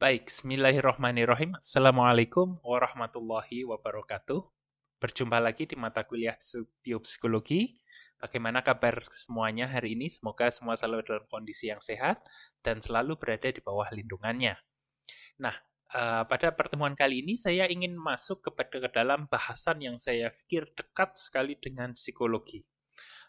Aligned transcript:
Baik, 0.00 0.32
bismillahirrahmanirrahim. 0.32 1.60
Assalamualaikum 1.60 2.56
warahmatullahi 2.64 3.68
wabarakatuh. 3.68 4.48
Berjumpa 4.96 5.36
lagi 5.36 5.68
di 5.68 5.76
mata 5.76 6.08
kuliah 6.08 6.40
biopsikologi. 6.80 7.76
Bagaimana 8.16 8.64
kabar 8.64 9.04
semuanya 9.12 9.68
hari 9.68 9.92
ini? 10.00 10.08
Semoga 10.08 10.48
semua 10.48 10.80
selalu 10.80 11.04
dalam 11.04 11.28
kondisi 11.28 11.68
yang 11.68 11.84
sehat 11.84 12.24
dan 12.64 12.80
selalu 12.80 13.20
berada 13.20 13.52
di 13.52 13.60
bawah 13.60 13.92
lindungannya. 13.92 14.56
Nah, 15.36 15.52
uh, 15.92 16.24
pada 16.24 16.56
pertemuan 16.56 16.96
kali 16.96 17.20
ini 17.20 17.36
saya 17.36 17.68
ingin 17.68 17.92
masuk 17.92 18.40
kepada 18.40 18.80
ke 18.80 18.88
dalam 18.88 19.28
bahasan 19.28 19.84
yang 19.84 20.00
saya 20.00 20.32
pikir 20.32 20.64
dekat 20.80 21.12
sekali 21.20 21.60
dengan 21.60 21.92
psikologi 21.92 22.64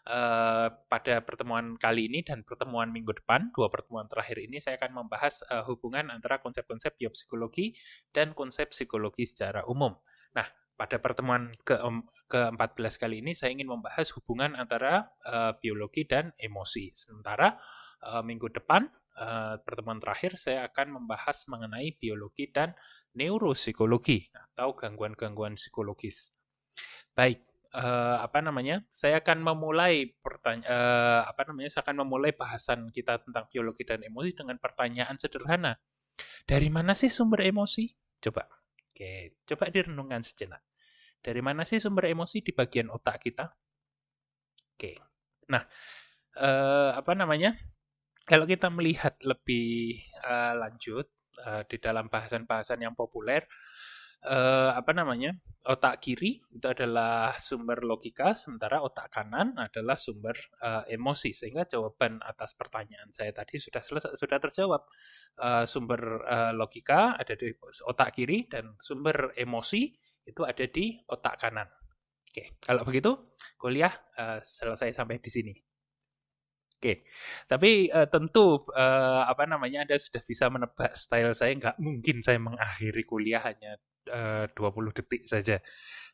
uh, 0.06 0.68
pada 0.88 1.22
pertemuan 1.22 1.78
kali 1.78 2.10
ini 2.10 2.26
dan 2.26 2.42
pertemuan 2.42 2.90
minggu 2.90 3.14
depan, 3.22 3.50
dua 3.54 3.70
pertemuan 3.70 4.06
terakhir 4.10 4.42
ini 4.42 4.58
saya 4.58 4.78
akan 4.78 5.04
membahas 5.04 5.42
uh, 5.50 5.62
hubungan 5.68 6.10
antara 6.10 6.42
konsep-konsep 6.42 6.98
biopsikologi 6.98 7.74
dan 8.10 8.34
konsep 8.34 8.74
psikologi 8.74 9.28
secara 9.28 9.62
umum. 9.66 9.94
Nah, 10.34 10.46
pada 10.74 10.98
pertemuan 10.98 11.52
ke 11.62 11.78
ke-14 12.26 12.94
kali 12.98 13.22
ini 13.22 13.36
saya 13.36 13.54
ingin 13.54 13.70
membahas 13.70 14.08
hubungan 14.18 14.58
antara 14.58 15.12
uh, 15.22 15.54
biologi 15.60 16.08
dan 16.08 16.34
emosi. 16.40 16.90
Sementara 16.96 17.54
uh, 18.02 18.24
minggu 18.24 18.50
depan 18.50 18.88
uh, 19.20 19.60
pertemuan 19.62 20.02
terakhir 20.02 20.40
saya 20.40 20.66
akan 20.66 21.02
membahas 21.02 21.46
mengenai 21.46 21.94
biologi 22.00 22.50
dan 22.50 22.74
neuropsikologi 23.14 24.32
atau 24.32 24.72
gangguan-gangguan 24.72 25.60
psikologis. 25.60 26.32
Baik, 27.12 27.44
uh, 27.72 28.16
apa 28.20 28.38
namanya? 28.44 28.84
Saya 28.92 29.20
akan 29.20 29.40
memulai 29.40 30.12
pertanyaan 30.20 30.68
uh, 30.68 31.20
apa 31.28 31.48
namanya? 31.48 31.68
Saya 31.72 31.82
akan 31.88 32.04
memulai 32.04 32.32
bahasan 32.36 32.92
kita 32.92 33.20
tentang 33.24 33.48
biologi 33.48 33.82
dan 33.84 34.04
emosi 34.04 34.36
dengan 34.36 34.56
pertanyaan 34.60 35.16
sederhana. 35.16 35.76
Dari 36.44 36.68
mana 36.68 36.92
sih 36.92 37.08
sumber 37.08 37.44
emosi? 37.48 37.88
Coba. 38.22 38.46
Oke, 38.92 39.40
coba 39.48 39.72
direnungkan 39.72 40.20
sejenak. 40.20 40.60
Dari 41.22 41.40
mana 41.40 41.64
sih 41.64 41.80
sumber 41.80 42.12
emosi 42.12 42.44
di 42.44 42.52
bagian 42.52 42.92
otak 42.92 43.24
kita? 43.24 43.48
Oke. 44.76 45.00
Nah, 45.48 45.64
uh, 46.36 46.92
apa 46.92 47.12
namanya? 47.16 47.56
Kalau 48.22 48.46
kita 48.46 48.70
melihat 48.70 49.18
lebih 49.26 49.98
uh, 50.22 50.54
lanjut 50.54 51.10
uh, 51.42 51.66
di 51.66 51.76
dalam 51.82 52.06
bahasan-bahasan 52.06 52.84
yang 52.86 52.94
populer, 52.94 53.42
uh, 54.26 54.72
apa 54.74 54.90
namanya 54.94 55.34
otak 55.62 56.02
kiri 56.02 56.42
itu 56.42 56.66
adalah 56.66 57.34
sumber 57.38 57.86
logika 57.86 58.34
sementara 58.34 58.82
otak 58.82 59.14
kanan 59.14 59.54
adalah 59.58 59.94
sumber 59.94 60.34
uh, 60.62 60.82
emosi. 60.86 61.30
Sehingga 61.34 61.66
jawaban 61.66 62.18
atas 62.22 62.54
pertanyaan 62.58 63.10
saya 63.14 63.30
tadi 63.34 63.58
sudah 63.58 63.82
selesai 63.82 64.18
sudah 64.18 64.38
terjawab. 64.42 64.82
Uh, 65.38 65.64
sumber 65.66 66.22
uh, 66.26 66.52
logika 66.54 67.16
ada 67.18 67.34
di 67.34 67.50
otak 67.86 68.14
kiri 68.18 68.46
dan 68.50 68.74
sumber 68.78 69.34
emosi 69.38 69.90
itu 70.26 70.42
ada 70.46 70.64
di 70.66 70.98
otak 71.06 71.38
kanan. 71.42 71.68
Oke 72.26 72.58
kalau 72.62 72.82
begitu 72.86 73.34
kuliah 73.58 73.92
uh, 74.18 74.38
selesai 74.42 74.94
sampai 74.94 75.18
di 75.22 75.30
sini. 75.30 75.54
Oke, 76.82 77.06
tapi 77.46 77.86
uh, 77.94 78.10
tentu 78.10 78.66
uh, 78.74 79.22
apa 79.22 79.46
namanya 79.46 79.86
Anda 79.86 80.02
sudah 80.02 80.18
bisa 80.26 80.50
menebak 80.50 80.98
style 80.98 81.30
saya. 81.30 81.54
Nggak 81.54 81.78
mungkin 81.78 82.26
saya 82.26 82.42
mengakhiri 82.42 83.06
kuliah 83.06 83.38
hanya 83.38 83.78
uh, 84.10 84.46
20 84.50 84.98
detik 84.98 85.28
saja. 85.28 85.60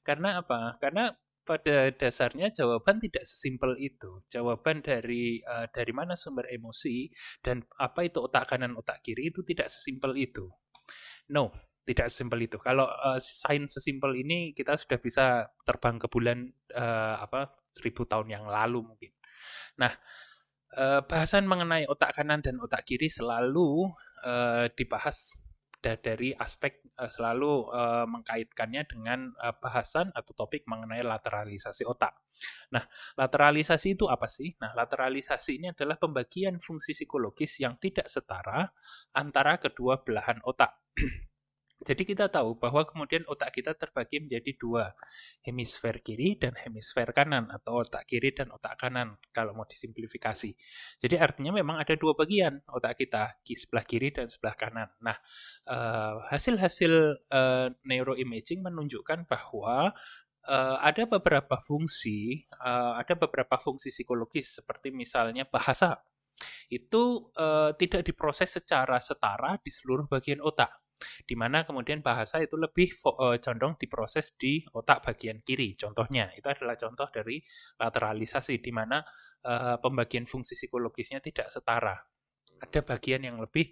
Karena 0.02 0.40
apa? 0.42 0.76
Karena 0.80 1.12
pada 1.48 1.88
dasarnya 1.96 2.52
jawaban 2.52 3.00
tidak 3.00 3.24
sesimpel 3.24 3.80
itu. 3.80 4.20
Jawaban 4.28 4.84
dari 4.84 5.40
uh, 5.40 5.64
dari 5.72 5.92
mana 5.96 6.12
sumber 6.12 6.44
emosi 6.52 7.08
dan 7.40 7.64
apa 7.80 8.04
itu 8.04 8.20
otak 8.20 8.52
kanan 8.52 8.76
otak 8.76 9.00
kiri 9.00 9.32
itu 9.32 9.40
tidak 9.48 9.72
sesimpel 9.72 10.12
itu. 10.20 10.44
No, 11.32 11.48
tidak 11.88 12.12
sesimpel 12.12 12.44
itu. 12.44 12.60
Kalau 12.60 12.84
uh, 12.84 13.16
sains 13.16 13.72
sesimpel 13.72 14.12
ini 14.20 14.52
kita 14.52 14.76
sudah 14.76 15.00
bisa 15.00 15.48
terbang 15.64 15.96
ke 15.96 16.04
bulan 16.12 16.52
uh, 16.76 17.24
apa 17.24 17.56
seribu 17.72 18.04
tahun 18.04 18.28
yang 18.28 18.44
lalu 18.44 18.84
mungkin. 18.84 19.16
Nah, 19.80 19.96
uh, 20.76 21.00
bahasan 21.08 21.48
mengenai 21.48 21.88
otak 21.88 22.12
kanan 22.12 22.44
dan 22.44 22.60
otak 22.60 22.84
kiri 22.84 23.08
selalu 23.08 23.88
uh, 24.20 24.68
dibahas 24.76 25.47
dari 25.78 26.34
aspek 26.34 26.82
uh, 26.98 27.06
selalu 27.06 27.70
uh, 27.70 28.06
mengkaitkannya 28.10 28.82
dengan 28.90 29.30
uh, 29.38 29.54
bahasan 29.54 30.10
atau 30.10 30.34
topik 30.34 30.66
mengenai 30.66 31.06
lateralisasi 31.06 31.86
otak. 31.86 32.18
Nah, 32.74 32.82
lateralisasi 33.14 33.94
itu 33.94 34.10
apa 34.10 34.26
sih? 34.26 34.58
Nah, 34.58 34.74
lateralisasi 34.74 35.62
ini 35.62 35.66
adalah 35.70 35.94
pembagian 35.94 36.58
fungsi 36.58 36.98
psikologis 36.98 37.62
yang 37.62 37.78
tidak 37.78 38.10
setara 38.10 38.66
antara 39.14 39.62
kedua 39.62 40.02
belahan 40.02 40.42
otak. 40.42 40.74
Jadi 41.78 42.02
kita 42.02 42.26
tahu 42.26 42.58
bahwa 42.58 42.82
kemudian 42.82 43.22
otak 43.30 43.54
kita 43.54 43.70
terbagi 43.70 44.18
menjadi 44.18 44.50
dua, 44.58 44.90
hemisfer 45.46 46.02
kiri 46.02 46.34
dan 46.34 46.58
hemisfer 46.58 47.06
kanan, 47.14 47.46
atau 47.54 47.86
otak 47.86 48.02
kiri 48.02 48.34
dan 48.34 48.50
otak 48.50 48.82
kanan, 48.82 49.14
kalau 49.30 49.54
mau 49.54 49.62
disimplifikasi. 49.62 50.58
Jadi 50.98 51.14
artinya 51.14 51.54
memang 51.54 51.78
ada 51.78 51.94
dua 51.94 52.18
bagian 52.18 52.58
otak 52.66 52.98
kita, 52.98 53.38
sebelah 53.46 53.86
kiri 53.86 54.10
dan 54.10 54.26
sebelah 54.26 54.58
kanan. 54.58 54.90
Nah, 54.98 55.14
eh, 55.70 56.14
hasil-hasil 56.34 56.92
uh, 57.30 57.70
neuroimaging 57.86 58.58
menunjukkan 58.58 59.30
bahwa 59.30 59.94
uh, 60.50 60.76
ada 60.82 61.06
beberapa 61.06 61.62
fungsi, 61.62 62.42
uh, 62.58 62.98
ada 62.98 63.14
beberapa 63.14 63.54
fungsi 63.54 63.94
psikologis, 63.94 64.58
seperti 64.58 64.90
misalnya 64.90 65.46
bahasa, 65.46 66.02
itu 66.74 67.30
uh, 67.38 67.70
tidak 67.78 68.02
diproses 68.02 68.50
secara 68.50 68.98
setara 68.98 69.62
di 69.62 69.70
seluruh 69.70 70.10
bagian 70.10 70.42
otak 70.42 70.87
di 71.24 71.34
mana 71.38 71.62
kemudian 71.62 72.02
bahasa 72.02 72.42
itu 72.42 72.58
lebih 72.58 72.98
uh, 73.06 73.38
condong 73.38 73.78
diproses 73.78 74.34
di 74.34 74.62
otak 74.74 75.06
bagian 75.06 75.40
kiri. 75.42 75.78
Contohnya, 75.78 76.30
itu 76.34 76.46
adalah 76.50 76.74
contoh 76.74 77.08
dari 77.10 77.38
lateralisasi, 77.78 78.58
di 78.58 78.72
mana 78.74 79.02
uh, 79.46 79.78
pembagian 79.78 80.26
fungsi 80.26 80.58
psikologisnya 80.58 81.22
tidak 81.22 81.48
setara. 81.48 81.94
Ada 82.58 82.82
bagian 82.82 83.22
yang 83.22 83.38
lebih 83.38 83.70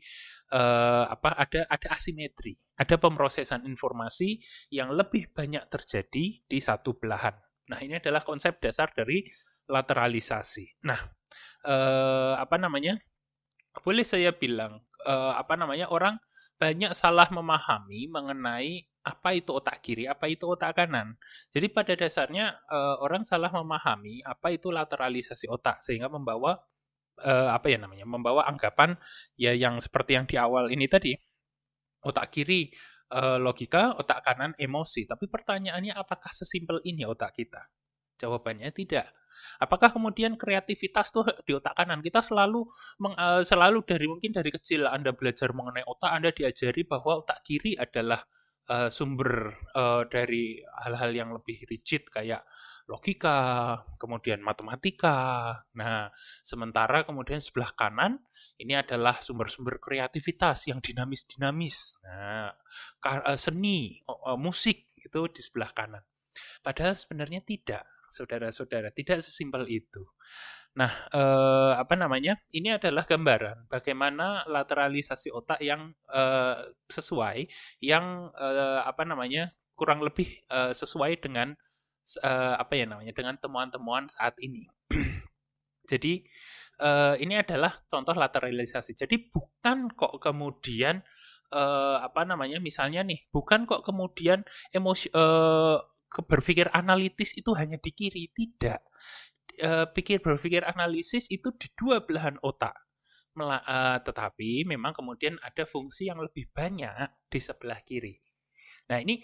uh, 0.55 1.11
apa? 1.11 1.35
Ada 1.35 1.67
ada 1.67 1.89
asimetri, 1.99 2.55
ada 2.79 2.95
pemrosesan 2.95 3.67
informasi 3.67 4.39
yang 4.71 4.95
lebih 4.95 5.35
banyak 5.35 5.67
terjadi 5.67 6.25
di 6.47 6.59
satu 6.63 6.95
belahan. 6.95 7.35
Nah, 7.67 7.83
ini 7.83 7.99
adalah 7.99 8.23
konsep 8.23 8.63
dasar 8.63 8.95
dari 8.95 9.27
lateralisasi. 9.67 10.87
Nah, 10.87 11.03
uh, 11.67 12.39
apa 12.39 12.57
namanya? 12.63 12.95
Boleh 13.77 14.07
saya 14.09 14.33
bilang 14.33 14.81
uh, 15.05 15.35
apa 15.37 15.53
namanya 15.59 15.93
orang 15.93 16.17
banyak 16.57 16.93
salah 16.97 17.29
memahami 17.29 18.09
mengenai 18.09 18.89
apa 19.07 19.37
itu 19.37 19.55
otak 19.55 19.85
kiri, 19.85 20.09
apa 20.11 20.27
itu 20.27 20.49
otak 20.49 20.75
kanan. 20.75 21.15
Jadi 21.55 21.71
pada 21.71 21.93
dasarnya 21.95 22.59
uh, 22.67 22.99
orang 23.05 23.23
salah 23.23 23.53
memahami 23.53 24.25
apa 24.27 24.51
itu 24.51 24.73
lateralisasi 24.73 25.47
otak 25.47 25.85
sehingga 25.85 26.11
membawa 26.11 26.59
uh, 27.23 27.49
apa 27.55 27.67
ya 27.71 27.79
namanya, 27.79 28.09
membawa 28.09 28.49
anggapan 28.51 28.99
ya 29.39 29.55
yang 29.55 29.79
seperti 29.79 30.19
yang 30.19 30.27
di 30.27 30.35
awal 30.41 30.73
ini 30.73 30.91
tadi 30.91 31.15
otak 32.03 32.35
kiri 32.35 32.73
uh, 33.15 33.39
logika, 33.39 33.95
otak 33.95 34.27
kanan 34.27 34.57
emosi. 34.59 35.07
Tapi 35.07 35.31
pertanyaannya 35.31 35.95
apakah 35.95 36.33
sesimpel 36.35 36.83
ini 36.83 37.07
otak 37.07 37.37
kita? 37.37 37.63
Jawabannya 38.17 38.73
tidak. 38.73 39.13
Apakah 39.61 39.93
kemudian 39.93 40.37
kreativitas 40.37 41.13
tuh 41.13 41.25
di 41.45 41.57
otak 41.57 41.77
kanan? 41.77 42.01
Kita 42.05 42.21
selalu 42.21 42.65
meng, 43.01 43.17
uh, 43.17 43.41
selalu 43.45 43.85
dari 43.85 44.07
mungkin 44.09 44.33
dari 44.33 44.49
kecil 44.53 44.89
Anda 44.89 45.13
belajar 45.13 45.53
mengenai 45.53 45.85
otak, 45.85 46.13
Anda 46.13 46.31
diajari 46.33 46.85
bahwa 46.85 47.25
otak 47.25 47.45
kiri 47.45 47.77
adalah 47.77 48.21
uh, 48.69 48.89
sumber 48.93 49.57
uh, 49.77 50.05
dari 50.09 50.61
hal-hal 50.85 51.13
yang 51.13 51.31
lebih 51.33 51.65
rigid 51.69 52.09
kayak 52.09 52.45
logika, 52.87 53.83
kemudian 53.99 54.39
matematika. 54.45 55.53
Nah, 55.75 56.13
sementara 56.45 57.03
kemudian 57.03 57.43
sebelah 57.43 57.75
kanan 57.75 58.23
ini 58.63 58.79
adalah 58.79 59.19
sumber-sumber 59.21 59.83
kreativitas 59.83 60.71
yang 60.71 60.79
dinamis-dinamis. 60.79 61.99
Nah, 62.07 62.55
seni, 63.35 64.01
musik 64.39 64.95
itu 64.97 65.21
di 65.35 65.43
sebelah 65.43 65.75
kanan. 65.75 66.05
Padahal 66.63 66.95
sebenarnya 66.95 67.43
tidak 67.43 67.96
saudara-saudara. 68.17 68.89
Tidak 68.97 69.21
sesimpel 69.21 69.69
itu. 69.69 70.01
Nah, 70.77 70.93
eh, 71.09 71.73
apa 71.81 71.97
namanya? 71.97 72.37
Ini 72.53 72.77
adalah 72.77 73.09
gambaran 73.09 73.69
bagaimana 73.73 74.45
lateralisasi 74.45 75.33
otak 75.33 75.61
yang 75.65 75.97
eh, 76.13 76.57
sesuai, 76.93 77.49
yang 77.81 78.29
eh, 78.37 78.81
apa 78.85 79.09
namanya 79.09 79.53
kurang 79.73 80.05
lebih 80.05 80.29
eh, 80.53 80.73
sesuai 80.77 81.17
dengan 81.25 81.57
eh, 82.21 82.55
apa 82.61 82.73
ya 82.77 82.85
namanya 82.85 83.13
dengan 83.17 83.41
temuan-temuan 83.41 84.13
saat 84.13 84.37
ini. 84.45 84.69
Jadi 85.91 86.21
eh, 86.85 87.15
ini 87.25 87.35
adalah 87.41 87.81
contoh 87.89 88.13
lateralisasi. 88.13 88.93
Jadi 88.93 89.33
bukan 89.33 89.89
kok 89.97 90.21
kemudian 90.21 91.01
eh, 91.57 91.99
apa 92.05 92.29
namanya 92.29 92.61
misalnya 92.61 93.01
nih, 93.01 93.33
bukan 93.33 93.65
kok 93.65 93.81
kemudian 93.81 94.45
emosi 94.77 95.09
eh, 95.09 95.79
berpikir 96.25 96.73
analitis 96.73 97.37
itu 97.37 97.53
hanya 97.53 97.77
di 97.77 97.93
kiri, 97.93 98.33
tidak. 98.33 98.81
E, 99.57 99.85
pikir 99.93 100.25
berpikir 100.25 100.65
analisis 100.65 101.29
itu 101.29 101.53
di 101.59 101.69
dua 101.77 102.01
belahan 102.01 102.41
otak. 102.41 102.77
uh, 103.37 104.01
tetapi 104.01 104.65
memang 104.65 104.97
kemudian 104.97 105.37
ada 105.45 105.69
fungsi 105.69 106.09
yang 106.09 106.17
lebih 106.25 106.49
banyak 106.57 107.29
di 107.29 107.37
sebelah 107.37 107.85
kiri. 107.85 108.17
Nah, 108.89 108.97
ini 108.97 109.21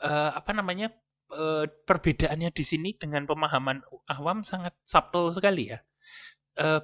uh, 0.00 0.32
apa 0.32 0.56
namanya? 0.56 0.88
Perbedaannya 1.86 2.50
di 2.50 2.64
sini 2.66 2.98
dengan 2.98 3.22
pemahaman 3.22 3.86
awam 4.10 4.42
sangat 4.42 4.74
subtle 4.82 5.30
sekali 5.30 5.70
ya. 5.70 5.78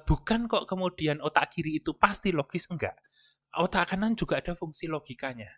Bukan 0.07 0.47
kok 0.47 0.71
kemudian 0.71 1.19
otak 1.19 1.51
kiri 1.51 1.83
itu 1.83 1.91
pasti 1.99 2.31
logis 2.31 2.63
enggak. 2.71 2.95
Otak 3.59 3.91
kanan 3.91 4.15
juga 4.15 4.39
ada 4.39 4.55
fungsi 4.55 4.87
logikanya. 4.87 5.51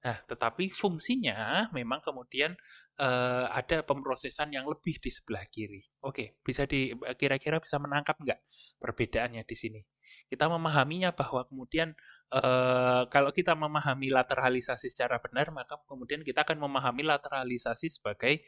Nah, 0.00 0.16
tetapi 0.24 0.72
fungsinya 0.72 1.68
memang 1.76 2.00
kemudian 2.00 2.56
uh, 2.96 3.52
ada 3.52 3.84
pemrosesan 3.84 4.48
yang 4.56 4.64
lebih 4.64 4.96
di 4.96 5.12
sebelah 5.12 5.44
kiri. 5.52 5.84
Oke, 6.00 6.40
bisa 6.40 6.64
di 6.64 6.96
kira-kira 7.20 7.60
bisa 7.60 7.76
menangkap 7.76 8.16
nggak 8.16 8.40
perbedaannya 8.80 9.44
di 9.44 9.56
sini? 9.56 9.80
Kita 10.24 10.48
memahaminya 10.48 11.12
bahwa 11.12 11.44
kemudian 11.44 11.92
uh, 12.32 13.04
kalau 13.12 13.28
kita 13.28 13.52
memahami 13.52 14.08
lateralisasi 14.08 14.88
secara 14.88 15.20
benar, 15.20 15.52
maka 15.52 15.76
kemudian 15.84 16.24
kita 16.24 16.48
akan 16.48 16.64
memahami 16.64 17.04
lateralisasi 17.04 18.00
sebagai 18.00 18.40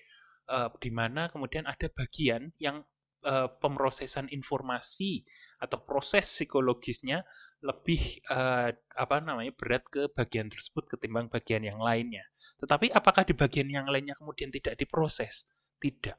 uh, 0.49 0.72
di 0.81 0.88
mana 0.88 1.28
kemudian 1.28 1.69
ada 1.69 1.93
bagian 1.93 2.49
yang 2.56 2.81
uh, 3.28 3.49
pemrosesan 3.60 4.32
informasi 4.32 5.26
atau 5.62 5.79
proses 5.79 6.26
psikologisnya 6.26 7.23
lebih 7.62 8.19
uh, 8.35 8.75
apa 8.99 9.23
namanya 9.23 9.55
berat 9.55 9.87
ke 9.87 10.11
bagian 10.11 10.50
tersebut 10.50 10.91
ketimbang 10.91 11.31
bagian 11.31 11.62
yang 11.62 11.79
lainnya. 11.79 12.26
Tetapi 12.59 12.91
apakah 12.91 13.23
di 13.23 13.38
bagian 13.38 13.70
yang 13.70 13.87
lainnya 13.87 14.19
kemudian 14.19 14.50
tidak 14.50 14.75
diproses? 14.75 15.47
Tidak. 15.79 16.19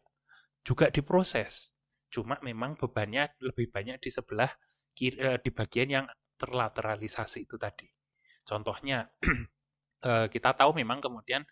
Juga 0.64 0.88
diproses. 0.88 1.76
Cuma 2.08 2.40
memang 2.40 2.80
bebannya 2.80 3.36
lebih 3.44 3.68
banyak 3.68 4.00
di 4.00 4.08
sebelah 4.08 4.56
kiri, 4.96 5.20
uh, 5.20 5.38
di 5.44 5.52
bagian 5.52 5.90
yang 5.92 6.06
terlateralisasi 6.40 7.44
itu 7.44 7.60
tadi. 7.60 7.92
Contohnya 8.48 9.04
uh, 10.08 10.28
kita 10.34 10.56
tahu 10.56 10.72
memang 10.80 11.04
kemudian 11.04 11.44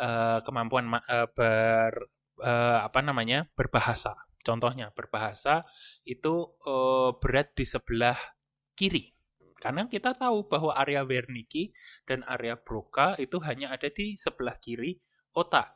uh, 0.00 0.40
kemampuan 0.40 0.88
uh, 0.96 1.28
ber 1.28 1.92
uh, 2.40 2.80
apa 2.84 3.00
namanya 3.04 3.48
berbahasa 3.52 4.16
Contohnya 4.46 4.94
berbahasa 4.94 5.66
itu 6.06 6.54
uh, 6.62 7.18
berat 7.18 7.50
di 7.58 7.66
sebelah 7.66 8.14
kiri. 8.78 9.10
Karena 9.58 9.90
kita 9.90 10.14
tahu 10.14 10.46
bahwa 10.46 10.70
area 10.78 11.02
Wernicke 11.02 11.74
dan 12.06 12.22
area 12.30 12.54
Broca 12.54 13.18
itu 13.18 13.42
hanya 13.42 13.74
ada 13.74 13.90
di 13.90 14.14
sebelah 14.14 14.54
kiri 14.62 14.94
otak. 15.34 15.74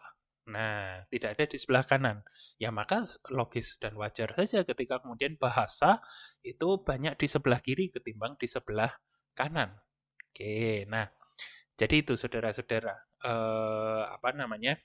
Nah, 0.50 1.02
tidak 1.10 1.34
ada 1.34 1.44
di 1.50 1.58
sebelah 1.58 1.82
kanan. 1.82 2.22
Ya 2.62 2.70
maka 2.70 3.02
logis 3.34 3.82
dan 3.82 3.98
wajar 3.98 4.30
saja 4.38 4.62
ketika 4.62 5.02
kemudian 5.02 5.34
bahasa 5.34 5.98
itu 6.46 6.78
banyak 6.86 7.18
di 7.18 7.26
sebelah 7.26 7.58
kiri 7.58 7.90
ketimbang 7.90 8.38
di 8.38 8.46
sebelah 8.46 8.94
kanan. 9.34 9.74
Oke, 10.30 10.86
nah 10.86 11.10
jadi 11.74 12.06
itu 12.06 12.14
saudara-saudara 12.14 12.94
eh, 13.24 14.02
apa 14.14 14.30
namanya 14.36 14.78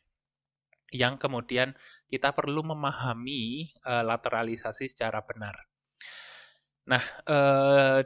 yang 0.95 1.19
kemudian 1.19 1.75
kita 2.07 2.31
perlu 2.31 2.63
memahami 2.63 3.75
uh, 3.83 4.03
lateralisasi 4.07 4.88
secara 4.88 5.19
benar. 5.21 5.56
Nah, 6.86 7.03
uh, 7.27 8.00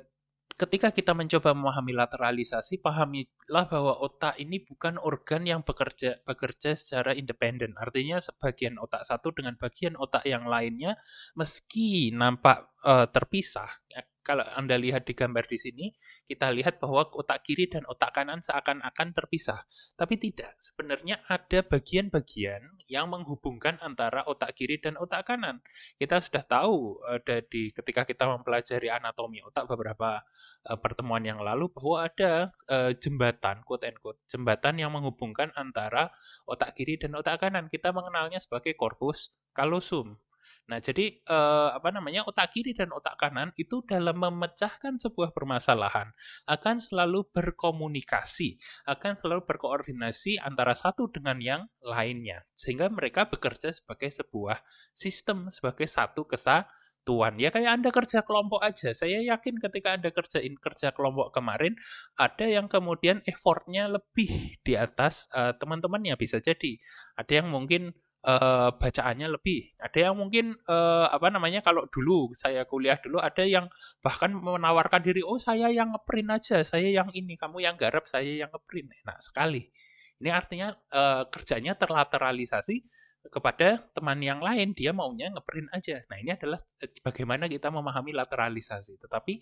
ketika 0.59 0.91
kita 0.91 1.15
mencoba 1.15 1.56
memahami 1.56 1.95
lateralisasi, 1.95 2.83
pahamilah 2.83 3.65
bahwa 3.71 3.95
otak 4.03 4.36
ini 4.44 4.59
bukan 4.59 5.00
organ 5.00 5.47
yang 5.47 5.62
bekerja 5.63 6.19
bekerja 6.27 6.75
secara 6.75 7.15
independen. 7.15 7.80
Artinya 7.80 8.19
sebagian 8.19 8.75
otak 8.75 9.07
satu 9.07 9.31
dengan 9.31 9.56
bagian 9.56 9.95
otak 9.95 10.27
yang 10.27 10.51
lainnya 10.51 11.00
meski 11.39 12.12
nampak 12.12 12.75
uh, 12.83 13.07
terpisah, 13.07 13.71
ya, 13.88 14.03
kalau 14.29 14.45
Anda 14.53 14.77
lihat 14.77 15.09
di 15.09 15.17
gambar 15.17 15.49
di 15.49 15.57
sini, 15.57 15.85
kita 16.29 16.53
lihat 16.53 16.77
bahwa 16.77 17.01
otak 17.17 17.41
kiri 17.41 17.65
dan 17.65 17.81
otak 17.89 18.13
kanan 18.13 18.45
seakan-akan 18.45 19.09
terpisah. 19.17 19.65
Tapi 19.97 20.21
tidak, 20.21 20.53
sebenarnya 20.61 21.25
ada 21.25 21.65
bagian-bagian 21.65 22.61
yang 22.85 23.09
menghubungkan 23.09 23.81
antara 23.81 24.21
otak 24.29 24.53
kiri 24.53 24.77
dan 24.77 25.01
otak 25.01 25.25
kanan. 25.33 25.65
Kita 25.97 26.21
sudah 26.21 26.45
tahu 26.45 27.01
ada 27.09 27.41
di 27.41 27.73
ketika 27.73 28.05
kita 28.05 28.29
mempelajari 28.29 28.93
anatomi 28.93 29.41
otak 29.41 29.65
beberapa 29.65 30.21
uh, 30.69 30.77
pertemuan 30.77 31.25
yang 31.25 31.41
lalu 31.41 31.65
bahwa 31.73 32.05
ada 32.05 32.53
uh, 32.69 32.93
jembatan, 32.93 33.65
quote 33.65 33.89
and 33.89 33.97
jembatan 34.29 34.77
yang 34.77 34.93
menghubungkan 34.93 35.49
antara 35.57 36.13
otak 36.45 36.77
kiri 36.77 37.01
dan 37.01 37.17
otak 37.17 37.41
kanan. 37.41 37.65
Kita 37.65 37.89
mengenalnya 37.89 38.37
sebagai 38.37 38.77
corpus 38.77 39.33
callosum. 39.57 40.21
Nah, 40.69 40.77
jadi 40.77 41.18
eh, 41.18 41.69
apa 41.74 41.89
namanya 41.89 42.21
otak 42.30 42.54
kiri 42.54 42.77
dan 42.77 42.94
otak 42.94 43.18
kanan 43.18 43.50
itu 43.57 43.81
dalam 43.89 44.21
memecahkan 44.21 45.01
sebuah 45.01 45.33
permasalahan 45.33 46.13
akan 46.45 46.77
selalu 46.77 47.25
berkomunikasi, 47.33 48.62
akan 48.86 49.18
selalu 49.18 49.50
berkoordinasi 49.50 50.38
antara 50.38 50.77
satu 50.77 51.10
dengan 51.10 51.42
yang 51.42 51.62
lainnya, 51.81 52.45
sehingga 52.54 52.86
mereka 52.94 53.25
bekerja 53.25 53.74
sebagai 53.74 54.13
sebuah 54.13 54.62
sistem, 54.94 55.50
sebagai 55.50 55.89
satu 55.89 56.30
kesatuan. 56.30 57.42
Ya 57.42 57.50
kayak 57.50 57.81
Anda 57.81 57.89
kerja 57.89 58.21
kelompok 58.21 58.62
aja. 58.62 58.94
Saya 58.94 59.25
yakin 59.25 59.57
ketika 59.57 59.98
Anda 59.98 60.13
kerjain 60.13 60.54
kerja 60.54 60.94
kelompok 60.94 61.33
kemarin, 61.33 61.74
ada 62.13 62.45
yang 62.45 62.69
kemudian 62.69 63.25
effortnya 63.25 63.89
lebih 63.89 64.62
di 64.62 64.77
atas 64.77 65.25
uh, 65.33 65.57
teman-temannya 65.57 66.13
bisa 66.13 66.38
jadi. 66.38 66.77
Ada 67.18 67.42
yang 67.42 67.50
mungkin 67.50 67.98
uh, 68.25 68.69
bacaannya 68.75 69.27
lebih. 69.31 69.75
Ada 69.80 70.12
yang 70.12 70.16
mungkin 70.19 70.56
uh, 70.68 71.07
apa 71.12 71.31
namanya 71.31 71.63
kalau 71.63 71.88
dulu 71.88 72.31
saya 72.36 72.66
kuliah 72.68 73.00
dulu 73.00 73.21
ada 73.21 73.44
yang 73.45 73.71
bahkan 74.04 74.31
menawarkan 74.33 75.04
diri, 75.04 75.24
oh 75.24 75.39
saya 75.39 75.71
yang 75.71 75.95
ngeprint 75.95 76.30
aja, 76.31 76.57
saya 76.68 76.89
yang 76.89 77.10
ini, 77.16 77.39
kamu 77.39 77.63
yang 77.63 77.75
garap, 77.80 78.07
saya 78.10 78.48
yang 78.48 78.51
ngeprint. 78.51 78.92
Enak 79.06 79.19
sekali. 79.24 79.71
Ini 80.19 80.30
artinya 80.36 80.75
uh, 80.92 81.24
kerjanya 81.31 81.80
terlateralisasi 81.80 82.83
kepada 83.27 83.83
teman 83.92 84.19
yang 84.24 84.39
lain, 84.39 84.71
dia 84.71 84.95
maunya 84.95 85.27
ngeprint 85.31 85.68
aja. 85.75 86.00
Nah 86.07 86.18
ini 86.24 86.31
adalah 86.36 86.60
bagaimana 87.04 87.51
kita 87.51 87.68
memahami 87.68 88.16
lateralisasi. 88.16 88.95
Tetapi 89.00 89.33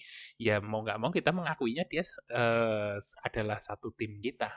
ya 0.41 0.57
mau 0.61 0.81
nggak 0.81 0.97
mau 0.97 1.13
kita 1.13 1.29
mengakuinya 1.29 1.85
dia 1.85 2.01
uh, 2.33 2.97
adalah 3.21 3.57
satu 3.61 3.93
tim 3.93 4.17
kita. 4.17 4.49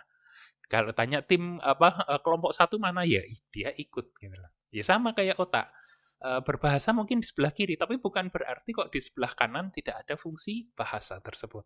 Kalau 0.71 0.95
tanya 0.95 1.19
tim 1.27 1.59
apa 1.59 2.07
eh, 2.07 2.21
kelompok 2.23 2.55
satu 2.55 2.79
mana 2.79 3.03
ya 3.03 3.21
dia 3.51 3.75
ikut 3.75 4.15
gitu 4.15 4.37
lah. 4.39 4.51
Ya 4.71 4.87
sama 4.87 5.11
kayak 5.11 5.43
otak. 5.43 5.75
Eh, 6.21 6.41
berbahasa 6.45 6.93
mungkin 6.93 7.25
di 7.25 7.27
sebelah 7.27 7.49
kiri, 7.51 7.81
tapi 7.81 7.97
bukan 7.97 8.29
berarti 8.29 8.77
kok 8.77 8.93
di 8.93 9.01
sebelah 9.01 9.33
kanan 9.33 9.73
tidak 9.73 10.05
ada 10.05 10.15
fungsi 10.21 10.69
bahasa 10.77 11.17
tersebut. 11.19 11.65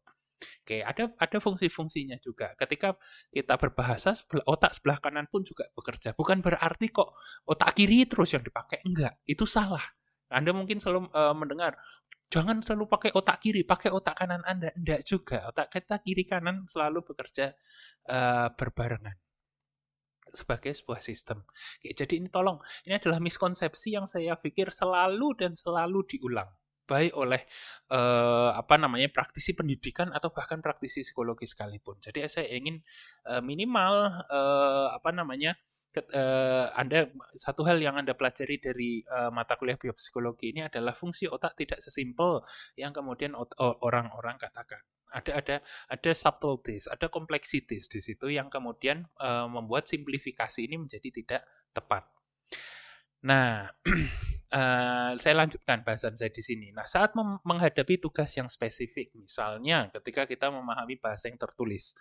Oke, 0.62 0.78
ada 0.78 1.10
ada 1.18 1.38
fungsi-fungsinya 1.42 2.22
juga. 2.22 2.54
Ketika 2.54 2.94
kita 3.34 3.58
berbahasa, 3.58 4.14
sebelah, 4.14 4.46
otak 4.46 4.78
sebelah 4.78 4.98
kanan 5.02 5.26
pun 5.26 5.42
juga 5.42 5.66
bekerja. 5.74 6.14
Bukan 6.14 6.38
berarti 6.38 6.86
kok 6.94 7.18
otak 7.50 7.74
kiri 7.74 8.06
terus 8.06 8.30
yang 8.30 8.46
dipakai. 8.46 8.78
Enggak, 8.86 9.18
itu 9.26 9.42
salah. 9.42 9.82
Anda 10.30 10.50
mungkin 10.50 10.78
selalu 10.78 11.10
uh, 11.14 11.34
mendengar, 11.36 11.74
jangan 12.32 12.60
selalu 12.60 12.84
pakai 12.90 13.10
otak 13.14 13.40
kiri, 13.40 13.62
pakai 13.64 13.90
otak 13.92 14.14
kanan 14.18 14.42
Anda. 14.44 14.72
Enggak 14.74 15.02
juga. 15.06 15.48
Otak 15.50 15.72
kita 15.72 16.00
kiri 16.02 16.24
kanan 16.24 16.64
selalu 16.68 17.04
bekerja 17.04 17.52
uh, 18.10 18.48
berbarengan 18.54 19.16
sebagai 20.34 20.74
sebuah 20.74 20.98
sistem. 20.98 21.46
Oke, 21.46 21.94
jadi 21.94 22.18
ini 22.18 22.26
tolong, 22.26 22.58
ini 22.84 22.98
adalah 22.98 23.22
miskonsepsi 23.22 23.94
yang 23.94 24.04
saya 24.04 24.34
pikir 24.34 24.74
selalu 24.74 25.38
dan 25.38 25.54
selalu 25.54 26.02
diulang 26.10 26.50
baik 26.84 27.16
oleh 27.16 27.40
uh, 27.96 28.52
apa 28.52 28.76
namanya 28.76 29.08
praktisi 29.08 29.56
pendidikan 29.56 30.12
atau 30.12 30.28
bahkan 30.28 30.60
praktisi 30.60 31.00
psikologi 31.00 31.48
sekalipun. 31.48 31.96
Jadi 31.96 32.28
saya 32.28 32.52
ingin 32.52 32.84
uh, 33.24 33.40
minimal 33.40 34.12
uh, 34.28 34.92
apa 34.92 35.10
namanya 35.16 35.56
uh, 36.00 36.74
Anda 36.74 37.06
satu 37.36 37.62
hal 37.62 37.78
yang 37.78 37.94
Anda 37.94 38.18
pelajari 38.18 38.58
dari 38.58 39.04
uh, 39.06 39.30
mata 39.30 39.54
kuliah 39.54 39.78
biopsikologi 39.78 40.50
ini 40.50 40.66
adalah 40.66 40.96
fungsi 40.96 41.30
otak 41.30 41.54
tidak 41.54 41.78
sesimpel 41.78 42.42
yang 42.74 42.90
kemudian 42.90 43.36
orang-orang 43.58 44.34
katakan. 44.40 44.82
Ada 45.14 45.30
ada 45.38 45.56
ada 45.86 46.10
subtleties, 46.10 46.90
ada 46.90 47.06
complexities 47.06 47.86
di 47.86 48.02
situ 48.02 48.26
yang 48.26 48.50
kemudian 48.50 49.06
uh, 49.22 49.46
membuat 49.46 49.86
simplifikasi 49.86 50.66
ini 50.66 50.74
menjadi 50.74 51.08
tidak 51.14 51.42
tepat. 51.70 52.10
Nah, 53.24 53.70
uh, 54.52 55.12
saya 55.16 55.34
lanjutkan 55.36 55.80
bahasan 55.86 56.18
saya 56.18 56.28
di 56.28 56.42
sini. 56.44 56.68
Nah, 56.74 56.84
saat 56.84 57.16
menghadapi 57.16 58.02
tugas 58.02 58.34
yang 58.36 58.50
spesifik, 58.50 59.14
misalnya 59.16 59.88
ketika 59.94 60.28
kita 60.28 60.52
memahami 60.52 61.00
bahasa 61.00 61.30
yang 61.32 61.40
tertulis, 61.40 61.96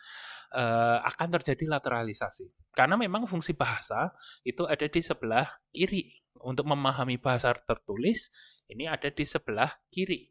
uh, 0.51 1.00
akan 1.05 1.39
terjadi 1.39 1.79
lateralisasi. 1.79 2.51
Karena 2.75 3.00
memang 3.00 3.29
fungsi 3.29 3.55
bahasa 3.55 4.12
itu 4.43 4.67
ada 4.67 4.85
di 4.89 5.01
sebelah 5.01 5.47
kiri. 5.71 6.19
Untuk 6.43 6.67
memahami 6.67 7.15
bahasa 7.23 7.55
tertulis, 7.55 8.27
ini 8.67 8.83
ada 8.83 9.07
di 9.07 9.23
sebelah 9.23 9.71
kiri. 9.88 10.27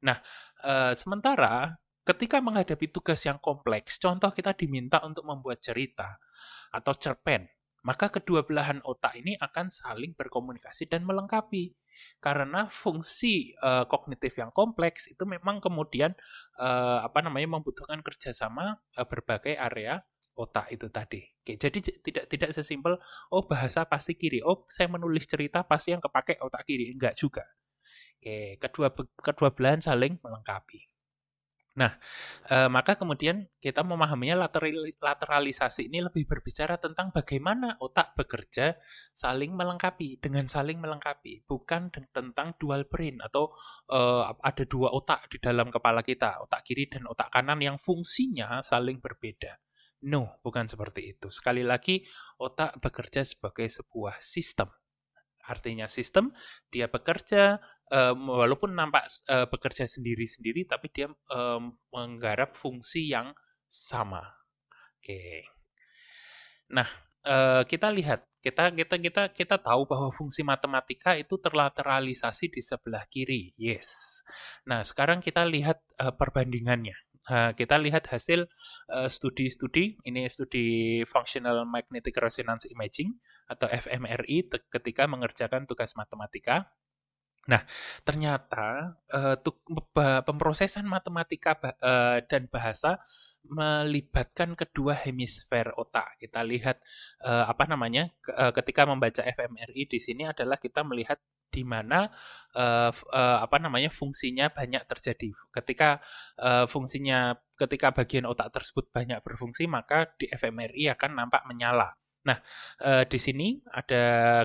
Nah, 0.00 0.16
uh, 0.64 0.96
sementara 0.96 1.76
ketika 2.00 2.40
menghadapi 2.40 2.88
tugas 2.88 3.20
yang 3.28 3.36
kompleks, 3.36 4.00
contoh 4.00 4.32
kita 4.32 4.56
diminta 4.56 5.04
untuk 5.04 5.28
membuat 5.28 5.60
cerita 5.60 6.16
atau 6.72 6.96
cerpen 6.96 7.44
maka 7.80 8.12
kedua 8.12 8.44
belahan 8.44 8.84
otak 8.84 9.16
ini 9.16 9.36
akan 9.40 9.72
saling 9.72 10.12
berkomunikasi 10.16 10.88
dan 10.88 11.04
melengkapi. 11.08 11.72
Karena 12.16 12.64
fungsi 12.72 13.52
uh, 13.60 13.84
kognitif 13.84 14.36
yang 14.40 14.48
kompleks 14.56 15.08
itu 15.08 15.28
memang 15.28 15.60
kemudian 15.60 16.16
uh, 16.56 17.04
apa 17.04 17.20
namanya 17.20 17.60
membutuhkan 17.60 18.00
kerjasama 18.00 18.80
uh, 18.96 19.04
berbagai 19.04 19.56
area 19.56 20.00
otak 20.40 20.72
itu 20.72 20.88
tadi. 20.88 21.20
Oke, 21.20 21.60
jadi 21.60 21.78
tidak 22.00 22.24
tidak 22.32 22.50
sesimpel 22.56 22.96
oh 23.28 23.44
bahasa 23.44 23.84
pasti 23.84 24.16
kiri, 24.16 24.40
oh 24.40 24.64
saya 24.72 24.88
menulis 24.88 25.28
cerita 25.28 25.60
pasti 25.60 25.92
yang 25.92 26.00
kepake 26.00 26.40
otak 26.40 26.64
kiri, 26.64 26.96
enggak 26.96 27.12
juga. 27.20 27.44
Oke, 28.20 28.56
kedua 28.56 28.88
kedua 29.20 29.48
belahan 29.52 29.84
saling 29.84 30.16
melengkapi. 30.20 30.80
Nah, 31.70 31.94
e, 32.50 32.66
maka 32.66 32.98
kemudian 32.98 33.46
kita 33.62 33.86
memahaminya 33.86 34.42
lateral, 34.42 34.90
lateralisasi 34.90 35.86
ini 35.86 36.02
lebih 36.02 36.26
berbicara 36.26 36.82
tentang 36.82 37.14
bagaimana 37.14 37.78
otak 37.78 38.18
bekerja 38.18 38.74
saling 39.14 39.54
melengkapi 39.54 40.18
dengan 40.18 40.50
saling 40.50 40.82
melengkapi, 40.82 41.46
bukan 41.46 41.94
tentang 42.10 42.58
dual 42.58 42.90
brain 42.90 43.22
atau 43.22 43.54
e, 43.86 44.00
ada 44.42 44.64
dua 44.66 44.90
otak 44.90 45.30
di 45.30 45.38
dalam 45.38 45.70
kepala 45.70 46.02
kita, 46.02 46.42
otak 46.42 46.66
kiri 46.66 46.90
dan 46.90 47.06
otak 47.06 47.30
kanan 47.30 47.62
yang 47.62 47.78
fungsinya 47.78 48.66
saling 48.66 48.98
berbeda. 48.98 49.54
No, 50.10 50.40
bukan 50.42 50.66
seperti 50.66 51.14
itu. 51.14 51.28
Sekali 51.30 51.62
lagi, 51.62 52.02
otak 52.40 52.80
bekerja 52.82 53.22
sebagai 53.22 53.68
sebuah 53.68 54.18
sistem. 54.18 54.72
Artinya 55.44 55.86
sistem, 55.86 56.32
dia 56.72 56.88
bekerja 56.88 57.60
um, 57.90 58.30
walaupun 58.30 58.72
nampak 58.72 59.10
uh, 59.28 59.50
bekerja 59.50 59.84
sendiri-sendiri, 59.84 60.64
tapi 60.64 60.88
dia 60.94 61.10
um, 61.30 61.74
menggarap 61.90 62.54
fungsi 62.54 63.10
yang 63.10 63.34
sama. 63.66 64.22
Oke. 64.98 65.04
Okay. 65.04 65.38
Nah, 66.70 66.86
uh, 67.26 67.62
kita 67.66 67.90
lihat, 67.90 68.24
kita 68.40 68.72
kita 68.72 68.96
kita 68.96 69.22
kita 69.34 69.56
tahu 69.58 69.84
bahwa 69.84 70.08
fungsi 70.14 70.46
matematika 70.46 71.18
itu 71.18 71.36
terlateralisasi 71.36 72.46
di 72.48 72.62
sebelah 72.62 73.04
kiri. 73.10 73.52
Yes. 73.58 74.22
Nah, 74.64 74.86
sekarang 74.86 75.20
kita 75.20 75.42
lihat 75.44 75.82
uh, 75.98 76.14
perbandingannya. 76.14 76.96
Uh, 77.30 77.52
kita 77.54 77.78
lihat 77.78 78.10
hasil 78.10 78.48
studi-studi, 79.06 79.94
uh, 80.02 80.08
ini 80.08 80.26
studi 80.26 80.66
Functional 81.06 81.62
Magnetic 81.68 82.16
Resonance 82.18 82.66
Imaging 82.66 83.12
atau 83.46 83.70
fMRI 83.70 84.50
ketika 84.70 85.06
mengerjakan 85.06 85.66
tugas 85.68 85.94
matematika. 85.94 86.70
Nah, 87.48 87.64
ternyata 88.04 89.00
uh, 89.08 89.36
pemrosesan 90.26 90.84
matematika 90.84 91.56
uh, 91.56 92.20
dan 92.28 92.46
bahasa 92.52 93.00
melibatkan 93.48 94.52
kedua 94.52 94.92
hemisfer 94.92 95.72
otak. 95.74 96.20
Kita 96.20 96.44
lihat 96.44 96.84
uh, 97.24 97.48
apa 97.48 97.64
namanya 97.64 98.12
uh, 98.36 98.52
ketika 98.52 98.84
membaca 98.84 99.24
fMRI 99.24 99.88
di 99.88 99.98
sini 99.98 100.28
adalah 100.28 100.60
kita 100.60 100.84
melihat 100.84 101.16
di 101.50 101.66
mana 101.66 102.06
uh, 102.54 102.94
uh, 102.94 103.38
apa 103.42 103.58
namanya 103.58 103.90
fungsinya 103.90 104.52
banyak 104.54 104.86
terjadi. 104.86 105.34
Ketika 105.50 105.98
uh, 106.38 106.70
fungsinya 106.70 107.34
ketika 107.58 107.90
bagian 107.90 108.24
otak 108.24 108.54
tersebut 108.54 108.88
banyak 108.94 109.18
berfungsi, 109.20 109.66
maka 109.66 110.08
di 110.16 110.30
fMRI 110.30 110.94
akan 110.94 111.10
nampak 111.26 111.42
menyala. 111.50 111.99
Nah, 112.20 112.36
uh, 112.84 113.04
di 113.08 113.16
sini 113.16 113.56
ada 113.72 114.02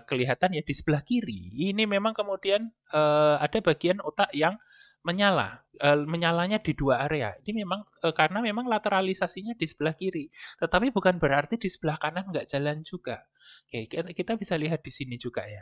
kelihatan 0.08 0.56
ya 0.56 0.64
di 0.64 0.72
sebelah 0.72 1.04
kiri 1.04 1.52
ini 1.72 1.84
memang 1.84 2.16
kemudian 2.16 2.72
uh, 2.96 3.36
ada 3.36 3.60
bagian 3.60 4.00
otak 4.00 4.32
yang 4.32 4.56
menyala. 5.04 5.62
Uh, 5.76 6.08
menyalanya 6.08 6.64
di 6.64 6.72
dua 6.72 7.04
area. 7.04 7.36
Ini 7.44 7.52
memang 7.52 7.84
uh, 7.84 8.16
karena 8.16 8.40
memang 8.40 8.66
lateralisasinya 8.72 9.60
di 9.60 9.68
sebelah 9.68 9.92
kiri. 9.92 10.32
Tetapi 10.58 10.96
bukan 10.96 11.20
berarti 11.20 11.60
di 11.60 11.68
sebelah 11.68 12.00
kanan 12.00 12.32
nggak 12.32 12.48
jalan 12.48 12.80
juga. 12.82 13.28
Oke, 13.68 13.92
kita 13.92 14.40
bisa 14.40 14.56
lihat 14.56 14.80
di 14.82 14.92
sini 14.96 15.20
juga 15.20 15.44
ya. 15.44 15.62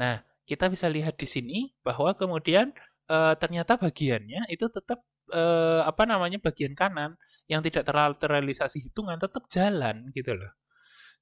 Nah, 0.00 0.18
kita 0.48 0.66
bisa 0.72 0.88
lihat 0.88 1.20
di 1.20 1.28
sini 1.28 1.58
bahwa 1.84 2.16
kemudian 2.16 2.72
uh, 3.12 3.36
ternyata 3.36 3.76
bagiannya 3.76 4.48
itu 4.48 4.66
tetap 4.72 5.04
uh, 5.30 5.86
apa 5.86 6.08
namanya 6.08 6.42
bagian 6.42 6.74
kanan 6.74 7.14
yang 7.46 7.62
tidak 7.62 7.86
terlateralisasi 7.86 8.82
hitungan 8.82 9.20
tetap 9.20 9.46
jalan 9.46 10.10
gitu 10.16 10.34
loh. 10.34 10.50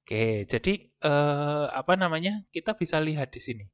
Oke, 0.03 0.47
jadi 0.49 0.73
eh, 0.89 1.65
apa 1.69 1.93
namanya? 1.99 2.43
Kita 2.49 2.73
bisa 2.73 2.97
lihat 2.97 3.29
di 3.29 3.41
sini 3.41 3.65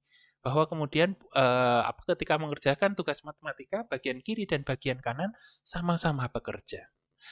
bahwa 0.46 0.70
kemudian 0.70 1.18
eh, 1.34 1.82
apa 1.90 2.02
ketika 2.14 2.38
mengerjakan 2.38 2.94
tugas 2.94 3.26
matematika 3.26 3.88
bagian 3.90 4.22
kiri 4.22 4.46
dan 4.46 4.62
bagian 4.62 5.02
kanan 5.02 5.34
sama-sama 5.66 6.30
bekerja. 6.30 6.86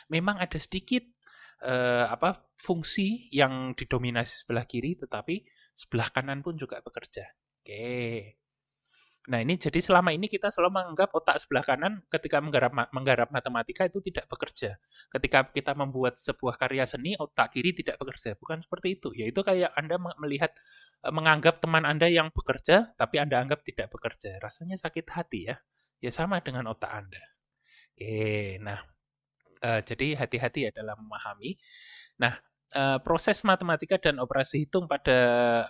Memang 0.10 0.40
ada 0.42 0.58
sedikit 0.58 1.04
eh, 1.62 2.06
apa 2.10 2.48
fungsi 2.58 3.30
yang 3.30 3.76
didominasi 3.78 4.46
sebelah 4.48 4.66
kiri 4.66 4.98
tetapi 4.98 5.46
sebelah 5.78 6.10
kanan 6.10 6.42
pun 6.42 6.58
juga 6.58 6.82
bekerja. 6.82 7.28
Oke. 7.62 8.43
Nah 9.24 9.40
ini 9.40 9.56
jadi 9.56 9.80
selama 9.80 10.12
ini 10.12 10.28
kita 10.28 10.52
selalu 10.52 10.84
menganggap 10.84 11.16
otak 11.16 11.40
sebelah 11.40 11.64
kanan 11.64 12.04
ketika 12.12 12.44
menggarap, 12.44 12.76
menggarap 12.92 13.32
matematika 13.32 13.88
itu 13.88 14.04
tidak 14.04 14.28
bekerja. 14.28 14.76
Ketika 15.08 15.48
kita 15.48 15.72
membuat 15.72 16.20
sebuah 16.20 16.60
karya 16.60 16.84
seni, 16.84 17.16
otak 17.16 17.56
kiri 17.56 17.72
tidak 17.72 17.96
bekerja. 18.04 18.36
Bukan 18.36 18.60
seperti 18.60 19.00
itu. 19.00 19.16
Yaitu 19.16 19.40
kayak 19.40 19.72
Anda 19.80 19.96
melihat, 20.20 20.52
e, 21.00 21.08
menganggap 21.08 21.64
teman 21.64 21.88
Anda 21.88 22.12
yang 22.12 22.36
bekerja, 22.36 22.92
tapi 23.00 23.24
Anda 23.24 23.40
anggap 23.40 23.64
tidak 23.64 23.88
bekerja. 23.96 24.44
Rasanya 24.44 24.76
sakit 24.76 25.08
hati 25.08 25.40
ya. 25.48 25.56
Ya 26.04 26.12
sama 26.12 26.44
dengan 26.44 26.68
otak 26.68 26.92
Anda. 26.92 27.24
Oke, 27.96 28.60
nah 28.60 28.84
uh, 29.64 29.80
jadi 29.82 30.20
hati-hati 30.20 30.68
ya 30.68 30.72
dalam 30.76 31.00
memahami. 31.00 31.56
Nah, 32.20 32.36
uh, 32.74 33.00
proses 33.00 33.42
matematika 33.48 33.96
dan 34.02 34.20
operasi 34.20 34.66
hitung 34.66 34.90
pada 34.90 35.20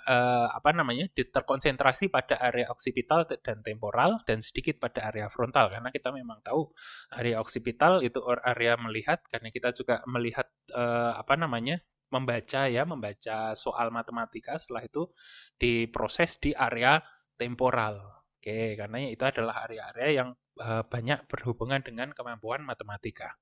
uh, 0.03 0.48
apa 0.50 0.72
namanya 0.74 1.07
terkonsentrasi 1.13 2.10
pada 2.10 2.39
area 2.39 2.72
oksipital 2.72 3.27
dan 3.27 3.62
temporal 3.62 4.24
dan 4.25 4.39
sedikit 4.39 4.79
pada 4.81 5.12
area 5.12 5.27
frontal. 5.27 5.69
Karena 5.69 5.91
kita 5.91 6.10
memang 6.15 6.41
tahu 6.41 6.72
area 7.13 7.38
oksipital 7.43 8.01
itu 8.01 8.19
area 8.43 8.79
melihat 8.79 9.22
karena 9.27 9.51
kita 9.51 9.75
juga 9.75 10.01
melihat 10.10 10.48
uh, 10.74 11.19
apa 11.19 11.36
namanya 11.36 11.83
membaca 12.10 12.69
ya 12.69 12.86
membaca 12.86 13.57
soal 13.57 13.89
matematika 13.89 14.57
setelah 14.62 14.86
itu 14.86 15.10
diproses 15.57 16.39
di 16.39 16.55
area 16.55 17.03
temporal. 17.38 18.24
Oke 18.39 18.75
karena 18.75 18.98
itu 19.07 19.24
adalah 19.24 19.63
area-area 19.67 20.10
yang 20.24 20.29
uh, 20.60 20.83
banyak 20.83 21.25
berhubungan 21.31 21.79
dengan 21.79 22.12
kemampuan 22.12 22.63
matematika 22.63 23.39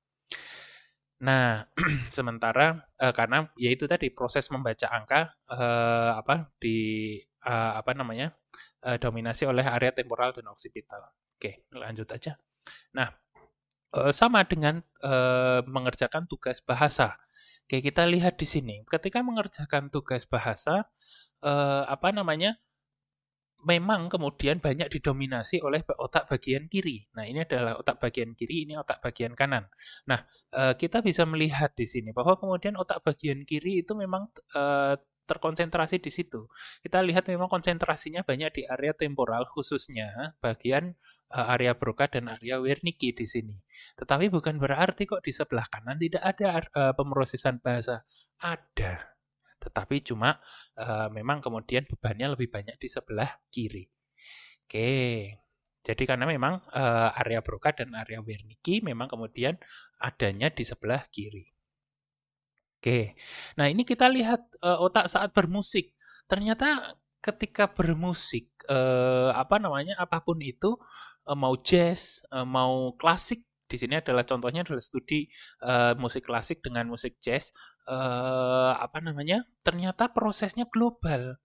Nah, 1.22 1.70
sementara 2.16 2.82
uh, 2.98 3.14
karena 3.14 3.46
yaitu 3.54 3.86
tadi 3.86 4.10
proses 4.10 4.50
membaca 4.50 4.90
angka 4.90 5.38
uh, 5.54 6.18
apa 6.18 6.50
di 6.58 7.18
uh, 7.46 7.78
apa 7.78 7.94
namanya 7.94 8.34
uh, 8.82 8.98
dominasi 8.98 9.46
oleh 9.46 9.62
area 9.62 9.94
temporal 9.94 10.34
dan 10.34 10.50
oksipital. 10.50 11.14
Oke, 11.38 11.70
lanjut 11.78 12.10
aja. 12.10 12.42
Nah, 12.98 13.14
uh, 13.94 14.10
sama 14.10 14.42
dengan 14.50 14.82
uh, 15.06 15.62
mengerjakan 15.70 16.26
tugas 16.26 16.58
bahasa. 16.66 17.18
Oke, 17.70 17.86
kita 17.86 18.04
lihat 18.10 18.42
di 18.42 18.48
sini. 18.50 18.76
Ketika 18.90 19.22
mengerjakan 19.22 19.94
tugas 19.94 20.26
bahasa, 20.26 20.90
uh, 21.46 21.86
apa 21.86 22.10
namanya? 22.10 22.58
Memang 23.62 24.10
kemudian 24.10 24.58
banyak 24.58 24.90
didominasi 24.90 25.62
oleh 25.62 25.86
otak 25.98 26.30
bagian 26.30 26.66
kiri. 26.66 27.06
Nah, 27.14 27.26
ini 27.26 27.46
adalah 27.46 27.78
otak 27.78 28.02
bagian 28.02 28.34
kiri, 28.34 28.66
ini 28.66 28.74
otak 28.78 29.02
bagian 29.02 29.38
kanan. 29.38 29.70
Nah, 30.10 30.26
eh, 30.54 30.74
kita 30.78 31.06
bisa 31.06 31.26
melihat 31.30 31.74
di 31.78 31.86
sini 31.86 32.10
bahwa 32.14 32.38
kemudian 32.38 32.78
otak 32.78 33.06
bagian 33.06 33.46
kiri 33.46 33.86
itu 33.86 33.94
memang 33.94 34.30
eh, 34.58 34.96
terkonsentrasi 35.30 36.02
di 36.02 36.12
situ. 36.12 36.50
Kita 36.84 37.00
lihat 37.06 37.30
memang 37.30 37.48
konsentrasinya 37.48 38.26
banyak 38.26 38.52
di 38.52 38.64
area 38.68 38.92
temporal 38.98 39.48
khususnya 39.48 40.36
bagian 40.42 40.98
eh, 41.30 41.54
area 41.54 41.78
Broca 41.78 42.10
dan 42.10 42.34
area 42.34 42.58
Wernicke 42.58 43.14
di 43.14 43.26
sini. 43.30 43.56
Tetapi 43.98 44.28
bukan 44.34 44.58
berarti 44.58 45.06
kok 45.06 45.22
di 45.22 45.32
sebelah 45.32 45.70
kanan 45.70 46.02
tidak 46.02 46.24
ada 46.26 46.66
pemrosesan 46.98 47.62
bahasa. 47.62 48.04
Ada 48.42 49.11
tetapi 49.62 50.02
cuma 50.02 50.42
uh, 50.82 51.08
memang 51.14 51.40
kemudian 51.40 51.86
bebannya 51.86 52.34
lebih 52.34 52.50
banyak 52.50 52.82
di 52.82 52.90
sebelah 52.90 53.30
kiri. 53.54 53.86
Oke, 54.66 54.90
jadi 55.86 56.04
karena 56.10 56.26
memang 56.26 56.66
uh, 56.74 57.10
area 57.22 57.46
Broca 57.46 57.70
dan 57.74 57.94
area 57.94 58.22
Wernicke 58.26 58.82
memang 58.82 59.06
kemudian 59.06 59.62
adanya 60.02 60.50
di 60.50 60.66
sebelah 60.66 61.06
kiri. 61.14 61.46
Oke, 62.82 63.14
nah 63.54 63.70
ini 63.70 63.86
kita 63.86 64.10
lihat 64.10 64.42
uh, 64.66 64.82
otak 64.82 65.06
saat 65.06 65.30
bermusik. 65.38 65.94
Ternyata 66.26 66.98
ketika 67.22 67.70
bermusik, 67.70 68.50
uh, 68.66 69.30
apa 69.38 69.62
namanya, 69.62 69.94
apa 70.02 70.18
pun 70.26 70.42
itu, 70.42 70.74
uh, 71.30 71.38
mau 71.38 71.54
jazz, 71.62 72.26
uh, 72.34 72.42
mau 72.42 72.98
klasik, 72.98 73.46
di 73.70 73.78
sini 73.80 73.96
adalah 73.96 74.28
contohnya 74.28 74.68
adalah 74.68 74.84
studi 74.84 75.32
uh, 75.64 75.96
musik 75.96 76.28
klasik 76.28 76.60
dengan 76.60 76.92
musik 76.92 77.22
jazz 77.24 77.56
uh, 77.88 78.74
apa 78.78 79.00
namanya 79.02 79.46
ternyata 79.66 80.10
prosesnya 80.12 80.68
global 80.70 81.38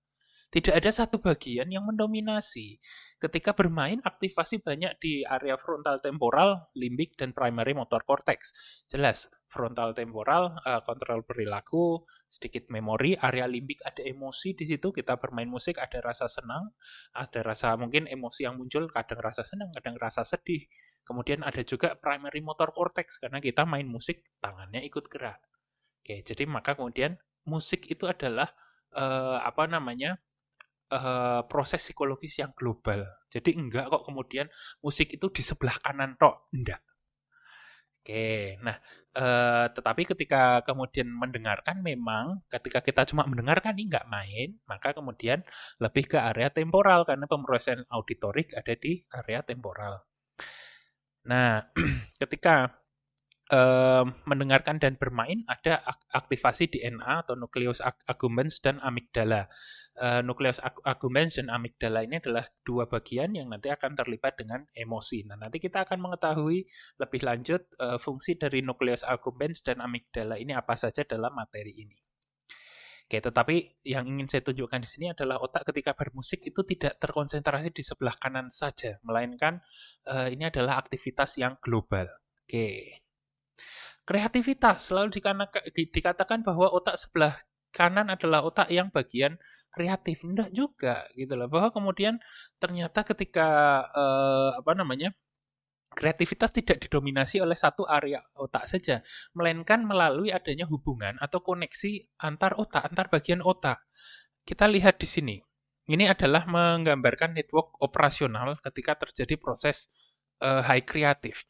Tidak 0.46 0.72
ada 0.72 0.88
satu 0.94 1.18
bagian 1.18 1.66
yang 1.68 1.84
mendominasi. 1.84 2.78
Ketika 3.18 3.52
bermain, 3.52 3.98
aktivasi 3.98 4.62
banyak 4.62 4.94
di 5.02 5.26
area 5.26 5.58
frontal 5.58 5.98
temporal, 5.98 6.70
limbik, 6.78 7.18
dan 7.18 7.34
primary 7.34 7.74
motor 7.74 8.06
cortex. 8.06 8.54
Jelas, 8.86 9.26
frontal 9.50 9.90
temporal, 9.90 10.54
uh, 10.62 10.80
kontrol 10.86 11.26
perilaku, 11.26 12.06
sedikit 12.30 12.70
memori, 12.70 13.18
area 13.18 13.50
limbik 13.50 13.82
ada 13.82 14.06
emosi 14.06 14.54
di 14.54 14.70
situ, 14.70 14.94
kita 14.94 15.18
bermain 15.18 15.50
musik 15.50 15.82
ada 15.82 15.98
rasa 15.98 16.30
senang, 16.30 16.72
ada 17.10 17.40
rasa 17.42 17.74
mungkin 17.74 18.06
emosi 18.06 18.46
yang 18.46 18.54
muncul, 18.54 18.86
kadang 18.92 19.18
rasa 19.18 19.42
senang, 19.42 19.74
kadang 19.74 19.98
rasa 19.98 20.22
sedih. 20.22 20.62
Kemudian 21.02 21.42
ada 21.42 21.62
juga 21.66 21.98
primary 21.98 22.38
motor 22.40 22.70
cortex, 22.70 23.18
karena 23.18 23.42
kita 23.42 23.66
main 23.66 23.90
musik, 23.90 24.22
tangannya 24.38 24.86
ikut 24.86 25.10
gerak. 25.10 25.42
Oke, 26.06 26.22
jadi 26.22 26.46
maka 26.46 26.78
kemudian 26.78 27.18
musik 27.50 27.90
itu 27.90 28.06
adalah 28.06 28.46
uh, 28.94 29.42
apa 29.42 29.66
namanya 29.66 30.14
uh, 30.94 31.42
proses 31.50 31.82
psikologis 31.82 32.38
yang 32.38 32.54
global. 32.54 33.02
Jadi 33.26 33.58
enggak 33.58 33.90
kok 33.90 34.06
kemudian 34.06 34.46
musik 34.78 35.10
itu 35.18 35.26
di 35.34 35.42
sebelah 35.42 35.74
kanan 35.82 36.14
tok, 36.14 36.46
enggak. 36.54 36.78
Oke, 38.06 38.54
nah 38.62 38.78
uh, 39.18 39.66
tetapi 39.74 40.06
ketika 40.14 40.62
kemudian 40.62 41.10
mendengarkan 41.10 41.82
memang 41.82 42.38
ketika 42.54 42.78
kita 42.86 43.02
cuma 43.10 43.26
mendengarkan 43.26 43.74
ini 43.74 43.90
enggak 43.90 44.06
main, 44.06 44.54
maka 44.70 44.94
kemudian 44.94 45.42
lebih 45.82 46.06
ke 46.06 46.22
area 46.22 46.54
temporal 46.54 47.02
karena 47.02 47.26
pemrosesan 47.26 47.82
auditorik 47.90 48.54
ada 48.54 48.78
di 48.78 49.02
area 49.10 49.42
temporal. 49.42 50.06
Nah, 51.26 51.66
ketika 52.22 52.85
mendengarkan 54.26 54.82
dan 54.82 54.98
bermain 54.98 55.46
ada 55.46 55.78
aktivasi 56.10 56.66
DNA 56.66 57.22
atau 57.22 57.38
nucleus 57.38 57.78
accumbens 57.78 58.58
dan 58.58 58.82
amigdala 58.82 59.46
uh, 60.00 60.20
nukleus 60.22 60.60
accumbens 60.84 61.40
dan 61.40 61.48
amigdala 61.48 62.04
ini 62.04 62.20
adalah 62.20 62.44
dua 62.62 62.88
bagian 62.88 63.32
yang 63.32 63.48
nanti 63.48 63.72
akan 63.72 63.96
terlibat 63.96 64.36
dengan 64.36 64.64
emosi. 64.72 65.24
Nah, 65.28 65.36
nanti 65.40 65.58
kita 65.58 65.84
akan 65.88 65.98
mengetahui 66.00 66.68
lebih 67.00 67.20
lanjut 67.24 67.62
uh, 67.80 67.96
fungsi 67.96 68.36
dari 68.36 68.60
nukleus 68.60 69.02
accumbens 69.02 69.64
dan 69.64 69.80
amigdala 69.80 70.36
ini 70.36 70.52
apa 70.52 70.76
saja 70.76 71.02
dalam 71.04 71.32
materi 71.32 71.72
ini. 71.76 71.96
Oke, 73.06 73.22
tetapi 73.22 73.86
yang 73.86 74.02
ingin 74.02 74.26
saya 74.26 74.42
tunjukkan 74.42 74.82
di 74.82 74.88
sini 74.90 75.06
adalah 75.14 75.38
otak 75.38 75.62
ketika 75.70 75.94
bermusik 75.94 76.42
itu 76.42 76.66
tidak 76.66 76.98
terkonsentrasi 76.98 77.70
di 77.70 77.82
sebelah 77.86 78.18
kanan 78.18 78.50
saja, 78.50 78.98
melainkan 79.06 79.62
uh, 80.10 80.26
ini 80.26 80.50
adalah 80.50 80.82
aktivitas 80.82 81.38
yang 81.38 81.54
global. 81.62 82.10
Oke. 82.42 83.05
Kreativitas 84.06 84.86
selalu 84.86 85.18
dikatakan 85.74 86.46
bahwa 86.46 86.70
otak 86.70 86.94
sebelah 86.94 87.34
kanan 87.74 88.06
adalah 88.06 88.46
otak 88.46 88.70
yang 88.70 88.88
bagian 88.94 89.34
kreatif. 89.74 90.22
Enggak 90.22 90.54
juga 90.54 91.04
gitu 91.18 91.34
loh. 91.34 91.50
Bahwa 91.50 91.74
kemudian 91.74 92.22
ternyata 92.62 93.02
ketika 93.02 93.48
uh, 93.90 94.50
apa 94.62 94.72
namanya 94.78 95.10
kreativitas 95.96 96.52
tidak 96.54 96.86
didominasi 96.86 97.40
oleh 97.40 97.56
satu 97.56 97.88
area 97.88 98.20
otak 98.36 98.68
saja 98.68 99.00
melainkan 99.32 99.80
melalui 99.80 100.28
adanya 100.28 100.68
hubungan 100.68 101.16
atau 101.24 101.40
koneksi 101.40 102.20
antar 102.22 102.54
otak 102.56 102.86
antar 102.86 103.10
bagian 103.10 103.42
otak. 103.42 103.82
Kita 104.46 104.70
lihat 104.70 105.02
di 105.02 105.08
sini. 105.10 105.36
Ini 105.86 106.10
adalah 106.10 106.50
menggambarkan 106.50 107.38
network 107.38 107.78
operasional 107.78 108.58
ketika 108.58 109.06
terjadi 109.06 109.38
proses 109.38 109.86
uh, 110.42 110.62
high 110.66 110.82
kreatif 110.82 111.46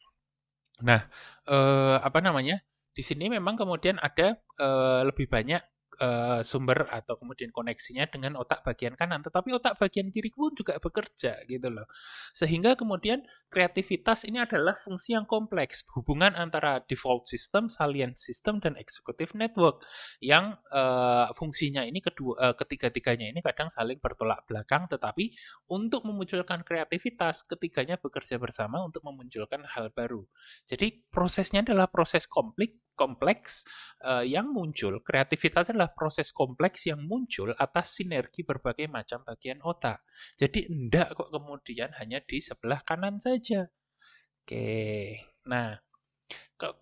nah 0.77 1.09
uh, 1.47 1.97
apa 2.03 2.19
namanya 2.19 2.61
di 2.93 3.05
sini 3.05 3.29
memang 3.29 3.55
kemudian 3.57 3.97
ada 4.01 4.37
uh, 4.59 5.05
lebih 5.05 5.29
banyak 5.29 5.61
uh, 5.99 6.41
sumber 6.45 6.87
atau 6.89 7.17
kemudian 7.17 7.49
koneksinya 7.53 8.07
dengan 8.09 8.37
otak 8.39 8.63
bagian 8.63 8.93
kanan, 8.93 9.21
tetapi 9.25 9.53
otak 9.53 9.77
bagian 9.77 10.09
kiri 10.13 10.29
pun 10.33 10.53
juga 10.53 10.77
bekerja 10.77 11.43
gitu 11.45 11.67
loh. 11.69 11.85
Sehingga 12.33 12.77
kemudian 12.77 13.25
kreativitas 13.49 14.25
ini 14.25 14.41
adalah 14.41 14.77
fungsi 14.77 15.17
yang 15.17 15.25
kompleks, 15.25 15.83
hubungan 15.97 16.33
antara 16.37 16.81
default 16.85 17.27
system, 17.29 17.67
salient 17.67 18.17
system 18.17 18.61
dan 18.61 18.77
executive 18.79 19.33
network 19.33 19.83
yang 20.23 20.57
uh, 20.71 21.29
fungsinya 21.33 21.83
ini 21.83 21.99
kedua 22.01 22.33
uh, 22.39 22.55
ketiga-tiganya 22.55 23.29
ini 23.33 23.39
kadang 23.43 23.67
saling 23.67 23.99
bertolak 23.99 24.45
belakang 24.45 24.85
tetapi 24.87 25.33
untuk 25.69 26.05
memunculkan 26.07 26.63
kreativitas 26.63 27.43
ketiganya 27.43 27.99
bekerja 27.99 28.39
bersama 28.39 28.81
untuk 28.81 29.03
memunculkan 29.03 29.65
hal 29.67 29.91
baru. 29.91 30.23
Jadi 30.69 31.07
prosesnya 31.11 31.65
adalah 31.65 31.89
proses 31.89 32.29
kompleks 32.29 32.86
kompleks 32.97 33.63
uh, 34.01 34.25
yang 34.25 34.49
muncul, 34.49 34.97
kreativitas 35.05 35.69
adalah 35.69 35.93
proses 35.93 36.33
kompleks 36.33 36.89
yang 36.89 37.05
muncul 37.05 37.53
atas 37.53 38.01
sinergi 38.01 38.41
berbagai 38.41 38.89
macam 38.89 39.21
bagian 39.21 39.61
otak. 39.61 40.01
Jadi 40.33 40.65
enggak 40.67 41.13
kok 41.13 41.29
kemudian 41.29 41.93
hanya 42.01 42.17
di 42.25 42.41
sebelah 42.41 42.81
kanan 42.81 43.21
saja. 43.21 43.69
Oke, 44.41 45.21
nah 45.45 45.77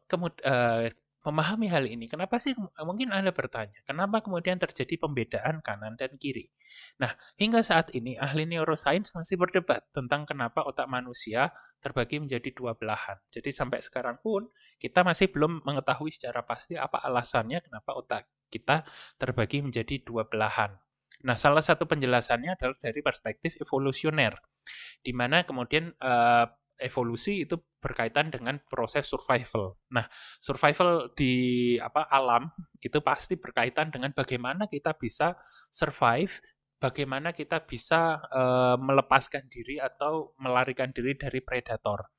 kemudian 0.07 0.41
uh, 0.47 0.87
memahami 1.25 1.67
hal 1.73 1.89
ini, 1.89 2.05
kenapa 2.05 2.37
sih 2.37 2.53
mungkin 2.85 3.09
Anda 3.09 3.33
bertanya, 3.33 3.81
kenapa 3.83 4.21
kemudian 4.21 4.61
terjadi 4.61 5.01
pembedaan 5.01 5.65
kanan 5.65 5.97
dan 5.97 6.13
kiri? 6.21 6.53
Nah, 7.01 7.11
hingga 7.41 7.65
saat 7.65 7.89
ini 7.97 8.15
ahli 8.15 8.45
neuroscience 8.45 9.11
masih 9.17 9.41
berdebat 9.41 9.89
tentang 9.89 10.29
kenapa 10.29 10.61
otak 10.61 10.85
manusia 10.85 11.49
terbagi 11.81 12.21
menjadi 12.21 12.53
dua 12.53 12.77
belahan. 12.77 13.17
Jadi 13.33 13.49
sampai 13.49 13.81
sekarang 13.81 14.21
pun 14.21 14.45
kita 14.77 15.01
masih 15.01 15.33
belum 15.33 15.65
mengetahui 15.65 16.13
secara 16.13 16.45
pasti 16.45 16.77
apa 16.77 17.01
alasannya 17.01 17.65
kenapa 17.65 17.97
otak 17.97 18.23
kita 18.53 18.85
terbagi 19.17 19.65
menjadi 19.65 20.05
dua 20.05 20.29
belahan. 20.29 20.77
Nah, 21.25 21.33
salah 21.33 21.63
satu 21.65 21.89
penjelasannya 21.89 22.53
adalah 22.53 22.77
dari 22.77 23.01
perspektif 23.01 23.57
evolusioner, 23.57 24.37
di 25.01 25.09
mana 25.09 25.41
kemudian 25.41 25.89
uh, 25.97 26.45
evolusi 26.79 27.47
itu 27.47 27.55
berkaitan 27.79 28.31
dengan 28.33 28.59
proses 28.67 29.07
survival. 29.07 29.79
Nah, 29.93 30.05
survival 30.41 31.11
di 31.15 31.75
apa 31.79 32.07
alam 32.11 32.51
itu 32.81 32.99
pasti 32.99 33.39
berkaitan 33.39 33.91
dengan 33.91 34.11
bagaimana 34.11 34.67
kita 34.67 34.95
bisa 34.97 35.37
survive, 35.71 36.41
bagaimana 36.79 37.31
kita 37.31 37.63
bisa 37.63 38.19
uh, 38.29 38.75
melepaskan 38.75 39.47
diri 39.47 39.79
atau 39.79 40.35
melarikan 40.41 40.91
diri 40.91 41.15
dari 41.15 41.39
predator. 41.39 42.11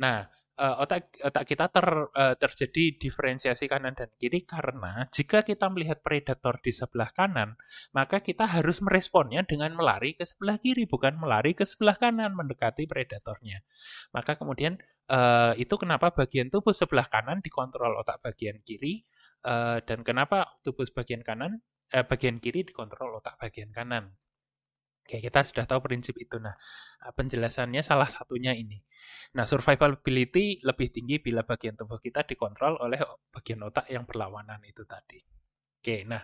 Nah, 0.00 0.24
uh, 0.58 0.82
otak 0.82 1.14
otak 1.22 1.46
kita 1.46 1.70
ter, 1.70 1.86
uh, 1.86 2.34
terjadi 2.34 2.98
diferensiasi 2.98 3.70
kanan 3.70 3.94
dan 3.94 4.10
kiri 4.18 4.42
karena 4.42 5.06
jika 5.14 5.46
kita 5.46 5.70
melihat 5.70 6.02
predator 6.02 6.58
di 6.58 6.74
sebelah 6.74 7.14
kanan, 7.14 7.54
maka 7.94 8.18
kita 8.20 8.44
harus 8.44 8.82
meresponnya 8.82 9.46
dengan 9.46 9.72
melari 9.78 10.18
ke 10.18 10.26
sebelah 10.26 10.58
kiri 10.58 10.84
bukan 10.90 11.16
melari 11.16 11.54
ke 11.54 11.62
sebelah 11.62 11.96
kanan 11.96 12.34
mendekati 12.34 12.90
predatornya. 12.90 13.62
Maka 14.10 14.34
kemudian 14.34 14.76
uh, 15.08 15.54
itu 15.54 15.74
kenapa 15.78 16.10
bagian 16.10 16.50
tubuh 16.50 16.74
sebelah 16.74 17.06
kanan 17.06 17.38
dikontrol 17.40 17.94
otak 18.02 18.18
bagian 18.20 18.58
kiri 18.66 19.06
uh, 19.46 19.78
dan 19.80 20.02
kenapa 20.02 20.58
tubuh 20.66 20.84
bagian 20.90 21.22
kanan 21.22 21.62
uh, 21.94 22.04
bagian 22.04 22.42
kiri 22.42 22.66
dikontrol 22.66 23.22
otak 23.22 23.38
bagian 23.38 23.70
kanan. 23.70 24.12
Oke, 25.08 25.24
kita 25.24 25.40
sudah 25.40 25.64
tahu 25.64 25.80
prinsip 25.88 26.20
itu. 26.20 26.36
Nah, 26.36 26.52
penjelasannya 27.16 27.80
salah 27.80 28.12
satunya 28.12 28.52
ini. 28.52 28.76
Nah, 29.40 29.48
survivability 29.48 30.60
lebih 30.60 30.92
tinggi 30.92 31.16
bila 31.16 31.48
bagian 31.48 31.72
tubuh 31.80 31.96
kita 31.96 32.28
dikontrol 32.28 32.76
oleh 32.76 33.00
bagian 33.32 33.64
otak 33.64 33.88
yang 33.88 34.04
berlawanan 34.04 34.60
itu 34.68 34.84
tadi. 34.84 35.16
Oke, 35.80 36.04
nah 36.04 36.20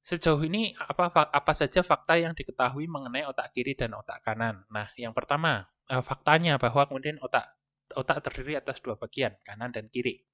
sejauh 0.00 0.40
ini 0.48 0.72
apa 0.80 1.12
apa 1.12 1.52
saja 1.52 1.84
fakta 1.84 2.16
yang 2.16 2.32
diketahui 2.32 2.88
mengenai 2.88 3.28
otak 3.28 3.52
kiri 3.52 3.76
dan 3.76 3.92
otak 3.92 4.24
kanan? 4.24 4.64
Nah, 4.72 4.88
yang 4.96 5.12
pertama, 5.12 5.68
eh, 5.84 6.00
faktanya 6.00 6.56
bahwa 6.56 6.88
kemudian 6.88 7.20
otak 7.20 7.52
otak 7.92 8.24
terdiri 8.24 8.56
atas 8.56 8.80
dua 8.80 8.96
bagian, 8.96 9.36
kanan 9.44 9.76
dan 9.76 9.92
kiri. 9.92 10.24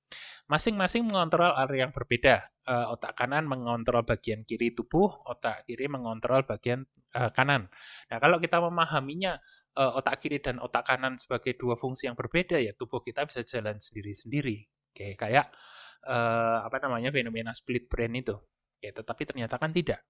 Masing-masing 0.47 1.03
mengontrol 1.03 1.51
area 1.59 1.87
yang 1.87 1.92
berbeda. 1.95 2.47
Uh, 2.62 2.95
otak 2.95 3.19
kanan 3.19 3.47
mengontrol 3.51 4.07
bagian 4.07 4.47
kiri 4.47 4.71
tubuh, 4.71 5.11
otak 5.27 5.66
kiri 5.66 5.90
mengontrol 5.90 6.47
bagian 6.47 6.87
uh, 7.19 7.31
kanan. 7.35 7.66
Nah, 8.11 8.19
kalau 8.23 8.38
kita 8.38 8.62
memahaminya 8.62 9.42
uh, 9.75 9.99
otak 9.99 10.23
kiri 10.23 10.38
dan 10.38 10.62
otak 10.62 10.87
kanan 10.87 11.19
sebagai 11.19 11.59
dua 11.59 11.75
fungsi 11.75 12.07
yang 12.07 12.14
berbeda, 12.14 12.62
ya 12.62 12.75
tubuh 12.79 13.03
kita 13.03 13.27
bisa 13.27 13.42
jalan 13.42 13.83
sendiri-sendiri. 13.83 14.66
Oke, 14.95 15.19
kayak 15.19 15.51
apa 16.07 16.79
namanya 16.79 17.11
fenomena 17.11 17.51
split 17.51 17.90
brain 17.90 18.14
itu. 18.14 18.38
Oke, 18.79 18.95
tetapi 18.95 19.27
ternyata 19.27 19.59
kan 19.59 19.75
tidak. 19.75 20.07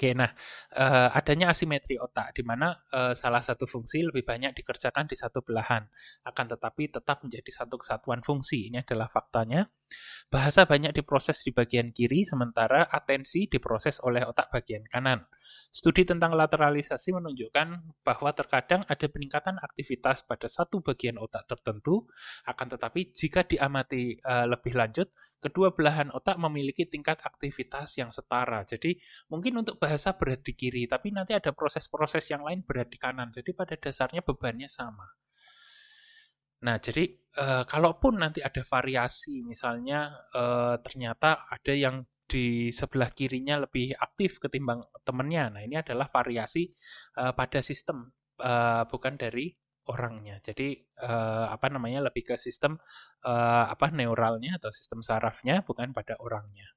Oke, 0.00 0.16
nah 0.16 0.32
uh, 0.80 1.12
adanya 1.12 1.52
asimetri 1.52 2.00
otak 2.00 2.32
di 2.32 2.40
mana 2.40 2.72
uh, 2.72 3.12
salah 3.12 3.44
satu 3.44 3.68
fungsi 3.68 4.00
lebih 4.00 4.24
banyak 4.24 4.56
dikerjakan 4.56 5.04
di 5.04 5.12
satu 5.12 5.44
belahan, 5.44 5.84
akan 6.24 6.46
tetapi 6.56 6.88
tetap 6.88 7.20
menjadi 7.20 7.52
satu 7.52 7.76
kesatuan 7.76 8.24
fungsi. 8.24 8.72
Ini 8.72 8.80
adalah 8.80 9.12
faktanya. 9.12 9.68
Bahasa 10.30 10.62
banyak 10.62 10.94
diproses 10.94 11.42
di 11.42 11.50
bagian 11.50 11.90
kiri, 11.90 12.22
sementara 12.22 12.86
atensi 12.86 13.50
diproses 13.50 13.98
oleh 14.00 14.22
otak 14.22 14.50
bagian 14.54 14.86
kanan. 14.86 15.26
Studi 15.74 16.06
tentang 16.06 16.38
lateralisasi 16.38 17.10
menunjukkan 17.14 17.98
bahwa 18.06 18.30
terkadang 18.30 18.86
ada 18.86 19.06
peningkatan 19.10 19.58
aktivitas 19.58 20.22
pada 20.22 20.46
satu 20.46 20.78
bagian 20.82 21.18
otak 21.18 21.50
tertentu, 21.50 22.06
akan 22.46 22.66
tetapi 22.78 23.10
jika 23.10 23.42
diamati 23.42 24.18
uh, 24.22 24.46
lebih 24.46 24.78
lanjut, 24.78 25.10
kedua 25.42 25.74
belahan 25.74 26.14
otak 26.14 26.38
memiliki 26.38 26.86
tingkat 26.86 27.18
aktivitas 27.26 27.98
yang 27.98 28.14
setara. 28.14 28.62
Jadi 28.62 28.98
mungkin 29.30 29.58
untuk 29.58 29.82
bahasa 29.82 30.14
berat 30.14 30.46
di 30.46 30.54
kiri, 30.54 30.86
tapi 30.86 31.10
nanti 31.10 31.34
ada 31.34 31.50
proses-proses 31.50 32.22
yang 32.30 32.46
lain 32.46 32.62
berat 32.62 32.86
di 32.86 32.98
kanan. 32.98 33.34
Jadi 33.34 33.50
pada 33.50 33.74
dasarnya 33.74 34.22
bebannya 34.22 34.70
sama. 34.70 35.06
Nah, 36.60 36.76
jadi 36.76 37.08
uh, 37.40 37.64
kalaupun 37.64 38.20
nanti 38.20 38.44
ada 38.44 38.60
variasi, 38.60 39.40
misalnya 39.40 40.12
uh, 40.36 40.76
ternyata 40.84 41.48
ada 41.48 41.72
yang 41.72 42.04
di 42.30 42.70
sebelah 42.70 43.10
kirinya 43.10 43.66
lebih 43.66 43.96
aktif 43.98 44.38
ketimbang 44.38 44.86
temennya. 45.02 45.50
Nah, 45.50 45.62
ini 45.66 45.80
adalah 45.80 46.06
variasi 46.06 46.70
uh, 47.18 47.32
pada 47.34 47.58
sistem, 47.64 48.12
uh, 48.38 48.86
bukan 48.86 49.18
dari 49.18 49.50
orangnya. 49.90 50.38
Jadi 50.38 50.78
uh, 51.02 51.50
apa 51.50 51.66
namanya 51.66 52.06
lebih 52.06 52.30
ke 52.30 52.34
sistem 52.38 52.78
uh, 53.26 53.66
apa 53.66 53.90
neuralnya 53.90 54.60
atau 54.62 54.70
sistem 54.70 55.02
sarafnya, 55.02 55.66
bukan 55.66 55.90
pada 55.90 56.14
orangnya. 56.22 56.70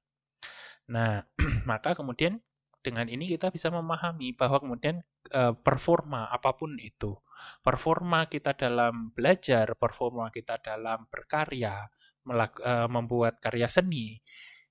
Nah, 0.90 1.22
maka 1.70 1.94
kemudian 1.94 2.42
dengan 2.84 3.08
ini 3.08 3.32
kita 3.32 3.48
bisa 3.48 3.72
memahami 3.72 4.36
bahwa 4.36 4.60
kemudian 4.60 5.00
uh, 5.32 5.56
performa 5.56 6.28
apa 6.28 6.52
pun 6.52 6.76
itu, 6.76 7.16
performa 7.64 8.28
kita 8.28 8.52
dalam 8.52 9.08
belajar, 9.16 9.72
performa 9.80 10.28
kita 10.28 10.60
dalam 10.60 11.08
berkarya, 11.08 11.88
uh, 12.28 12.88
membuat 12.92 13.40
karya 13.40 13.72
seni, 13.72 14.20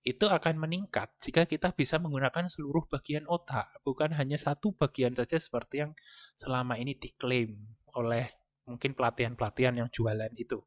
itu 0.06 0.30
akan 0.30 0.62
meningkat 0.62 1.10
jika 1.18 1.50
kita 1.50 1.74
bisa 1.74 1.98
menggunakan 1.98 2.46
seluruh 2.46 2.86
bagian 2.86 3.26
otak, 3.26 3.74
bukan 3.82 4.14
hanya 4.14 4.38
satu 4.38 4.78
bagian 4.78 5.18
saja 5.18 5.42
seperti 5.42 5.82
yang 5.82 5.92
selama 6.38 6.78
ini 6.78 6.94
diklaim 6.94 7.58
oleh 7.98 8.30
mungkin 8.70 8.96
pelatihan-pelatihan 8.96 9.76
yang 9.76 9.90
jualan 9.92 10.32
itu. 10.38 10.62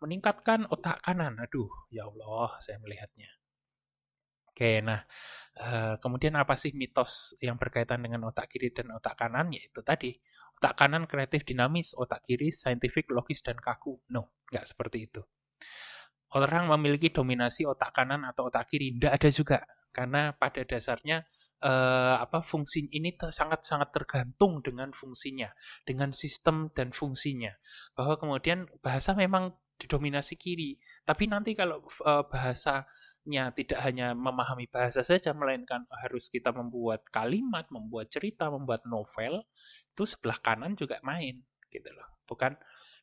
Meningkatkan 0.00 0.70
otak 0.70 1.02
kanan, 1.04 1.36
aduh, 1.40 1.68
ya 1.92 2.08
Allah, 2.08 2.56
saya 2.62 2.80
melihatnya. 2.80 3.41
Oke, 4.52 4.84
nah 4.84 5.00
uh, 5.56 5.96
kemudian 5.96 6.36
apa 6.36 6.60
sih 6.60 6.76
mitos 6.76 7.32
yang 7.40 7.56
berkaitan 7.56 8.04
dengan 8.04 8.28
otak 8.28 8.52
kiri 8.52 8.68
dan 8.68 8.92
otak 8.92 9.16
kanan? 9.16 9.48
Yaitu 9.48 9.80
tadi, 9.80 10.12
otak 10.60 10.76
kanan 10.76 11.08
kreatif 11.08 11.48
dinamis, 11.48 11.96
otak 11.96 12.20
kiri 12.20 12.52
saintifik, 12.52 13.08
logis, 13.08 13.40
dan 13.40 13.56
kaku. 13.56 13.96
No, 14.12 14.36
nggak 14.52 14.68
seperti 14.68 15.08
itu. 15.08 15.24
Orang 16.36 16.68
memiliki 16.68 17.08
dominasi 17.08 17.64
otak 17.64 17.96
kanan 17.96 18.28
atau 18.28 18.52
otak 18.52 18.68
kiri, 18.68 18.92
tidak 18.92 19.12
ada 19.16 19.28
juga. 19.32 19.58
Karena 19.92 20.32
pada 20.32 20.64
dasarnya 20.64 21.24
uh, 21.60 22.16
apa 22.16 22.40
fungsi 22.40 22.88
ini 22.92 23.12
sangat-sangat 23.12 23.92
tergantung 23.92 24.64
dengan 24.64 24.92
fungsinya, 24.96 25.52
dengan 25.84 26.12
sistem 26.16 26.72
dan 26.72 26.92
fungsinya. 26.96 27.52
Bahwa 27.92 28.16
kemudian 28.16 28.68
bahasa 28.80 29.12
memang 29.12 29.52
didominasi 29.76 30.40
kiri, 30.40 30.80
tapi 31.04 31.28
nanti 31.28 31.52
kalau 31.52 31.84
uh, 32.04 32.24
bahasa 32.24 32.88
nya 33.22 33.54
tidak 33.54 33.78
hanya 33.86 34.18
memahami 34.18 34.66
bahasa 34.66 35.06
saja, 35.06 35.30
melainkan 35.30 35.86
harus 36.02 36.26
kita 36.26 36.50
membuat 36.50 37.06
kalimat, 37.14 37.70
membuat 37.70 38.10
cerita, 38.10 38.50
membuat 38.50 38.82
novel, 38.82 39.46
itu 39.94 40.02
sebelah 40.02 40.42
kanan 40.42 40.74
juga 40.74 40.98
main, 41.06 41.38
gitu 41.70 41.90
loh. 41.94 42.08
Bukan 42.26 42.58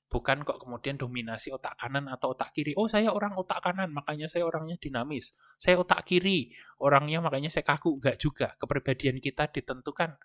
bukan 0.09 0.41
kok 0.41 0.57
kemudian 0.65 0.97
dominasi 0.97 1.53
otak 1.53 1.77
kanan 1.77 2.09
atau 2.09 2.33
otak 2.33 2.51
kiri. 2.51 2.73
Oh, 2.75 2.89
saya 2.89 3.13
orang 3.13 3.37
otak 3.37 3.61
kanan, 3.61 3.93
makanya 3.93 4.25
saya 4.27 4.43
orangnya 4.43 4.75
dinamis. 4.81 5.37
Saya 5.61 5.79
otak 5.79 6.03
kiri, 6.03 6.51
orangnya 6.81 7.21
makanya 7.21 7.53
saya 7.53 7.63
kaku. 7.63 8.01
Enggak 8.01 8.17
juga. 8.19 8.57
Kepribadian 8.57 9.21
kita 9.21 9.47
ditentukan 9.53 10.17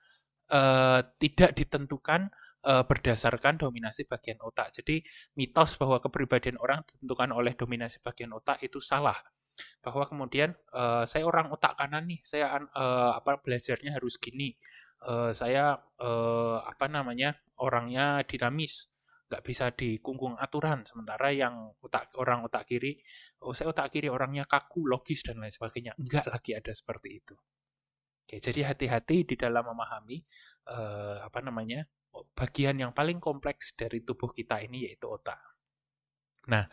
uh, 0.50 1.00
tidak 1.20 1.52
ditentukan 1.54 2.32
uh, 2.64 2.82
berdasarkan 2.88 3.60
dominasi 3.60 4.08
bagian 4.08 4.40
otak. 4.40 4.72
Jadi 4.74 5.04
mitos 5.36 5.76
bahwa 5.76 6.00
kepribadian 6.00 6.56
orang 6.58 6.82
ditentukan 6.88 7.30
oleh 7.30 7.52
dominasi 7.52 8.00
bagian 8.00 8.32
otak 8.32 8.64
itu 8.64 8.80
salah 8.80 9.20
bahwa 9.84 10.08
kemudian 10.08 10.56
uh, 10.74 11.04
saya 11.04 11.24
orang 11.28 11.52
otak 11.52 11.78
kanan 11.78 12.08
nih, 12.08 12.20
saya 12.24 12.58
uh, 12.74 13.12
apa 13.18 13.38
belajarnya 13.38 13.96
harus 13.96 14.18
gini, 14.18 14.56
uh, 15.06 15.30
saya 15.30 15.78
uh, 16.00 16.58
apa 16.64 16.88
namanya 16.88 17.36
orangnya 17.60 18.22
dinamis, 18.26 18.90
nggak 19.30 19.42
bisa 19.44 19.70
dikungkung 19.74 20.34
aturan. 20.40 20.82
Sementara 20.88 21.30
yang 21.30 21.74
otak 21.80 22.14
orang 22.18 22.44
otak 22.44 22.66
kiri, 22.66 22.98
oh 23.44 23.54
saya 23.54 23.70
otak 23.70 23.94
kiri 23.94 24.10
orangnya 24.10 24.48
kaku, 24.48 24.86
logis 24.88 25.22
dan 25.22 25.42
lain 25.42 25.52
sebagainya. 25.52 25.94
Enggak 26.00 26.30
lagi 26.30 26.56
ada 26.56 26.72
seperti 26.74 27.08
itu. 27.22 27.34
Oke, 28.24 28.40
jadi 28.40 28.72
hati-hati 28.72 29.28
di 29.28 29.36
dalam 29.36 29.68
memahami 29.68 30.24
uh, 30.72 31.28
apa 31.28 31.44
namanya 31.44 31.84
bagian 32.32 32.78
yang 32.78 32.92
paling 32.96 33.18
kompleks 33.18 33.76
dari 33.76 34.00
tubuh 34.00 34.32
kita 34.32 34.62
ini 34.64 34.88
yaitu 34.88 35.10
otak. 35.10 35.36
Nah, 36.48 36.64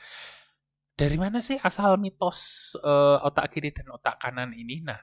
dari 1.02 1.18
mana 1.18 1.42
sih 1.42 1.58
asal 1.58 1.98
mitos 1.98 2.74
uh, 2.78 3.18
otak 3.26 3.58
kiri 3.58 3.74
dan 3.74 3.90
otak 3.90 4.22
kanan 4.22 4.54
ini? 4.54 4.86
Nah, 4.86 5.02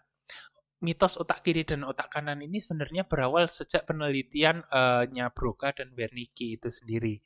mitos 0.79 1.19
otak 1.19 1.43
kiri 1.43 1.67
dan 1.67 1.83
otak 1.83 2.07
kanan 2.07 2.39
ini 2.39 2.63
sebenarnya 2.63 3.03
berawal 3.03 3.51
sejak 3.51 3.83
penelitian 3.83 4.63
uh, 4.71 5.03
Broca 5.35 5.75
dan 5.75 5.91
Wernicke 5.99 6.55
itu 6.55 6.71
sendiri 6.71 7.19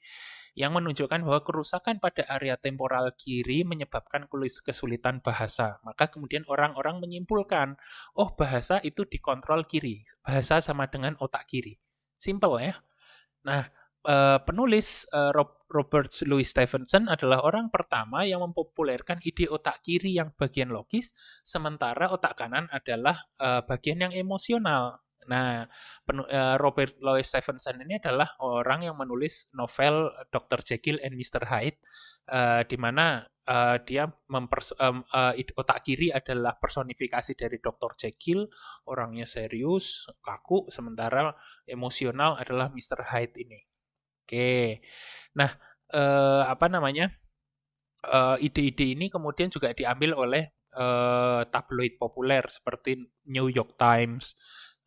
yang 0.57 0.73
menunjukkan 0.73 1.21
bahwa 1.21 1.45
kerusakan 1.45 2.01
pada 2.01 2.25
area 2.33 2.57
temporal 2.57 3.13
kiri 3.13 3.61
menyebabkan 3.65 4.25
kesulitan 4.65 5.21
bahasa. 5.21 5.77
Maka 5.85 6.09
kemudian 6.09 6.49
orang-orang 6.49 7.01
menyimpulkan, 7.01 7.77
oh 8.17 8.33
bahasa 8.33 8.81
itu 8.85 9.05
dikontrol 9.05 9.69
kiri, 9.69 10.05
bahasa 10.25 10.65
sama 10.65 10.89
dengan 10.89 11.17
otak 11.21 11.45
kiri. 11.45 11.77
Simple 12.17 12.57
ya. 12.61 12.75
Nah, 13.45 13.69
uh, 14.09 14.39
penulis 14.45 15.09
uh, 15.13 15.33
Robert 15.73 16.13
Louis 16.29 16.45
Stevenson 16.45 17.09
adalah 17.09 17.41
orang 17.49 17.73
pertama 17.73 18.29
yang 18.29 18.45
mempopulerkan 18.45 19.25
ide 19.25 19.49
otak 19.49 19.81
kiri 19.81 20.21
yang 20.21 20.37
bagian 20.37 20.69
logis, 20.69 21.17
sementara 21.41 22.13
otak 22.13 22.37
kanan 22.37 22.69
adalah 22.69 23.25
uh, 23.41 23.65
bagian 23.65 24.05
yang 24.05 24.13
emosional. 24.13 25.01
Nah, 25.23 25.71
Robert 26.59 26.99
Louis 26.99 27.23
Stevenson 27.23 27.79
ini 27.79 27.95
adalah 28.03 28.35
orang 28.43 28.91
yang 28.91 28.99
menulis 28.99 29.47
novel 29.55 30.11
Dr. 30.35 30.67
Jekyll 30.67 30.99
and 30.99 31.15
Mr. 31.15 31.47
Hyde, 31.47 31.79
uh, 32.27 32.67
di 32.67 32.75
mana 32.75 33.23
uh, 33.47 33.79
dia 33.83 34.11
mempers 34.27 34.75
um, 34.83 35.07
uh, 35.15 35.35
otak 35.55 35.87
kiri 35.87 36.11
adalah 36.11 36.59
personifikasi 36.59 37.39
dari 37.39 37.63
Dr. 37.63 37.95
Jekyll, 37.95 38.51
orangnya 38.91 39.27
serius, 39.27 40.11
kaku, 40.23 40.67
sementara 40.75 41.31
emosional 41.71 42.35
adalah 42.39 42.71
Mr. 42.75 43.07
Hyde 43.07 43.39
ini. 43.39 43.72
Oke. 44.27 44.81
Nah, 45.39 45.51
eh, 45.93 46.43
apa 46.53 46.67
namanya? 46.71 47.11
Eh, 48.03 48.37
ide-ide 48.43 48.99
ini 48.99 49.07
kemudian 49.15 49.47
juga 49.47 49.71
diambil 49.71 50.19
oleh 50.19 50.45
eh, 50.75 51.43
tabloid 51.55 51.95
populer 52.03 52.43
seperti 52.51 52.99
New 53.31 53.47
York 53.47 53.79
Times, 53.79 54.35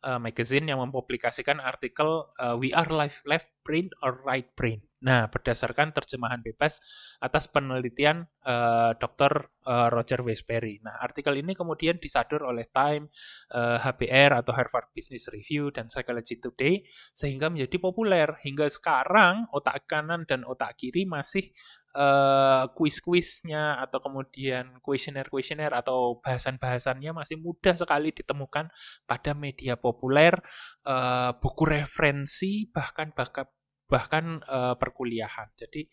uh, 0.04 0.20
magazine 0.20 0.68
yang 0.68 0.82
mempublikasikan 0.82 1.62
artikel 1.62 2.28
uh, 2.36 2.58
We 2.58 2.74
Are 2.76 2.88
Life 2.88 3.24
Left 3.24 3.48
Brain 3.64 3.90
or 4.04 4.20
Right 4.22 4.50
Brain. 4.52 4.86
Nah, 5.06 5.28
berdasarkan 5.28 5.92
terjemahan 5.92 6.40
bebas 6.40 6.80
atas 7.20 7.46
penelitian 7.46 8.26
uh, 8.42 8.96
Dr. 8.96 9.52
Uh, 9.62 9.92
Roger 9.92 10.24
Westbury. 10.24 10.80
Nah, 10.82 10.98
artikel 10.98 11.36
ini 11.36 11.52
kemudian 11.52 12.00
disadur 12.00 12.48
oleh 12.48 12.66
Time, 12.72 13.12
uh, 13.52 13.76
HBR 13.76 14.40
atau 14.40 14.56
Harvard 14.56 14.90
Business 14.96 15.28
Review 15.28 15.68
dan 15.70 15.92
Psychology 15.92 16.40
Today 16.40 16.82
sehingga 17.12 17.52
menjadi 17.52 17.76
populer. 17.76 18.40
Hingga 18.40 18.66
sekarang 18.72 19.46
otak 19.52 19.84
kanan 19.86 20.24
dan 20.24 20.42
otak 20.42 20.74
kiri 20.80 21.04
masih 21.04 21.54
uh, 21.96 22.68
kuis-kuisnya 22.76 23.80
atau 23.80 23.98
kemudian 24.04 24.78
kuesioner-kuesioner 24.84 25.72
atau 25.72 26.20
bahasan-bahasannya 26.20 27.16
masih 27.16 27.40
mudah 27.40 27.74
sekali 27.74 28.12
ditemukan 28.12 28.68
pada 29.08 29.32
media 29.32 29.80
populer, 29.80 30.36
uh, 30.84 31.32
buku 31.40 31.64
referensi 31.64 32.68
bahkan 32.68 33.16
bahkan 33.16 33.48
bahkan 33.88 34.44
uh, 34.44 34.74
perkuliahan. 34.76 35.48
Jadi 35.56 35.88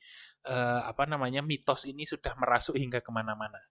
uh, 0.51 0.83
apa 0.83 1.07
namanya 1.07 1.39
mitos 1.39 1.87
ini 1.87 2.03
sudah 2.03 2.35
merasuk 2.35 2.75
hingga 2.75 2.99
ke 2.99 3.11
mana-mana. 3.13 3.61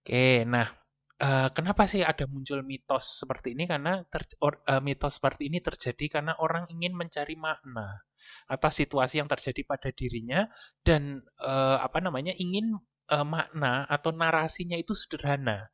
Oke, 0.00 0.48
nah 0.48 0.72
uh, 1.20 1.52
kenapa 1.52 1.84
sih 1.84 2.00
ada 2.00 2.24
muncul 2.24 2.64
mitos 2.64 3.20
seperti 3.20 3.52
ini? 3.52 3.68
Karena 3.68 4.00
ter, 4.08 4.24
uh, 4.40 4.80
mitos 4.80 5.20
seperti 5.20 5.52
ini 5.52 5.60
terjadi 5.60 6.20
karena 6.20 6.32
orang 6.40 6.64
ingin 6.72 6.96
mencari 6.96 7.36
makna 7.36 8.07
atas 8.50 8.80
situasi 8.80 9.20
yang 9.20 9.28
terjadi 9.30 9.62
pada 9.64 9.88
dirinya 9.92 10.48
dan 10.82 11.22
uh, 11.40 11.78
apa 11.80 11.98
namanya 12.02 12.32
ingin 12.36 12.76
uh, 13.12 13.26
makna 13.26 13.88
atau 13.88 14.12
narasinya 14.12 14.76
itu 14.76 14.92
sederhana. 14.92 15.72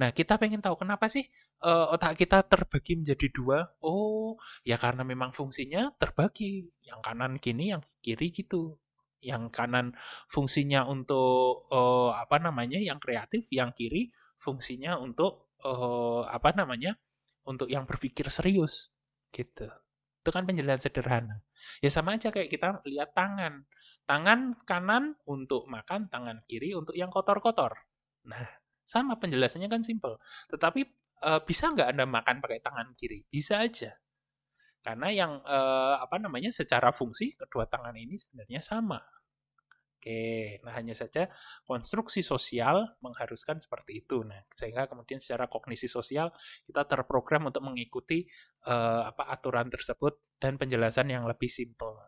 Nah, 0.00 0.16
kita 0.16 0.40
pengen 0.40 0.64
tahu 0.64 0.80
kenapa 0.80 1.12
sih 1.12 1.28
uh, 1.60 1.92
otak 1.92 2.16
kita 2.16 2.40
terbagi 2.48 2.96
menjadi 3.04 3.28
dua? 3.36 3.68
Oh, 3.84 4.40
ya 4.64 4.80
karena 4.80 5.04
memang 5.04 5.36
fungsinya 5.36 5.92
terbagi. 6.00 6.72
Yang 6.80 7.00
kanan 7.04 7.32
gini, 7.36 7.76
yang 7.76 7.84
kiri 8.00 8.32
gitu. 8.32 8.80
Yang 9.20 9.52
kanan 9.52 9.92
fungsinya 10.32 10.88
untuk 10.88 11.68
uh, 11.68 12.16
apa 12.16 12.40
namanya? 12.40 12.80
yang 12.80 12.96
kreatif, 12.96 13.44
yang 13.52 13.76
kiri 13.76 14.08
fungsinya 14.40 14.96
untuk 14.96 15.52
uh, 15.60 16.24
apa 16.24 16.56
namanya? 16.56 16.96
untuk 17.44 17.68
yang 17.68 17.84
berpikir 17.84 18.24
serius 18.32 18.88
gitu. 19.36 19.68
Itu 20.24 20.30
kan 20.32 20.48
penjelasan 20.48 20.80
sederhana. 20.80 21.44
Ya 21.80 21.90
sama 21.92 22.16
aja 22.16 22.32
kayak 22.32 22.48
kita 22.48 22.80
lihat 22.86 23.12
tangan. 23.12 23.64
Tangan 24.04 24.60
kanan 24.64 25.14
untuk 25.28 25.66
makan, 25.70 26.10
tangan 26.10 26.42
kiri 26.48 26.74
untuk 26.74 26.96
yang 26.96 27.12
kotor-kotor. 27.12 27.76
Nah, 28.26 28.46
sama 28.84 29.16
penjelasannya 29.16 29.70
kan 29.70 29.82
simple. 29.86 30.18
Tetapi 30.50 30.80
e, 31.22 31.30
bisa 31.46 31.70
nggak 31.70 31.88
Anda 31.94 32.04
makan 32.10 32.42
pakai 32.42 32.58
tangan 32.58 32.92
kiri? 32.98 33.22
Bisa 33.28 33.62
aja. 33.62 33.94
Karena 34.80 35.08
yang 35.12 35.32
e, 35.44 35.58
apa 36.00 36.16
namanya 36.18 36.50
secara 36.50 36.90
fungsi 36.90 37.38
kedua 37.38 37.68
tangan 37.70 37.94
ini 37.94 38.18
sebenarnya 38.18 38.60
sama. 38.64 38.98
Oke, 40.00 40.56
nah 40.64 40.72
hanya 40.80 40.96
saja 40.96 41.28
konstruksi 41.68 42.24
sosial 42.24 42.88
mengharuskan 43.04 43.60
seperti 43.60 44.00
itu. 44.00 44.24
Nah, 44.24 44.40
sehingga 44.48 44.88
kemudian 44.88 45.20
secara 45.20 45.44
kognisi 45.44 45.92
sosial 45.92 46.32
kita 46.64 46.88
terprogram 46.88 47.52
untuk 47.52 47.60
mengikuti 47.60 48.24
uh, 48.64 49.12
apa 49.12 49.28
aturan 49.28 49.68
tersebut 49.68 50.40
dan 50.40 50.56
penjelasan 50.56 51.12
yang 51.12 51.28
lebih 51.28 51.52
simpel. 51.52 52.00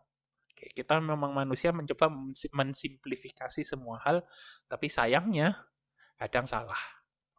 Oke, 0.49 0.73
kita 0.73 0.97
memang 0.97 1.37
manusia 1.37 1.69
mencoba 1.69 2.09
mensimplifikasi 2.49 3.61
semua 3.61 4.01
hal, 4.01 4.25
tapi 4.65 4.89
sayangnya 4.89 5.53
kadang 6.17 6.49
salah. 6.49 6.81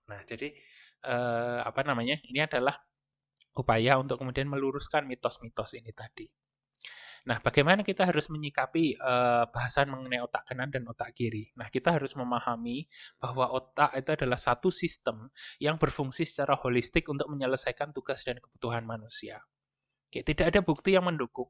Nah, 0.06 0.22
jadi 0.22 0.54
uh, 1.02 1.66
apa 1.66 1.82
namanya? 1.82 2.14
Ini 2.30 2.46
adalah 2.46 2.78
upaya 3.58 3.98
untuk 3.98 4.22
kemudian 4.22 4.46
meluruskan 4.46 5.02
mitos-mitos 5.02 5.74
ini 5.74 5.90
tadi. 5.90 6.30
Nah, 7.24 7.40
bagaimana 7.40 7.80
kita 7.80 8.04
harus 8.04 8.28
menyikapi 8.28 9.00
uh, 9.00 9.48
bahasan 9.48 9.88
mengenai 9.88 10.20
otak 10.20 10.44
kanan 10.44 10.68
dan 10.68 10.84
otak 10.84 11.16
kiri? 11.16 11.48
Nah, 11.56 11.72
kita 11.72 11.96
harus 11.96 12.12
memahami 12.12 12.84
bahwa 13.16 13.48
otak 13.48 13.96
itu 13.96 14.12
adalah 14.12 14.36
satu 14.36 14.68
sistem 14.68 15.32
yang 15.56 15.80
berfungsi 15.80 16.28
secara 16.28 16.52
holistik 16.60 17.08
untuk 17.08 17.32
menyelesaikan 17.32 17.96
tugas 17.96 18.20
dan 18.28 18.36
kebutuhan 18.44 18.84
manusia. 18.84 19.40
Oke, 20.12 20.20
tidak 20.20 20.52
ada 20.52 20.60
bukti 20.60 20.92
yang 20.92 21.08
mendukung 21.08 21.48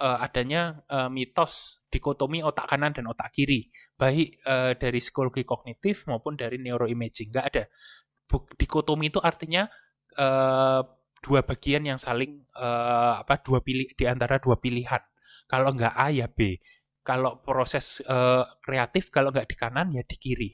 uh, 0.00 0.18
adanya 0.20 0.84
uh, 0.92 1.08
mitos 1.08 1.80
dikotomi 1.88 2.44
otak 2.44 2.68
kanan 2.68 2.92
dan 2.92 3.08
otak 3.08 3.32
kiri, 3.32 3.72
baik 3.96 4.40
uh, 4.44 4.76
dari 4.76 5.00
psikologi 5.00 5.42
kognitif 5.48 6.04
maupun 6.04 6.36
dari 6.36 6.60
neuroimaging. 6.60 7.32
Nggak 7.32 7.46
ada. 7.54 7.64
Buk 8.26 8.52
dikotomi 8.58 9.08
itu 9.08 9.22
artinya 9.22 9.70
uh, 10.18 10.82
dua 11.26 11.42
bagian 11.42 11.82
yang 11.82 11.98
saling 11.98 12.46
uh, 12.54 13.18
apa 13.18 13.42
dua 13.42 13.58
pilih 13.58 13.90
di 13.98 14.06
antara 14.06 14.38
dua 14.38 14.54
pilihan. 14.62 15.02
Kalau 15.50 15.74
nggak 15.74 15.94
A 15.98 16.14
ya 16.14 16.30
B. 16.30 16.62
Kalau 17.02 17.42
proses 17.42 17.98
uh, 18.06 18.46
kreatif 18.62 19.10
kalau 19.10 19.34
nggak 19.34 19.50
di 19.50 19.56
kanan 19.58 19.90
ya 19.90 20.06
di 20.06 20.14
kiri. 20.14 20.50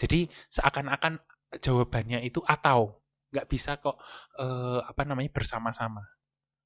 Jadi 0.00 0.24
seakan-akan 0.48 1.20
jawabannya 1.60 2.24
itu 2.24 2.40
atau 2.40 3.04
nggak 3.32 3.46
bisa 3.52 3.76
kok 3.76 4.00
uh, 4.40 4.80
apa 4.84 5.04
namanya 5.04 5.28
bersama-sama. 5.32 6.00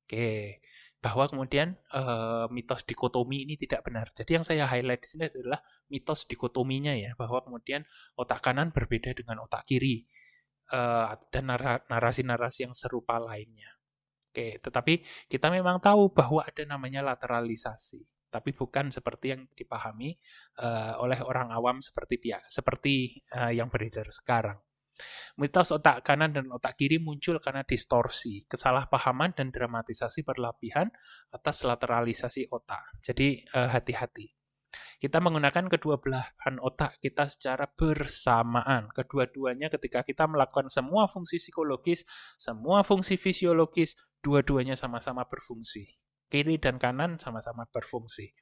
Oke, 0.06 0.62
bahwa 0.98 1.30
kemudian 1.30 1.76
uh, 1.94 2.50
mitos 2.50 2.82
dikotomi 2.82 3.46
ini 3.46 3.54
tidak 3.60 3.86
benar. 3.86 4.10
Jadi 4.10 4.40
yang 4.40 4.44
saya 4.46 4.64
highlight 4.66 5.02
di 5.04 5.08
sini 5.08 5.24
adalah 5.30 5.60
mitos 5.92 6.26
dikotominya 6.26 6.96
ya, 6.96 7.14
bahwa 7.14 7.44
kemudian 7.44 7.86
otak 8.18 8.40
kanan 8.42 8.74
berbeda 8.74 9.14
dengan 9.14 9.44
otak 9.44 9.68
kiri 9.68 10.08
uh, 10.72 11.16
dan 11.32 11.50
narasi-narasi 11.88 12.68
yang 12.68 12.74
serupa 12.76 13.16
lainnya. 13.20 13.68
Oke, 14.28 14.60
tetapi 14.60 15.00
kita 15.26 15.48
memang 15.48 15.80
tahu 15.80 16.12
bahwa 16.12 16.44
ada 16.44 16.62
namanya 16.68 17.00
lateralisasi, 17.02 18.28
tapi 18.28 18.52
bukan 18.52 18.92
seperti 18.92 19.32
yang 19.34 19.42
dipahami 19.56 20.14
uh, 20.60 21.00
oleh 21.00 21.18
orang 21.24 21.48
awam 21.50 21.80
seperti 21.80 22.20
pihak 22.20 22.44
seperti 22.46 23.24
uh, 23.34 23.50
yang 23.50 23.72
beredar 23.72 24.06
sekarang. 24.12 24.60
Mitos 25.38 25.70
otak 25.70 26.02
kanan 26.02 26.34
dan 26.34 26.50
otak 26.50 26.74
kiri 26.74 26.98
muncul 26.98 27.38
karena 27.38 27.62
distorsi, 27.62 28.42
kesalahpahaman 28.50 29.30
dan 29.30 29.54
dramatisasi 29.54 30.26
berlebihan 30.26 30.90
atas 31.30 31.62
lateralisasi 31.62 32.50
otak. 32.50 32.98
Jadi 32.98 33.46
hati-hati. 33.54 34.37
Kita 34.98 35.22
menggunakan 35.22 35.70
kedua 35.70 35.96
belahan 36.02 36.60
otak 36.60 37.00
kita 37.00 37.30
secara 37.30 37.70
bersamaan. 37.70 38.90
Kedua-duanya 38.92 39.72
ketika 39.72 40.04
kita 40.04 40.28
melakukan 40.28 40.68
semua 40.68 41.08
fungsi 41.08 41.40
psikologis, 41.40 42.04
semua 42.36 42.84
fungsi 42.84 43.16
fisiologis, 43.16 43.96
dua-duanya 44.20 44.76
sama-sama 44.76 45.24
berfungsi. 45.24 45.88
Kiri 46.28 46.60
dan 46.60 46.76
kanan 46.76 47.16
sama-sama 47.16 47.64
berfungsi. 47.70 48.36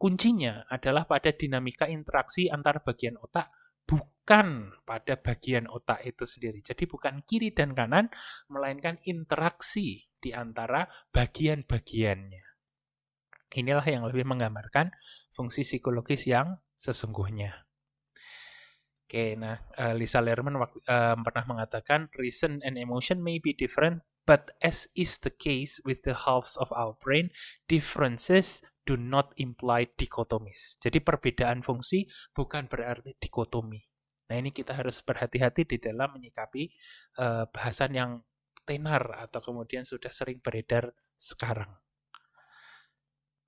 Kuncinya 0.00 0.64
adalah 0.72 1.04
pada 1.04 1.28
dinamika 1.34 1.84
interaksi 1.84 2.48
antar 2.48 2.80
bagian 2.80 3.20
otak, 3.20 3.52
bukan 3.84 4.72
pada 4.88 5.20
bagian 5.20 5.68
otak 5.68 6.04
itu 6.08 6.24
sendiri. 6.24 6.64
Jadi 6.64 6.88
bukan 6.88 7.20
kiri 7.28 7.52
dan 7.52 7.76
kanan, 7.76 8.08
melainkan 8.48 8.96
interaksi 9.04 10.08
di 10.16 10.30
antara 10.32 10.88
bagian-bagiannya. 11.12 12.44
Inilah 13.48 13.86
yang 13.88 14.04
lebih 14.04 14.28
menggambarkan 14.28 14.92
fungsi 15.38 15.62
psikologis 15.62 16.26
yang 16.26 16.58
sesungguhnya. 16.74 17.70
Oke, 19.06 19.38
nah 19.38 19.62
uh, 19.78 19.94
Lisa 19.94 20.18
Lerman 20.18 20.58
uh, 20.58 20.66
pernah 21.22 21.44
mengatakan 21.46 22.10
reason 22.18 22.58
and 22.66 22.74
emotion 22.74 23.22
may 23.22 23.38
be 23.38 23.54
different, 23.54 24.02
but 24.26 24.52
as 24.60 24.90
is 24.98 25.16
the 25.22 25.32
case 25.32 25.78
with 25.86 26.02
the 26.02 26.12
halves 26.12 26.58
of 26.60 26.68
our 26.74 26.98
brain, 26.98 27.30
differences 27.70 28.60
do 28.84 29.00
not 29.00 29.32
imply 29.40 29.88
dichotomies. 29.96 30.76
Jadi 30.82 31.00
perbedaan 31.00 31.64
fungsi 31.64 32.04
bukan 32.36 32.68
berarti 32.68 33.16
dikotomi. 33.16 33.80
Nah 34.28 34.36
ini 34.36 34.52
kita 34.52 34.76
harus 34.76 35.00
berhati-hati 35.00 35.64
di 35.64 35.80
dalam 35.80 36.12
menyikapi 36.12 36.68
uh, 37.16 37.48
bahasan 37.48 37.96
yang 37.96 38.10
tenar 38.68 39.24
atau 39.24 39.40
kemudian 39.40 39.88
sudah 39.88 40.12
sering 40.12 40.44
beredar 40.44 40.92
sekarang. 41.16 41.72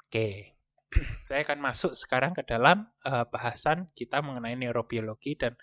Oke, 0.09 0.60
saya 1.31 1.47
akan 1.47 1.59
masuk 1.63 1.95
sekarang 1.95 2.35
ke 2.35 2.43
dalam 2.43 2.87
uh, 3.07 3.27
bahasan 3.31 3.91
kita 3.95 4.19
mengenai 4.23 4.59
neurobiologi 4.59 5.39
dan 5.39 5.55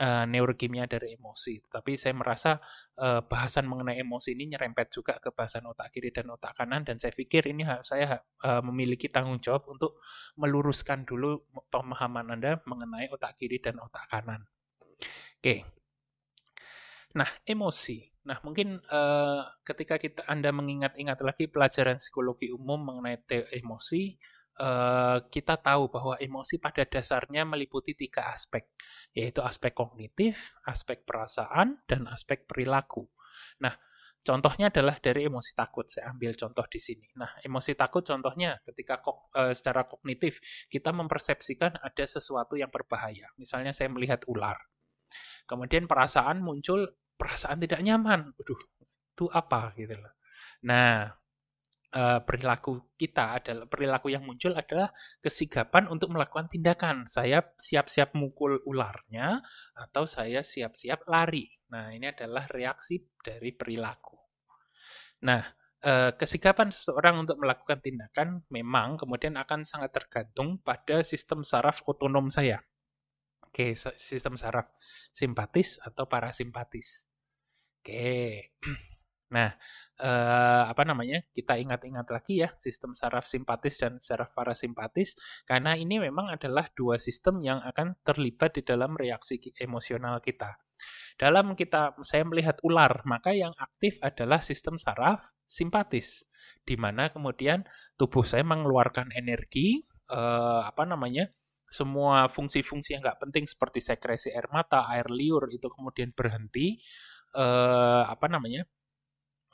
uh, 0.00 0.24
neurokimia 0.24 0.88
dari 0.88 1.20
emosi. 1.20 1.60
Tapi 1.68 2.00
saya 2.00 2.16
merasa 2.16 2.56
uh, 2.96 3.20
bahasan 3.20 3.68
mengenai 3.68 4.00
emosi 4.00 4.32
ini 4.32 4.56
nyerempet 4.56 4.88
juga 4.88 5.20
ke 5.20 5.30
bahasan 5.36 5.68
otak 5.68 5.92
kiri 5.92 6.08
dan 6.10 6.32
otak 6.32 6.56
kanan 6.56 6.82
dan 6.82 6.96
saya 6.96 7.12
pikir 7.12 7.44
ini 7.52 7.68
saya 7.84 8.24
uh, 8.44 8.64
memiliki 8.64 9.12
tanggung 9.12 9.38
jawab 9.38 9.68
untuk 9.68 10.00
meluruskan 10.40 11.04
dulu 11.04 11.44
pemahaman 11.68 12.40
Anda 12.40 12.64
mengenai 12.64 13.12
otak 13.12 13.36
kiri 13.36 13.60
dan 13.60 13.76
otak 13.84 14.08
kanan. 14.08 14.48
Oke. 15.40 15.64
Nah, 17.10 17.26
emosi. 17.42 18.06
Nah, 18.20 18.38
mungkin 18.46 18.78
uh, 18.92 19.42
ketika 19.66 19.98
kita 19.98 20.22
Anda 20.30 20.54
mengingat-ingat 20.54 21.18
lagi 21.24 21.50
pelajaran 21.50 21.98
psikologi 21.98 22.52
umum 22.54 22.78
mengenai 22.78 23.18
emosi, 23.56 24.14
Eh, 24.60 25.18
kita 25.30 25.56
tahu 25.56 25.88
bahwa 25.88 26.18
emosi 26.20 26.60
pada 26.60 26.82
dasarnya 26.84 27.46
meliputi 27.48 27.96
tiga 27.96 28.28
aspek, 28.28 28.68
yaitu 29.14 29.40
aspek 29.40 29.72
kognitif, 29.72 30.52
aspek 30.68 31.06
perasaan, 31.06 31.80
dan 31.86 32.04
aspek 32.10 32.44
perilaku. 32.44 33.08
Nah, 33.64 33.72
contohnya 34.20 34.68
adalah 34.68 35.00
dari 35.00 35.24
emosi 35.30 35.56
takut. 35.56 35.88
Saya 35.88 36.12
ambil 36.12 36.36
contoh 36.36 36.66
di 36.68 36.76
sini. 36.76 37.08
Nah, 37.16 37.40
emosi 37.40 37.72
takut 37.72 38.04
contohnya 38.04 38.60
ketika 38.66 39.00
kog, 39.00 39.32
e, 39.32 39.56
secara 39.56 39.88
kognitif 39.88 40.42
kita 40.68 40.92
mempersepsikan 40.92 41.80
ada 41.80 42.04
sesuatu 42.04 42.52
yang 42.58 42.68
berbahaya. 42.68 43.32
Misalnya 43.40 43.72
saya 43.72 43.88
melihat 43.88 44.26
ular. 44.28 44.60
Kemudian 45.48 45.88
perasaan 45.88 46.44
muncul 46.44 46.84
perasaan 47.16 47.64
tidak 47.64 47.80
nyaman. 47.80 48.36
Waduh, 48.36 48.60
itu 49.16 49.24
apa 49.32 49.72
gitu 49.78 49.96
loh. 49.96 50.12
Nah, 50.68 51.19
uh, 51.94 52.20
perilaku 52.22 52.94
kita 52.94 53.42
adalah 53.42 53.66
perilaku 53.66 54.10
yang 54.10 54.22
muncul 54.22 54.54
adalah 54.54 54.90
kesigapan 55.18 55.90
untuk 55.90 56.14
melakukan 56.14 56.46
tindakan. 56.46 57.06
Saya 57.06 57.42
siap-siap 57.58 58.14
mukul 58.14 58.62
ularnya 58.66 59.42
atau 59.74 60.06
saya 60.06 60.42
siap-siap 60.42 61.06
lari. 61.10 61.46
Nah, 61.70 61.94
ini 61.94 62.10
adalah 62.10 62.46
reaksi 62.50 63.02
dari 63.22 63.54
perilaku. 63.54 64.18
Nah, 65.26 65.42
uh, 65.84 66.10
kesigapan 66.16 66.72
seseorang 66.72 67.26
untuk 67.26 67.38
melakukan 67.42 67.78
tindakan 67.82 68.42
memang 68.48 68.96
kemudian 68.96 69.36
akan 69.36 69.66
sangat 69.66 69.94
tergantung 69.94 70.58
pada 70.62 71.02
sistem 71.04 71.42
saraf 71.44 71.82
otonom 71.86 72.30
saya. 72.32 72.62
Oke, 73.50 73.74
sistem 73.74 74.38
saraf 74.38 74.70
simpatis 75.10 75.82
atau 75.82 76.06
parasimpatis. 76.06 77.10
Oke. 77.82 78.54
Nah, 79.30 79.54
eh, 79.98 80.62
apa 80.66 80.82
namanya? 80.82 81.22
Kita 81.30 81.54
ingat-ingat 81.54 82.06
lagi 82.10 82.42
ya 82.42 82.50
sistem 82.58 82.92
saraf 82.98 83.30
simpatis 83.30 83.78
dan 83.78 84.02
saraf 84.02 84.34
parasimpatis 84.34 85.14
karena 85.46 85.78
ini 85.78 86.02
memang 86.02 86.34
adalah 86.34 86.66
dua 86.74 86.98
sistem 86.98 87.38
yang 87.42 87.62
akan 87.62 87.94
terlibat 88.02 88.58
di 88.58 88.62
dalam 88.66 88.98
reaksi 88.98 89.38
emosional 89.62 90.18
kita. 90.18 90.58
Dalam 91.20 91.52
kita 91.54 91.94
saya 92.02 92.24
melihat 92.24 92.56
ular, 92.64 93.04
maka 93.04 93.36
yang 93.36 93.52
aktif 93.60 94.00
adalah 94.00 94.40
sistem 94.40 94.80
saraf 94.80 95.20
simpatis 95.44 96.24
di 96.64 96.76
mana 96.76 97.12
kemudian 97.12 97.64
tubuh 97.96 98.24
saya 98.24 98.44
mengeluarkan 98.44 99.12
energi 99.16 99.84
uh, 100.12 100.64
apa 100.64 100.84
namanya 100.84 101.28
semua 101.70 102.26
fungsi-fungsi 102.26 102.98
yang 102.98 103.02
nggak 103.06 103.22
penting 103.22 103.44
seperti 103.46 103.78
sekresi 103.78 104.34
air 104.34 104.50
mata, 104.50 104.90
air 104.90 105.06
liur 105.06 105.46
itu 105.54 105.70
kemudian 105.70 106.10
berhenti, 106.10 106.82
uh, 107.38 108.10
apa 108.10 108.26
namanya 108.26 108.66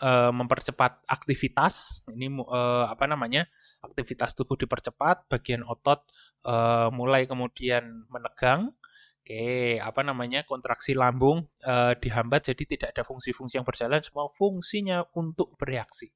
uh, 0.02 0.32
mempercepat 0.32 1.04
aktivitas. 1.06 2.04
Ini 2.11 2.32
uh, 2.42 2.90
apa 2.90 3.04
namanya 3.09 3.48
aktivitas 3.80 4.37
tubuh 4.37 4.56
dipercepat, 4.59 5.28
bagian 5.30 5.64
otot 5.64 6.04
uh, 6.44 6.88
mulai 6.92 7.24
kemudian 7.28 8.06
menegang. 8.11 8.72
Oke, 9.26 9.82
apa 9.82 10.06
namanya 10.06 10.46
kontraksi 10.46 10.94
lambung 10.94 11.50
uh, 11.66 11.98
dihambat, 11.98 12.54
jadi 12.54 12.62
tidak 12.62 12.88
ada 12.94 13.02
fungsi-fungsi 13.02 13.59
yang 13.59 13.66
berjalan, 13.66 13.98
semua 13.98 14.30
fungsinya 14.30 15.02
untuk 15.18 15.59
bereaksi. 15.59 16.14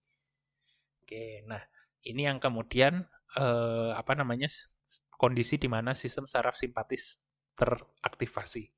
Oke, 1.03 1.43
nah 1.43 1.59
ini 2.07 2.31
yang 2.31 2.39
kemudian 2.39 3.03
uh, 3.35 3.99
apa 3.99 4.15
namanya 4.15 4.47
kondisi 5.19 5.59
di 5.59 5.67
mana 5.67 5.91
sistem 5.91 6.31
saraf 6.31 6.55
simpatis 6.55 7.19
teraktivasi. 7.59 8.71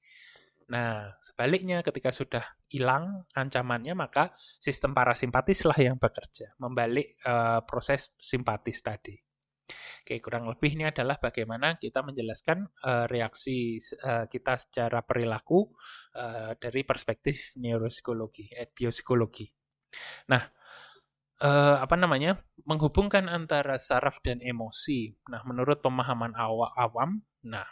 Nah, 0.72 1.12
sebaliknya 1.20 1.84
ketika 1.84 2.08
sudah 2.08 2.40
hilang 2.72 3.28
ancamannya, 3.36 3.92
maka 3.92 4.32
sistem 4.56 4.96
parasimpatislah 4.96 5.76
yang 5.76 6.00
bekerja, 6.00 6.56
membalik 6.56 7.20
uh, 7.28 7.60
proses 7.68 8.16
simpatis 8.16 8.80
tadi. 8.80 9.12
Oke, 10.02 10.18
kurang 10.18 10.48
lebih 10.48 10.74
ini 10.74 10.88
adalah 10.88 11.20
bagaimana 11.20 11.76
kita 11.76 12.00
menjelaskan 12.00 12.64
uh, 12.88 13.04
reaksi 13.04 13.76
uh, 14.00 14.26
kita 14.26 14.58
secara 14.58 15.04
perilaku 15.04 15.68
uh, 16.16 16.56
dari 16.56 16.82
perspektif 16.88 17.52
neuropsikologi, 17.60 18.48
eh, 18.50 18.66
biopsikologi. 18.72 19.46
Nah, 20.32 20.42
uh, 21.44 21.76
apa 21.84 21.94
namanya 22.00 22.40
menghubungkan 22.64 23.28
antara 23.28 23.76
saraf 23.76 24.24
dan 24.24 24.40
emosi. 24.40 25.12
Nah, 25.28 25.44
menurut 25.44 25.84
pemahaman 25.84 26.32
awam, 26.34 27.22
nah 27.44 27.68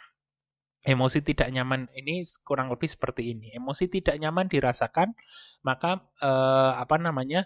emosi 0.81 1.21
tidak 1.21 1.49
nyaman 1.53 1.85
ini 1.93 2.25
kurang 2.41 2.73
lebih 2.73 2.89
seperti 2.89 3.33
ini. 3.37 3.53
Emosi 3.53 3.89
tidak 3.89 4.17
nyaman 4.17 4.49
dirasakan, 4.49 5.13
maka 5.61 6.01
uh, 6.21 6.77
apa 6.77 6.97
namanya 6.97 7.45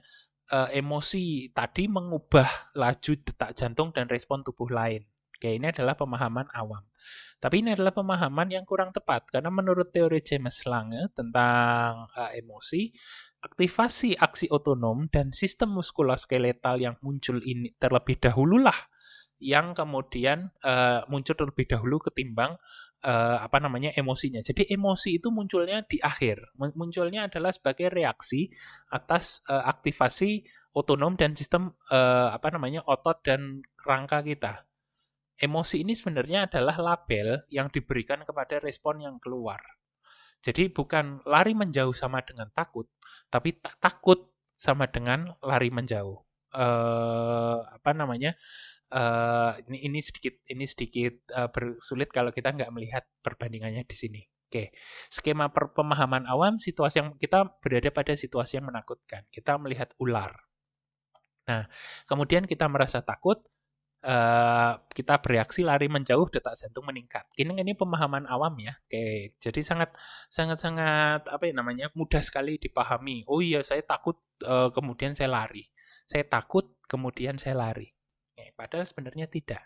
uh, 0.52 0.72
emosi 0.72 1.52
tadi 1.52 1.92
mengubah 1.92 2.76
laju 2.76 3.14
detak 3.20 3.56
jantung 3.56 3.92
dan 3.92 4.08
respon 4.08 4.42
tubuh 4.42 4.72
lain. 4.72 5.04
Oke, 5.36 5.52
ini 5.52 5.68
adalah 5.68 6.00
pemahaman 6.00 6.48
awam. 6.56 6.88
Tapi 7.44 7.60
ini 7.60 7.76
adalah 7.76 7.92
pemahaman 7.92 8.48
yang 8.50 8.64
kurang 8.64 8.96
tepat 8.96 9.28
karena 9.28 9.52
menurut 9.52 9.92
teori 9.92 10.24
James 10.24 10.64
Lange 10.64 11.12
tentang 11.12 12.08
uh, 12.16 12.32
emosi, 12.32 12.96
aktivasi 13.44 14.16
aksi 14.16 14.48
otonom 14.48 15.12
dan 15.12 15.36
sistem 15.36 15.76
muskuloskeletal 15.76 16.80
yang 16.80 16.96
muncul 17.04 17.44
ini 17.44 17.76
terlebih 17.76 18.18
dahululah 18.18 18.88
yang 19.38 19.76
kemudian 19.76 20.50
uh, 20.64 21.04
muncul 21.12 21.36
terlebih 21.36 21.68
dahulu 21.68 22.00
ketimbang 22.00 22.56
uh, 23.06 23.38
apa 23.46 23.62
namanya 23.62 23.94
emosinya. 23.94 24.42
Jadi 24.42 24.66
emosi 24.74 25.22
itu 25.22 25.30
munculnya 25.30 25.86
di 25.86 26.02
akhir. 26.02 26.58
Munculnya 26.58 27.30
adalah 27.30 27.54
sebagai 27.54 27.94
reaksi 27.94 28.50
atas 28.90 29.46
uh, 29.46 29.70
aktivasi 29.70 30.42
otonom 30.74 31.14
dan 31.16 31.38
sistem 31.38 31.78
uh, 31.94 32.34
apa 32.34 32.50
namanya 32.50 32.82
otot 32.90 33.22
dan 33.22 33.62
rangka 33.86 34.26
kita. 34.26 34.66
Emosi 35.38 35.84
ini 35.86 35.94
sebenarnya 35.94 36.50
adalah 36.50 36.80
label 36.80 37.46
yang 37.52 37.70
diberikan 37.70 38.24
kepada 38.26 38.58
respon 38.60 39.04
yang 39.04 39.16
keluar. 39.22 39.60
Jadi 40.40 40.72
bukan 40.72 41.26
lari 41.28 41.58
menjauh 41.58 41.92
sama 41.92 42.24
dengan 42.24 42.48
takut, 42.54 42.88
tapi 43.28 43.58
tak 43.60 43.76
takut 43.82 44.32
sama 44.56 44.88
dengan 44.88 45.36
lari 45.44 45.70
menjauh. 45.74 46.24
Uh, 46.56 47.60
apa 47.68 47.92
namanya? 47.92 48.40
Uh, 48.96 49.60
ini 49.68 49.92
ini 49.92 50.00
sedikit 50.00 50.40
ini 50.48 50.64
sedikit 50.64 51.28
uh, 51.36 51.52
bersulit 51.52 52.08
kalau 52.16 52.32
kita 52.32 52.56
nggak 52.56 52.72
melihat 52.72 53.04
perbandingannya 53.20 53.84
di 53.84 53.96
sini. 53.96 54.22
Oke, 54.48 54.72
skema 55.12 55.52
per 55.52 55.76
pemahaman 55.76 56.24
awam 56.32 56.64
situasi 56.64 57.04
yang 57.04 57.10
kita 57.20 57.60
berada 57.60 57.92
pada 57.92 58.16
situasi 58.16 58.62
yang 58.62 58.72
menakutkan. 58.72 59.28
Kita 59.28 59.60
melihat 59.60 59.92
ular. 60.00 60.32
Nah, 61.50 61.68
kemudian 62.08 62.48
kita 62.48 62.72
merasa 62.72 63.04
takut, 63.04 63.44
uh, 64.06 64.80
kita 64.94 65.20
bereaksi 65.20 65.66
lari 65.66 65.90
menjauh 65.90 66.30
detak 66.30 66.56
jantung 66.56 66.86
meningkat. 66.86 67.26
Ini 67.36 67.52
ini 67.52 67.74
pemahaman 67.74 68.30
awam 68.30 68.54
ya. 68.62 68.78
Oke, 68.86 69.36
jadi 69.42 69.60
sangat 69.66 69.92
sangat 70.30 70.62
sangat 70.62 71.26
apa 71.28 71.44
ya 71.50 71.54
namanya 71.58 71.90
mudah 71.98 72.22
sekali 72.22 72.62
dipahami. 72.62 73.26
Oh 73.28 73.42
iya 73.42 73.60
saya 73.66 73.82
takut 73.82 74.22
uh, 74.46 74.70
kemudian 74.72 75.18
saya 75.18 75.34
lari. 75.34 75.66
Saya 76.06 76.24
takut 76.30 76.78
kemudian 76.86 77.42
saya 77.42 77.58
lari. 77.58 77.95
Padahal 78.56 78.88
sebenarnya 78.88 79.28
tidak. 79.30 79.62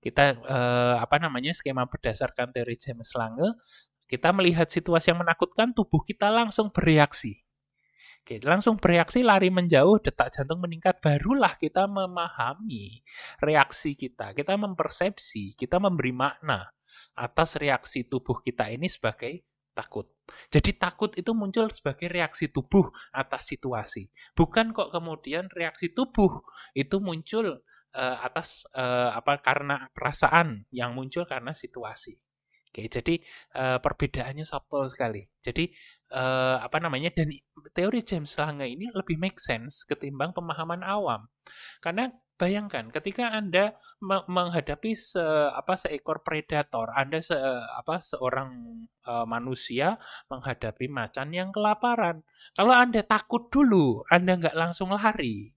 Kita 0.00 0.38
uh, 0.40 0.96
apa 0.96 1.20
namanya 1.20 1.52
skema 1.52 1.84
berdasarkan 1.84 2.56
teori 2.56 2.80
James 2.80 3.12
Lange, 3.12 3.60
kita 4.08 4.32
melihat 4.32 4.70
situasi 4.70 5.12
yang 5.12 5.20
menakutkan, 5.20 5.76
tubuh 5.76 6.00
kita 6.00 6.32
langsung 6.32 6.72
bereaksi 6.72 7.44
Oke, 8.20 8.36
langsung 8.44 8.76
bereaksi 8.76 9.24
lari 9.24 9.48
menjauh, 9.48 9.96
detak 10.04 10.28
jantung 10.30 10.60
meningkat, 10.60 11.00
barulah 11.00 11.56
kita 11.56 11.88
memahami 11.88 13.00
reaksi 13.40 13.96
kita. 13.96 14.36
Kita 14.36 14.60
mempersepsi, 14.60 15.56
kita 15.56 15.80
memberi 15.80 16.12
makna 16.12 16.68
atas 17.16 17.56
reaksi 17.56 18.04
tubuh 18.04 18.44
kita 18.44 18.68
ini 18.68 18.92
sebagai 18.92 19.48
takut. 19.72 20.12
Jadi 20.52 20.76
takut 20.76 21.10
itu 21.16 21.32
muncul 21.32 21.72
sebagai 21.72 22.12
reaksi 22.12 22.52
tubuh 22.52 22.92
atas 23.10 23.48
situasi. 23.48 24.12
Bukan 24.36 24.76
kok 24.76 24.92
kemudian 24.92 25.48
reaksi 25.50 25.90
tubuh 25.90 26.44
itu 26.76 27.00
muncul 27.00 27.64
uh, 27.94 28.18
atas 28.24 28.66
uh, 28.74 29.14
apa 29.14 29.38
karena 29.42 29.88
perasaan 29.90 30.66
yang 30.74 30.94
muncul 30.94 31.26
karena 31.26 31.54
situasi. 31.54 32.18
Oke, 32.70 32.86
jadi 32.86 33.18
uh, 33.58 33.82
perbedaannya 33.82 34.46
subtle 34.46 34.86
sekali. 34.86 35.26
Jadi 35.42 35.66
uh, 36.14 36.62
apa 36.62 36.78
namanya 36.78 37.10
dan 37.10 37.26
teori 37.74 38.06
James 38.06 38.30
Lange 38.38 38.70
ini 38.70 38.86
lebih 38.94 39.18
make 39.18 39.42
sense 39.42 39.82
ketimbang 39.82 40.30
pemahaman 40.30 40.86
awam. 40.86 41.26
Karena 41.82 42.14
bayangkan 42.38 42.94
ketika 42.94 43.34
Anda 43.34 43.74
me 43.98 44.22
menghadapi 44.22 44.94
se 44.94 45.20
apa 45.50 45.74
seekor 45.74 46.22
predator, 46.22 46.94
Anda 46.94 47.18
se 47.18 47.34
apa 47.74 47.98
seorang 48.06 48.86
uh, 49.02 49.26
manusia 49.26 49.98
menghadapi 50.30 50.86
macan 50.86 51.34
yang 51.34 51.50
kelaparan. 51.50 52.22
Kalau 52.54 52.70
Anda 52.70 53.02
takut 53.02 53.50
dulu, 53.50 54.06
Anda 54.14 54.38
nggak 54.38 54.54
langsung 54.54 54.94
lari, 54.94 55.50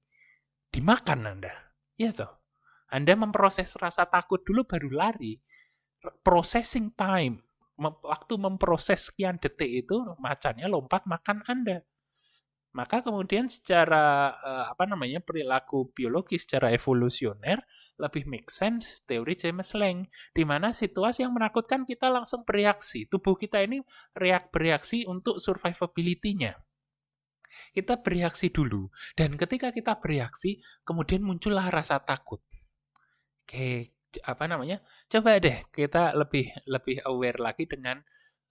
dimakan 0.73 1.29
Anda. 1.29 1.62
Iya 2.03 2.11
toh. 2.11 2.31
Anda 2.91 3.15
memproses 3.15 3.71
rasa 3.79 4.03
takut 4.03 4.43
dulu 4.43 4.67
baru 4.67 4.91
lari 4.91 5.39
processing 6.19 6.91
time, 6.99 7.39
waktu 7.79 8.33
memproses 8.35 9.07
sekian 9.07 9.39
detik 9.39 9.87
itu 9.87 10.03
macannya 10.19 10.67
lompat 10.67 11.07
makan 11.07 11.47
Anda. 11.47 11.79
Maka 12.73 13.05
kemudian 13.05 13.47
secara 13.47 14.33
uh, 14.33 14.65
apa 14.73 14.89
namanya 14.89 15.21
perilaku 15.21 15.93
biologis 15.93 16.43
secara 16.43 16.73
evolusioner 16.73 17.61
lebih 18.01 18.25
make 18.25 18.49
sense 18.49 19.05
teori 19.05 19.37
James 19.37 19.77
Lang 19.77 20.09
di 20.33 20.41
mana 20.41 20.73
situasi 20.73 21.21
yang 21.21 21.37
menakutkan 21.37 21.85
kita 21.85 22.09
langsung 22.09 22.41
bereaksi. 22.41 23.05
Tubuh 23.05 23.37
kita 23.37 23.61
ini 23.61 23.79
reak 24.17 24.49
bereaksi 24.49 25.05
untuk 25.05 25.37
survivability-nya. 25.37 26.57
Kita 27.73 28.01
bereaksi 28.01 28.49
dulu. 28.53 28.89
Dan 29.17 29.35
ketika 29.37 29.73
kita 29.73 29.97
bereaksi 29.97 30.61
kemudian 30.85 31.25
muncullah 31.25 31.69
rasa 31.69 32.01
takut. 32.01 32.41
Oke, 33.43 33.93
apa 34.21 34.45
namanya? 34.45 34.83
Coba 35.09 35.41
deh 35.41 35.65
kita 35.73 36.13
lebih 36.13 36.53
lebih 36.69 37.01
aware 37.09 37.39
lagi 37.41 37.65
dengan 37.65 37.97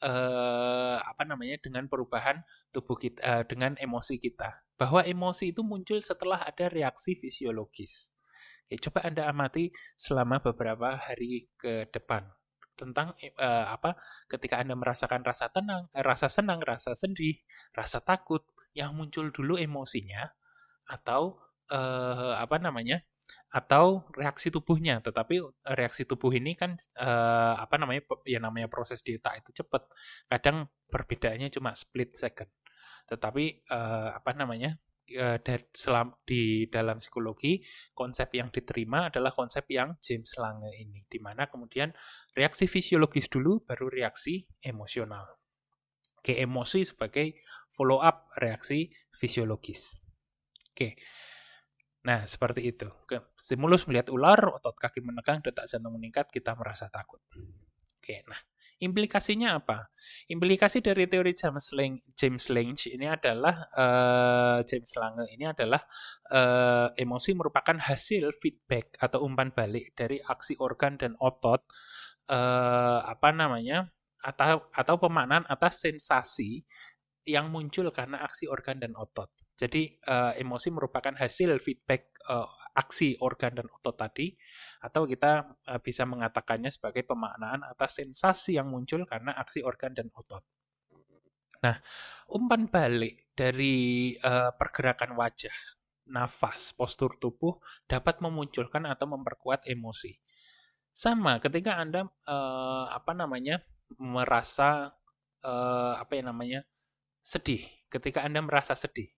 uh, 0.03 0.99
apa 0.99 1.23
namanya? 1.23 1.57
Dengan 1.63 1.87
perubahan 1.87 2.43
tubuh 2.75 2.99
kita 2.99 3.21
uh, 3.23 3.43
dengan 3.47 3.79
emosi 3.79 4.19
kita. 4.19 4.67
Bahwa 4.75 5.07
emosi 5.07 5.55
itu 5.55 5.63
muncul 5.63 6.03
setelah 6.03 6.43
ada 6.43 6.67
reaksi 6.67 7.15
fisiologis. 7.15 8.11
Oke, 8.67 8.83
coba 8.89 9.07
anda 9.07 9.29
amati 9.31 9.71
selama 9.95 10.43
beberapa 10.43 10.99
hari 10.99 11.47
ke 11.55 11.87
depan. 11.95 12.27
Tentang 12.73 13.15
uh, 13.39 13.67
apa? 13.69 13.95
Ketika 14.27 14.59
anda 14.59 14.75
merasakan 14.75 15.23
rasa 15.23 15.53
tenang 15.53 15.87
rasa 15.93 16.27
senang 16.27 16.59
rasa 16.65 16.97
sedih 16.97 17.37
rasa 17.77 18.01
takut 18.01 18.43
yang 18.73 18.97
muncul 18.97 19.29
dulu 19.33 19.61
emosinya 19.61 20.29
atau 20.89 21.41
uh, 21.73 22.37
apa 22.37 22.57
namanya 22.59 23.01
atau 23.53 24.05
reaksi 24.17 24.49
tubuhnya. 24.53 25.01
Tetapi 25.01 25.35
eh, 25.41 25.77
reaksi 25.77 26.05
tubuh 26.05 26.33
ini 26.33 26.57
kan 26.57 26.77
uh, 26.99 27.55
apa 27.61 27.77
namanya 27.81 28.03
ya 28.29 28.41
namanya 28.43 28.69
proses 28.69 29.01
di 29.05 29.17
otak 29.17 29.45
itu 29.45 29.63
cepat. 29.65 29.89
Kadang 30.29 30.69
perbedaannya 30.89 31.49
cuma 31.53 31.73
split 31.77 32.17
second. 32.17 32.51
Tetapi 33.09 33.69
uh, 33.69 34.17
apa 34.17 34.31
namanya 34.37 34.77
uh, 35.17 35.39
selam, 35.75 36.17
di 36.25 36.69
dalam 36.71 37.01
psikologi 37.03 37.61
konsep 37.93 38.33
yang 38.37 38.49
diterima 38.49 39.13
adalah 39.13 39.35
konsep 39.35 39.69
yang 39.69 39.97
James 40.01 40.33
Lange 40.41 40.73
ini, 40.77 41.05
di 41.09 41.19
mana 41.21 41.49
kemudian 41.49 41.93
reaksi 42.33 42.65
fisiologis 42.69 43.29
dulu 43.29 43.61
baru 43.65 43.93
reaksi 43.93 44.47
emosional. 44.65 45.43
Oke, 46.23 46.39
emosi 46.39 46.87
sebagai 46.87 47.35
follow 47.73 48.01
up 48.01 48.31
reaksi 48.39 48.93
fisiologis. 49.17 50.01
Oke. 50.73 50.97
Nah, 52.03 52.27
seperti 52.27 52.67
itu. 52.67 52.91
Stimulus 53.39 53.87
melihat 53.87 54.11
ular, 54.11 54.59
otot 54.59 54.75
kaki 54.75 54.99
menegang, 55.05 55.39
detak 55.39 55.71
jantung 55.71 55.95
meningkat, 55.95 56.27
kita 56.35 56.59
merasa 56.59 56.91
takut. 56.91 57.23
Oke, 58.03 58.27
nah 58.27 58.41
implikasinya 58.83 59.63
apa? 59.63 59.95
Implikasi 60.27 60.83
dari 60.83 61.07
teori 61.07 61.39
James 61.39 61.71
Lange, 61.71 62.03
James 62.19 62.51
Lange 62.51 62.91
ini 62.91 63.07
adalah 63.07 63.71
uh, 63.71 64.59
James 64.67 64.91
Lange 64.99 65.31
ini 65.31 65.47
adalah 65.47 65.79
uh, 66.35 66.91
emosi 66.99 67.31
merupakan 67.39 67.79
hasil 67.79 68.35
feedback 68.43 68.99
atau 68.99 69.23
umpan 69.23 69.55
balik 69.55 69.95
dari 69.95 70.19
aksi 70.19 70.59
organ 70.59 70.99
dan 70.99 71.15
otot 71.23 71.63
uh, 72.27 73.07
apa 73.07 73.31
namanya 73.31 73.87
atau 74.23 74.67
atau 74.75 74.95
pemaknaan 74.99 75.47
atas 75.47 75.83
sensasi 75.83 76.67
yang 77.27 77.51
muncul 77.53 77.89
karena 77.95 78.23
aksi 78.27 78.51
organ 78.51 78.83
dan 78.83 78.93
otot. 78.99 79.31
Jadi 79.55 79.95
uh, 80.11 80.35
emosi 80.35 80.75
merupakan 80.75 81.15
hasil 81.15 81.63
feedback 81.63 82.19
uh, 82.27 82.49
aksi 82.73 83.21
organ 83.21 83.53
dan 83.53 83.69
otot 83.69 83.95
tadi, 83.95 84.33
atau 84.81 85.07
kita 85.07 85.61
uh, 85.69 85.79
bisa 85.79 86.03
mengatakannya 86.09 86.73
sebagai 86.73 87.05
pemaknaan 87.07 87.63
atas 87.63 88.01
sensasi 88.01 88.57
yang 88.59 88.73
muncul 88.73 89.05
karena 89.07 89.37
aksi 89.37 89.63
organ 89.63 89.93
dan 89.95 90.09
otot. 90.11 90.43
Nah, 91.63 91.79
umpan 92.33 92.67
balik 92.67 93.31
dari 93.39 94.17
uh, 94.19 94.51
pergerakan 94.57 95.15
wajah, 95.15 95.55
nafas, 96.11 96.75
postur 96.75 97.15
tubuh 97.23 97.63
dapat 97.87 98.19
memunculkan 98.19 98.83
atau 98.89 99.07
memperkuat 99.15 99.69
emosi. 99.71 100.19
Sama 100.91 101.39
ketika 101.39 101.79
Anda 101.79 102.11
uh, 102.27 102.91
apa 102.91 103.15
namanya 103.15 103.63
merasa 104.01 104.91
uh, 105.45 105.95
apa 105.97 106.19
yang 106.19 106.35
namanya 106.35 106.67
sedih, 107.23 107.63
ketika 107.89 108.27
Anda 108.27 108.43
merasa 108.43 108.75
sedih. 108.75 109.09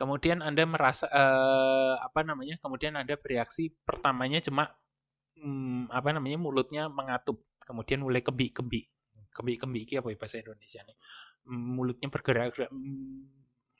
Kemudian 0.00 0.40
anda 0.40 0.64
merasa 0.64 1.12
uh, 1.12 2.00
apa 2.00 2.24
namanya 2.24 2.56
kemudian 2.56 2.96
anda 2.96 3.20
bereaksi 3.20 3.68
pertamanya 3.84 4.40
cuma 4.40 4.72
um, 5.44 5.92
apa 5.92 6.16
namanya 6.16 6.40
mulutnya 6.40 6.88
mengatup 6.88 7.44
kemudian 7.60 8.00
mulai 8.00 8.24
kebi-kebi 8.24 8.88
kebi-kebi 9.28 10.00
apa 10.00 10.08
ya 10.08 10.16
bahasa 10.16 10.40
Indonesia 10.40 10.80
nih 10.88 10.96
mulutnya 11.52 12.08
bergerak 12.08 12.56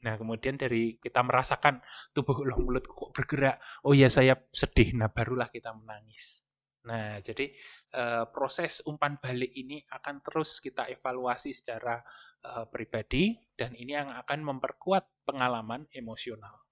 nah 0.01 0.17
kemudian 0.17 0.57
dari 0.57 0.97
kita 0.97 1.25
merasakan 1.25 1.81
tubuh 2.13 2.45
loh 2.49 2.57
mulut 2.69 2.85
kok 2.85 3.17
bergerak 3.17 3.61
oh 3.85 3.93
ya 3.93 4.09
saya 4.09 4.37
sedih. 4.53 4.97
Nah 4.97 5.13
barulah 5.13 5.53
kita 5.53 5.77
menangis. 5.77 6.45
Nah, 6.81 7.21
jadi 7.21 7.53
uh, 7.93 8.25
proses 8.33 8.81
umpan 8.89 9.21
balik 9.21 9.53
ini 9.53 9.85
akan 9.93 10.25
terus 10.25 10.65
kita 10.65 10.89
evaluasi 10.89 11.53
secara 11.53 12.01
uh, 12.45 12.67
pribadi 12.69 13.39
dan 13.55 13.77
ini 13.77 13.97
yang 13.97 14.11
akan 14.13 14.45
memperkuat 14.45 15.07
pengalaman 15.29 15.87
emosional. 15.93 16.65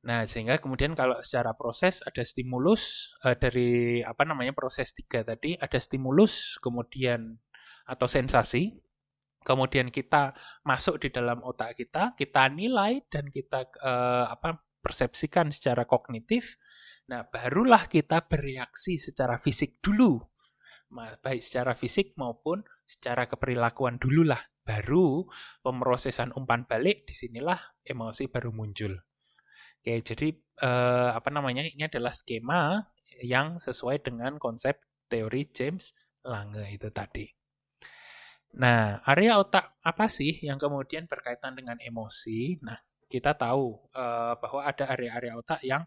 Nah, 0.00 0.24
sehingga 0.24 0.56
kemudian 0.56 0.96
kalau 0.96 1.20
secara 1.20 1.52
proses 1.52 2.00
ada 2.00 2.24
stimulus 2.24 3.12
uh, 3.20 3.36
dari 3.36 4.00
apa 4.00 4.24
namanya 4.24 4.56
proses 4.56 4.96
tiga 4.96 5.20
tadi 5.20 5.60
ada 5.60 5.76
stimulus 5.76 6.56
kemudian 6.62 7.36
atau 7.84 8.08
sensasi, 8.08 8.80
kemudian 9.44 9.92
kita 9.92 10.32
masuk 10.64 11.04
di 11.04 11.12
dalam 11.12 11.44
otak 11.44 11.76
kita, 11.76 12.16
kita 12.16 12.48
nilai 12.48 13.04
dan 13.12 13.28
kita 13.28 13.68
uh, 13.84 14.32
apa 14.32 14.64
persepsikan 14.80 15.52
secara 15.52 15.84
kognitif 15.84 16.56
Nah, 17.10 17.26
barulah 17.26 17.90
kita 17.90 18.22
bereaksi 18.22 18.94
secara 18.94 19.42
fisik 19.42 19.82
dulu. 19.82 20.22
Baik 20.94 21.42
secara 21.42 21.74
fisik 21.74 22.14
maupun 22.14 22.62
secara 22.90 23.30
keperilakuan 23.30 24.02
dululah. 24.02 24.42
Baru 24.66 25.30
pemrosesan 25.62 26.34
umpan 26.34 26.66
balik, 26.66 27.06
di 27.06 27.14
sinilah 27.14 27.58
emosi 27.86 28.26
baru 28.26 28.50
muncul. 28.50 28.98
Oke, 29.78 30.02
jadi 30.02 30.34
eh, 30.36 31.10
apa 31.14 31.30
namanya? 31.30 31.62
Ini 31.62 31.86
adalah 31.86 32.10
skema 32.10 32.82
yang 33.22 33.62
sesuai 33.62 34.02
dengan 34.02 34.36
konsep 34.42 34.78
teori 35.06 35.46
James 35.54 35.94
Lange 36.26 36.68
itu 36.68 36.92
tadi. 36.92 37.24
Nah, 38.60 38.98
area 39.06 39.38
otak 39.38 39.78
apa 39.80 40.10
sih 40.10 40.42
yang 40.42 40.58
kemudian 40.58 41.06
berkaitan 41.06 41.54
dengan 41.54 41.78
emosi? 41.78 42.60
Nah, 42.66 42.76
kita 43.10 43.34
tahu 43.34 43.78
uh, 43.94 44.34
bahwa 44.38 44.60
ada 44.66 44.90
area-area 44.90 45.38
otak 45.38 45.60
yang 45.66 45.82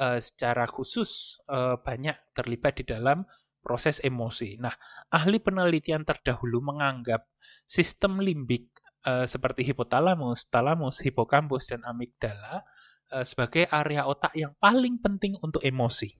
uh, 0.00 0.20
secara 0.20 0.68
khusus 0.68 1.40
uh, 1.48 1.80
banyak 1.80 2.16
terlibat 2.36 2.80
di 2.80 2.84
dalam 2.84 3.24
proses 3.62 4.02
emosi. 4.02 4.58
Nah, 4.58 4.74
ahli 5.08 5.38
penelitian 5.38 6.02
terdahulu 6.02 6.60
menganggap 6.60 7.24
sistem 7.64 8.18
limbik 8.18 8.68
uh, 9.06 9.24
seperti 9.24 9.62
hipotalamus, 9.62 10.50
talamus, 10.50 11.00
hipokampus, 11.00 11.70
dan 11.70 11.86
amigdala 11.86 12.66
uh, 13.14 13.24
sebagai 13.24 13.70
area 13.70 14.04
otak 14.04 14.34
yang 14.34 14.52
paling 14.58 14.98
penting 14.98 15.38
untuk 15.40 15.62
emosi. 15.62 16.18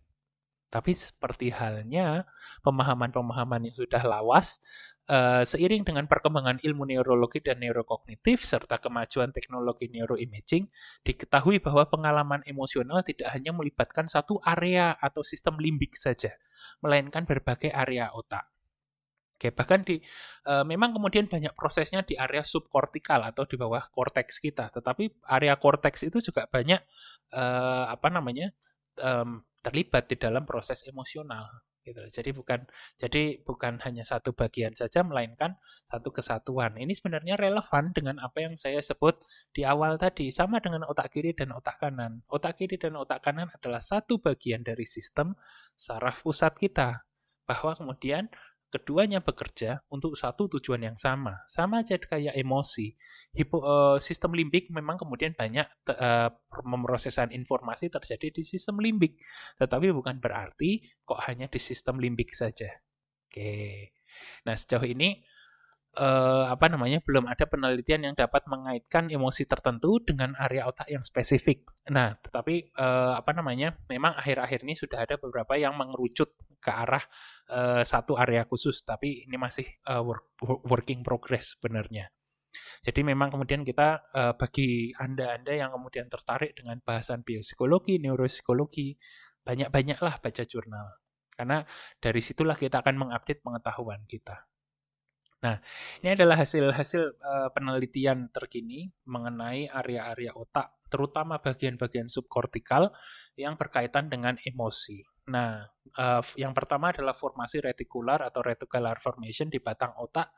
Tapi 0.73 0.97
seperti 0.97 1.53
halnya 1.53 2.25
pemahaman-pemahaman 2.65 3.69
yang 3.69 3.77
sudah 3.77 4.01
lawas, 4.01 4.57
Uh, 5.03 5.43
seiring 5.43 5.83
dengan 5.83 6.07
perkembangan 6.07 6.63
ilmu 6.63 6.87
neurologi 6.87 7.43
dan 7.43 7.59
neurokognitif 7.59 8.47
serta 8.47 8.79
kemajuan 8.79 9.35
teknologi 9.35 9.91
neuroimaging, 9.91 10.71
diketahui 11.03 11.59
bahwa 11.59 11.91
pengalaman 11.91 12.39
emosional 12.47 13.03
tidak 13.03 13.35
hanya 13.35 13.51
melibatkan 13.51 14.07
satu 14.07 14.39
area 14.47 14.95
atau 14.95 15.27
sistem 15.27 15.59
limbik 15.59 15.99
saja, 15.99 16.31
melainkan 16.79 17.27
berbagai 17.27 17.75
area 17.75 18.15
otak. 18.15 18.47
Oke, 19.35 19.51
bahkan 19.51 19.83
di 19.83 19.99
uh, 20.47 20.63
memang 20.63 20.95
kemudian 20.95 21.27
banyak 21.27 21.51
prosesnya 21.59 22.07
di 22.07 22.15
area 22.15 22.47
subkortikal 22.47 23.27
atau 23.27 23.43
di 23.43 23.59
bawah 23.59 23.83
korteks 23.91 24.39
kita, 24.39 24.71
tetapi 24.71 25.19
area 25.27 25.59
korteks 25.59 26.07
itu 26.07 26.23
juga 26.23 26.47
banyak 26.47 26.79
uh, 27.35 27.91
apa 27.91 28.07
namanya 28.07 28.55
um, 29.03 29.43
terlibat 29.67 30.07
di 30.07 30.15
dalam 30.15 30.47
proses 30.47 30.87
emosional 30.87 31.51
gitu. 31.83 32.03
Jadi 32.09 32.31
bukan 32.31 32.65
jadi 32.97 33.43
bukan 33.43 33.83
hanya 33.83 34.07
satu 34.07 34.33
bagian 34.33 34.73
saja 34.75 35.03
melainkan 35.03 35.59
satu 35.91 36.15
kesatuan. 36.15 36.79
Ini 36.79 36.91
sebenarnya 36.95 37.35
relevan 37.37 37.91
dengan 37.93 38.23
apa 38.23 38.43
yang 38.47 38.55
saya 38.55 38.79
sebut 38.81 39.19
di 39.51 39.67
awal 39.67 39.99
tadi 39.99 40.31
sama 40.31 40.63
dengan 40.63 40.87
otak 40.87 41.13
kiri 41.13 41.35
dan 41.35 41.53
otak 41.53 41.83
kanan. 41.83 42.23
Otak 42.31 42.63
kiri 42.63 42.79
dan 42.79 42.95
otak 42.99 43.23
kanan 43.23 43.51
adalah 43.51 43.83
satu 43.83 44.23
bagian 44.23 44.63
dari 44.63 44.87
sistem 44.87 45.35
saraf 45.75 46.23
pusat 46.23 46.55
kita. 46.57 47.05
Bahwa 47.43 47.75
kemudian 47.75 48.31
keduanya 48.73 49.21
bekerja 49.21 49.85
untuk 49.93 50.17
satu 50.17 50.49
tujuan 50.57 50.89
yang 50.89 50.97
sama. 50.97 51.45
Sama 51.45 51.85
aja 51.85 52.01
kayak 52.01 52.33
emosi. 52.33 52.97
Hipo, 53.37 53.61
uh, 53.61 54.01
sistem 54.01 54.33
limbik 54.33 54.73
memang 54.73 54.97
kemudian 54.97 55.37
banyak 55.37 55.69
uh, 55.93 56.33
pemrosesan 56.49 57.37
informasi 57.37 57.93
terjadi 57.93 58.33
di 58.33 58.43
sistem 58.43 58.81
limbik. 58.81 59.21
Tetapi 59.61 59.93
bukan 59.93 60.17
berarti 60.17 60.81
kok 61.05 61.21
hanya 61.29 61.53
di 61.53 61.61
sistem 61.61 62.01
limbik 62.01 62.33
saja. 62.33 62.73
Oke. 63.29 63.93
Nah, 64.49 64.57
sejauh 64.57 64.89
ini 64.89 65.21
uh, 66.01 66.49
apa 66.49 66.73
namanya 66.73 67.05
belum 67.05 67.29
ada 67.29 67.45
penelitian 67.45 68.09
yang 68.09 68.15
dapat 68.17 68.49
mengaitkan 68.49 69.13
emosi 69.13 69.45
tertentu 69.45 70.01
dengan 70.01 70.33
area 70.41 70.65
otak 70.65 70.89
yang 70.89 71.05
spesifik. 71.05 71.69
Nah, 71.93 72.17
tetapi 72.21 72.73
uh, 72.77 73.21
apa 73.21 73.37
namanya 73.37 73.77
memang 73.93 74.17
akhir-akhir 74.17 74.65
ini 74.65 74.75
sudah 74.77 75.05
ada 75.05 75.21
beberapa 75.21 75.57
yang 75.61 75.77
mengerucut 75.77 76.33
ke 76.63 76.71
arah 76.71 77.03
uh, 77.51 77.83
satu 77.83 78.15
area 78.15 78.47
khusus, 78.47 78.87
tapi 78.87 79.27
ini 79.27 79.35
masih 79.35 79.67
uh, 79.91 80.01
work, 80.01 80.31
working 80.71 81.03
progress 81.03 81.59
sebenarnya. 81.59 82.07
Jadi 82.83 83.01
memang 83.03 83.35
kemudian 83.35 83.67
kita 83.67 84.13
uh, 84.15 84.35
bagi 84.39 84.95
anda-anda 84.95 85.51
yang 85.51 85.75
kemudian 85.75 86.07
tertarik 86.07 86.55
dengan 86.55 86.79
bahasan 86.79 87.27
biopsikologi, 87.27 87.99
neuropsikologi, 87.99 88.95
banyak-banyaklah 89.43 90.23
baca 90.23 90.43
jurnal. 90.47 90.87
Karena 91.33 91.65
dari 91.99 92.21
situlah 92.21 92.55
kita 92.55 92.85
akan 92.85 92.95
mengupdate 92.95 93.41
pengetahuan 93.41 94.05
kita. 94.07 94.47
Nah, 95.43 95.59
ini 95.99 96.15
adalah 96.15 96.39
hasil-hasil 96.39 97.19
uh, 97.19 97.51
penelitian 97.51 98.31
terkini 98.31 98.95
mengenai 99.11 99.67
area-area 99.67 100.39
otak, 100.39 100.87
terutama 100.87 101.43
bagian-bagian 101.43 102.07
subkortikal 102.07 102.95
yang 103.35 103.59
berkaitan 103.59 104.07
dengan 104.07 104.39
emosi. 104.39 105.03
Nah, 105.31 105.63
uh, 105.99 106.23
yang 106.35 106.51
pertama 106.51 106.91
adalah 106.91 107.15
formasi 107.15 107.63
retikular 107.63 108.19
atau 108.27 108.43
reticular 108.43 108.99
formation 108.99 109.47
di 109.47 109.63
batang 109.63 109.95
otak. 109.99 110.35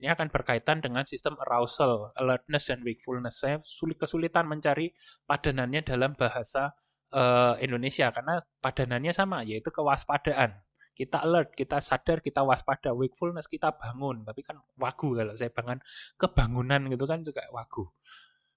Ini 0.00 0.16
akan 0.16 0.32
berkaitan 0.32 0.80
dengan 0.80 1.04
sistem 1.04 1.36
arousal, 1.44 2.14
alertness, 2.16 2.72
dan 2.72 2.80
wakefulness. 2.80 3.42
Saya 3.42 3.60
sulit 3.66 4.00
kesulitan 4.00 4.48
mencari 4.48 4.96
padanannya 5.28 5.84
dalam 5.84 6.16
bahasa 6.16 6.72
uh, 7.12 7.58
Indonesia 7.60 8.08
karena 8.08 8.40
padanannya 8.64 9.12
sama, 9.12 9.44
yaitu 9.44 9.68
kewaspadaan 9.68 10.56
kita 11.00 11.24
alert, 11.24 11.56
kita 11.56 11.80
sadar, 11.80 12.20
kita 12.20 12.44
waspada, 12.44 12.92
wakefulness 12.92 13.48
kita 13.48 13.72
bangun. 13.72 14.20
Tapi 14.20 14.44
kan 14.44 14.60
wagu 14.76 15.16
kalau 15.16 15.32
saya 15.32 15.48
bangun 15.48 15.80
kebangunan 16.20 16.92
gitu 16.92 17.04
kan 17.08 17.24
juga 17.24 17.48
wagu. 17.56 17.88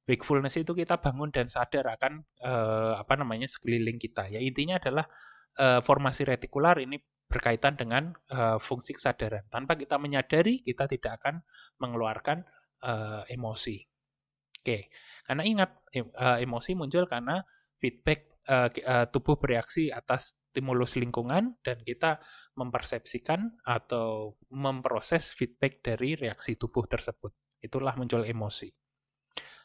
Wakefulness 0.04 0.60
itu 0.60 0.76
kita 0.76 1.00
bangun 1.00 1.32
dan 1.32 1.48
sadar 1.48 1.88
akan 1.96 2.28
uh, 2.44 3.00
apa 3.00 3.16
namanya 3.16 3.48
sekeliling 3.48 3.96
kita. 3.96 4.28
Ya 4.28 4.44
intinya 4.44 4.76
adalah 4.76 5.08
uh, 5.60 5.80
formasi 5.82 6.26
retikular 6.26 6.80
ini 6.80 7.02
berkaitan 7.28 7.74
dengan 7.74 8.14
uh, 8.30 8.62
fungsi 8.62 8.94
kesadaran. 8.94 9.50
Tanpa 9.50 9.74
kita 9.74 9.98
menyadari, 9.98 10.62
kita 10.62 10.86
tidak 10.86 11.24
akan 11.24 11.42
mengeluarkan 11.82 12.46
uh, 12.86 13.26
emosi. 13.26 13.82
Oke, 14.64 14.88
karena 15.28 15.44
ingat 15.44 15.76
emosi 16.40 16.72
muncul 16.72 17.04
karena 17.04 17.44
feedback 17.84 18.34
uh, 18.48 18.70
uh, 18.72 19.06
tubuh 19.12 19.40
bereaksi 19.40 19.92
atas 19.92 20.40
stimulus 20.52 20.96
lingkungan 21.00 21.60
dan 21.66 21.82
kita 21.84 22.22
mempersepsikan 22.56 23.60
atau 23.66 24.38
memproses 24.54 25.34
feedback 25.34 25.84
dari 25.84 26.16
reaksi 26.16 26.56
tubuh 26.56 26.86
tersebut. 26.88 27.34
Itulah 27.60 27.96
muncul 27.96 28.24
emosi. 28.28 28.70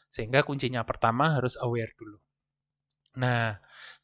Sehingga 0.09 0.41
kuncinya 0.41 0.81
pertama 0.87 1.37
harus 1.37 1.59
aware 1.61 1.93
dulu. 1.93 2.17
Nah, 3.21 3.53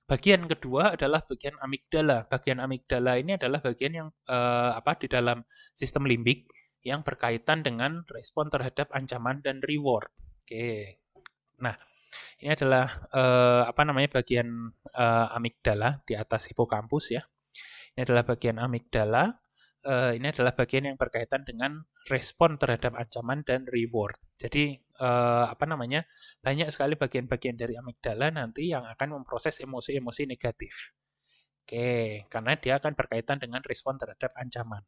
bagian 0.05 0.45
kedua 0.45 0.93
adalah 0.93 1.21
bagian 1.25 1.57
amigdala. 1.61 2.29
Bagian 2.29 2.61
amigdala 2.61 3.17
ini 3.17 3.37
adalah 3.37 3.59
bagian 3.61 3.93
yang 3.93 4.07
uh, 4.29 4.77
apa 4.77 4.97
di 5.01 5.09
dalam 5.09 5.41
sistem 5.73 6.05
limbik 6.05 6.49
yang 6.85 7.01
berkaitan 7.01 7.65
dengan 7.65 8.05
respon 8.13 8.53
terhadap 8.53 8.93
ancaman 8.93 9.41
dan 9.41 9.57
reward. 9.65 10.09
Oke. 10.45 11.01
Nah, 11.57 11.73
ini 12.37 12.53
adalah 12.53 13.09
uh, 13.09 13.65
apa 13.65 13.81
namanya 13.81 14.21
bagian 14.21 14.69
uh, 14.93 15.27
amigdala 15.33 16.05
di 16.05 16.13
atas 16.13 16.45
hipokampus 16.53 17.17
ya. 17.17 17.25
Ini 17.97 18.05
adalah 18.05 18.23
bagian 18.27 18.61
amigdala. 18.61 19.41
Uh, 19.85 20.17
ini 20.17 20.33
adalah 20.33 20.53
bagian 20.53 20.89
yang 20.89 20.97
berkaitan 20.97 21.45
dengan 21.45 21.85
respon 22.09 22.57
terhadap 22.61 22.97
ancaman 22.97 23.41
dan 23.45 23.65
reward. 23.69 24.17
Jadi 24.35 24.75
uh, 24.99 25.45
apa 25.47 25.63
namanya 25.63 26.03
banyak 26.43 26.67
sekali 26.71 26.99
bagian-bagian 26.99 27.55
dari 27.55 27.79
amigdala 27.79 28.31
nanti 28.35 28.71
yang 28.71 28.83
akan 28.83 29.21
memproses 29.21 29.59
emosi-emosi 29.63 30.27
negatif. 30.27 30.91
Oke, 31.65 32.23
karena 32.29 32.53
dia 32.61 32.77
akan 32.77 32.93
berkaitan 32.93 33.41
dengan 33.41 33.61
respon 33.65 33.97
terhadap 33.97 34.31
ancaman. 34.37 34.85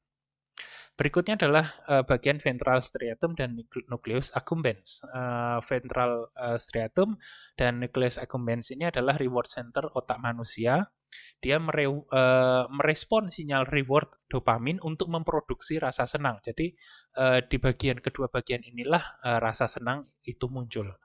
Berikutnya 0.97 1.37
adalah 1.37 1.77
uh, 1.85 2.01
bagian 2.01 2.41
ventral 2.41 2.81
striatum 2.81 3.37
dan 3.37 3.53
nucleus 3.85 4.33
accumbens. 4.33 5.05
Uh, 5.05 5.61
ventral 5.61 6.33
uh, 6.33 6.57
striatum 6.57 7.21
dan 7.53 7.77
nucleus 7.77 8.17
accumbens 8.17 8.73
ini 8.73 8.89
adalah 8.89 9.13
reward 9.21 9.45
center 9.45 9.85
otak 9.93 10.17
manusia. 10.17 10.89
Dia 11.37 11.61
mere 11.61 11.85
uh, 11.85 12.65
merespon 12.73 13.29
sinyal 13.29 13.69
reward 13.69 14.09
dopamin 14.25 14.81
untuk 14.81 15.13
memproduksi 15.13 15.77
rasa 15.77 16.09
senang. 16.09 16.41
Jadi 16.41 16.73
uh, 17.21 17.45
di 17.45 17.61
bagian 17.61 18.01
kedua 18.01 18.33
bagian 18.33 18.65
inilah 18.65 19.21
uh, 19.21 19.37
rasa 19.37 19.69
senang 19.69 20.01
itu 20.25 20.49
muncul. 20.49 20.97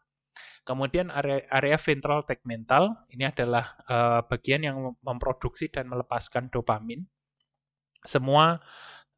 Kemudian 0.65 1.13
area, 1.13 1.45
area 1.53 1.77
ventral 1.77 2.25
tegmental 2.25 3.05
ini 3.13 3.29
adalah 3.29 3.77
uh, 3.93 4.25
bagian 4.25 4.65
yang 4.65 4.77
memproduksi 5.05 5.69
dan 5.69 5.91
melepaskan 5.93 6.49
dopamin. 6.49 7.05
Semua 8.03 8.57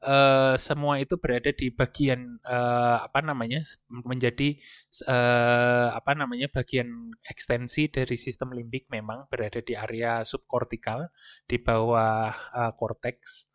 uh, 0.04 0.54
semua 0.60 1.00
itu 1.00 1.16
berada 1.16 1.50
di 1.50 1.72
bagian 1.72 2.38
uh, 2.44 3.02
apa 3.02 3.24
namanya 3.24 3.64
menjadi 3.88 4.60
uh, 5.08 5.96
apa 5.96 6.12
namanya 6.14 6.52
bagian 6.52 7.16
ekstensi 7.24 7.88
dari 7.88 8.14
sistem 8.20 8.52
limbik 8.52 8.86
memang 8.92 9.26
berada 9.32 9.64
di 9.64 9.74
area 9.74 10.22
subkortikal 10.22 11.08
di 11.48 11.56
bawah 11.58 12.30
uh, 12.30 12.72
korteks. 12.76 13.48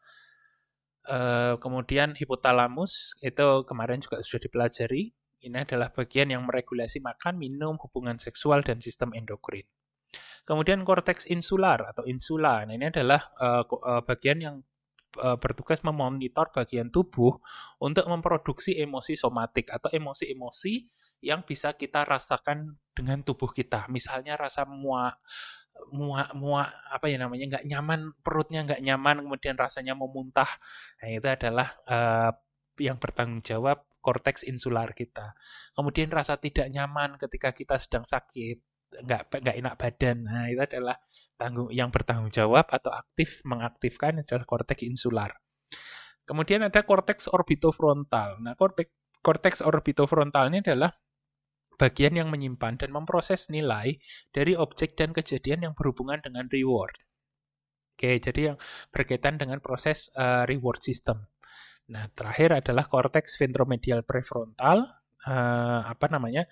Uh, 1.10 1.58
kemudian 1.58 2.14
hipotalamus 2.14 3.18
itu 3.26 3.66
kemarin 3.66 4.02
juga 4.02 4.22
sudah 4.22 4.42
dipelajari. 4.46 5.14
Ini 5.40 5.64
adalah 5.64 5.88
bagian 5.96 6.36
yang 6.36 6.44
meregulasi 6.44 7.00
makan, 7.00 7.40
minum, 7.40 7.80
hubungan 7.80 8.20
seksual 8.20 8.60
dan 8.60 8.84
sistem 8.84 9.16
endokrin. 9.16 9.64
Kemudian 10.44 10.84
korteks 10.84 11.24
insular 11.32 11.80
atau 11.88 12.04
insula. 12.04 12.68
Nah, 12.68 12.76
ini 12.76 12.92
adalah 12.92 13.32
uh, 13.40 13.64
bagian 14.04 14.44
yang 14.44 14.56
Eh, 15.18 15.38
bertugas 15.42 15.82
memonitor 15.82 16.54
bagian 16.54 16.94
tubuh 16.94 17.42
untuk 17.82 18.06
memproduksi 18.06 18.78
emosi 18.78 19.18
somatik 19.18 19.74
atau 19.74 19.90
emosi-emosi 19.90 20.86
yang 21.26 21.42
bisa 21.42 21.74
kita 21.74 22.06
rasakan 22.06 22.78
dengan 22.94 23.26
tubuh 23.26 23.50
kita. 23.50 23.90
Misalnya 23.90 24.38
rasa 24.38 24.70
muak, 24.70 25.18
muak, 25.90 26.30
muak 26.38 26.70
apa 26.94 27.10
ya 27.10 27.18
namanya 27.26 27.58
nggak 27.58 27.66
nyaman 27.66 28.14
perutnya 28.22 28.62
nggak 28.70 28.86
nyaman 28.86 29.26
kemudian 29.26 29.58
rasanya 29.58 29.98
mau 29.98 30.14
muntah. 30.14 30.62
Nah 31.02 31.08
itu 31.10 31.26
adalah 31.26 31.74
uh, 31.90 32.30
yang 32.78 33.02
bertanggung 33.02 33.42
jawab 33.42 33.82
korteks 34.06 34.46
insular 34.46 34.94
kita. 34.94 35.34
Kemudian 35.74 36.14
rasa 36.14 36.38
tidak 36.38 36.70
nyaman 36.70 37.18
ketika 37.18 37.50
kita 37.50 37.82
sedang 37.82 38.06
sakit 38.06 38.62
nggak 38.90 39.22
nggak 39.42 39.58
enak 39.62 39.74
badan. 39.78 40.18
Nah, 40.26 40.46
itu 40.50 40.62
adalah 40.62 40.98
tanggung 41.40 41.70
yang 41.72 41.90
bertanggung 41.94 42.34
jawab 42.34 42.68
atau 42.68 42.92
aktif 42.92 43.40
mengaktifkan 43.46 44.22
adalah 44.22 44.44
korteks 44.44 44.84
insular. 44.84 45.32
Kemudian 46.26 46.66
ada 46.66 46.82
korteks 46.86 47.30
orbitofrontal. 47.30 48.42
Nah, 48.42 48.54
korteks 48.54 48.92
korteks 49.20 49.60
orbitofrontal 49.66 50.48
ini 50.54 50.64
adalah 50.64 50.92
bagian 51.80 52.20
yang 52.20 52.28
menyimpan 52.28 52.76
dan 52.76 52.92
memproses 52.92 53.48
nilai 53.48 53.96
dari 54.36 54.54
objek 54.54 55.00
dan 55.00 55.16
kejadian 55.16 55.72
yang 55.72 55.74
berhubungan 55.74 56.20
dengan 56.20 56.46
reward. 56.52 56.92
Oke, 57.96 58.20
jadi 58.20 58.54
yang 58.54 58.58
berkaitan 58.92 59.40
dengan 59.40 59.60
proses 59.60 60.12
uh, 60.16 60.48
reward 60.48 60.80
system. 60.84 61.24
Nah, 61.92 62.08
terakhir 62.16 62.64
adalah 62.64 62.88
korteks 62.88 63.36
ventromedial 63.40 64.04
prefrontal. 64.08 64.88
Uh, 65.20 65.84
apa 65.84 66.08
namanya? 66.08 66.48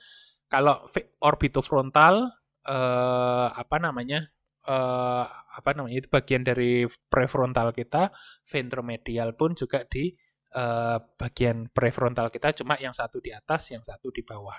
Kalau 0.47 0.87
orbitofrontal 1.19 2.31
eh, 2.67 3.47
apa 3.51 3.77
namanya 3.79 4.27
eh, 4.67 5.25
apa 5.57 5.69
namanya 5.73 5.97
itu 6.05 6.09
bagian 6.11 6.43
dari 6.43 6.85
prefrontal 7.11 7.71
kita, 7.71 8.11
ventromedial 8.47 9.33
pun 9.35 9.55
juga 9.55 9.83
di 9.87 10.11
eh, 10.55 10.97
bagian 11.19 11.71
prefrontal 11.71 12.31
kita 12.31 12.55
cuma 12.63 12.75
yang 12.79 12.95
satu 12.95 13.19
di 13.23 13.31
atas, 13.31 13.71
yang 13.71 13.83
satu 13.83 14.11
di 14.11 14.23
bawah. 14.23 14.57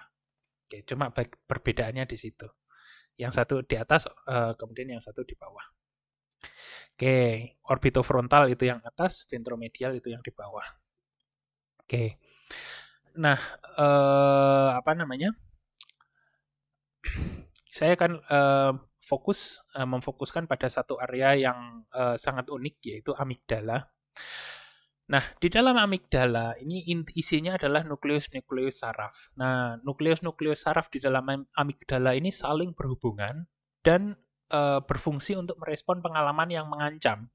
Oke, 0.68 0.84
cuma 0.84 1.08
perbedaannya 1.48 2.04
di 2.04 2.16
situ. 2.20 2.44
Yang 3.16 3.32
satu 3.40 3.54
di 3.64 3.76
atas, 3.80 4.06
eh, 4.08 4.52
kemudian 4.60 4.96
yang 4.98 5.02
satu 5.02 5.24
di 5.24 5.34
bawah. 5.36 5.64
Oke, 6.94 7.16
orbitofrontal 7.70 8.50
itu 8.52 8.68
yang 8.68 8.82
atas, 8.84 9.24
ventromedial 9.30 9.94
itu 9.96 10.10
yang 10.10 10.20
di 10.20 10.32
bawah. 10.34 10.66
Oke. 11.82 12.18
Nah, 13.16 13.38
eh, 13.78 14.68
apa 14.76 14.92
namanya? 14.92 15.32
Saya 17.68 17.94
akan 17.94 18.12
uh, 18.26 18.72
fokus 19.04 19.64
uh, 19.78 19.88
memfokuskan 19.88 20.44
pada 20.44 20.68
satu 20.68 21.00
area 21.00 21.48
yang 21.48 21.88
uh, 21.94 22.18
sangat 22.20 22.50
unik 22.52 22.76
yaitu 22.84 23.12
amigdala. 23.16 23.88
Nah, 25.08 25.24
di 25.40 25.48
dalam 25.48 25.72
amigdala 25.80 26.60
ini 26.60 26.84
isinya 27.16 27.56
adalah 27.56 27.80
nukleus-nukleus 27.80 28.84
saraf. 28.84 29.32
Nah, 29.40 29.80
nukleus-nukleus 29.80 30.68
saraf 30.68 30.92
di 30.92 31.00
dalam 31.00 31.48
amigdala 31.56 32.12
ini 32.12 32.28
saling 32.28 32.76
berhubungan 32.76 33.48
dan 33.80 34.20
uh, 34.52 34.84
berfungsi 34.84 35.32
untuk 35.40 35.56
merespon 35.64 36.04
pengalaman 36.04 36.52
yang 36.52 36.68
mengancam. 36.68 37.32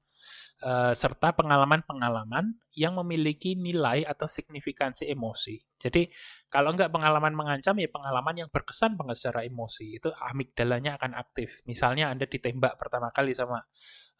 Uh, 0.64 0.96
serta 0.96 1.36
pengalaman-pengalaman 1.36 2.56
yang 2.72 2.96
memiliki 2.96 3.52
nilai 3.52 4.00
atau 4.08 4.24
signifikansi 4.24 5.12
emosi. 5.12 5.60
Jadi 5.76 6.08
kalau 6.48 6.72
nggak 6.72 6.88
pengalaman 6.88 7.36
mengancam 7.36 7.76
ya 7.76 7.84
pengalaman 7.92 8.32
yang 8.32 8.48
berkesan 8.48 8.96
banget 8.96 9.20
secara 9.20 9.44
emosi 9.44 10.00
itu 10.00 10.08
amigdalanya 10.16 10.96
akan 10.96 11.20
aktif. 11.20 11.60
Misalnya 11.68 12.08
Anda 12.08 12.24
ditembak 12.24 12.80
pertama 12.80 13.12
kali 13.12 13.36
sama 13.36 13.60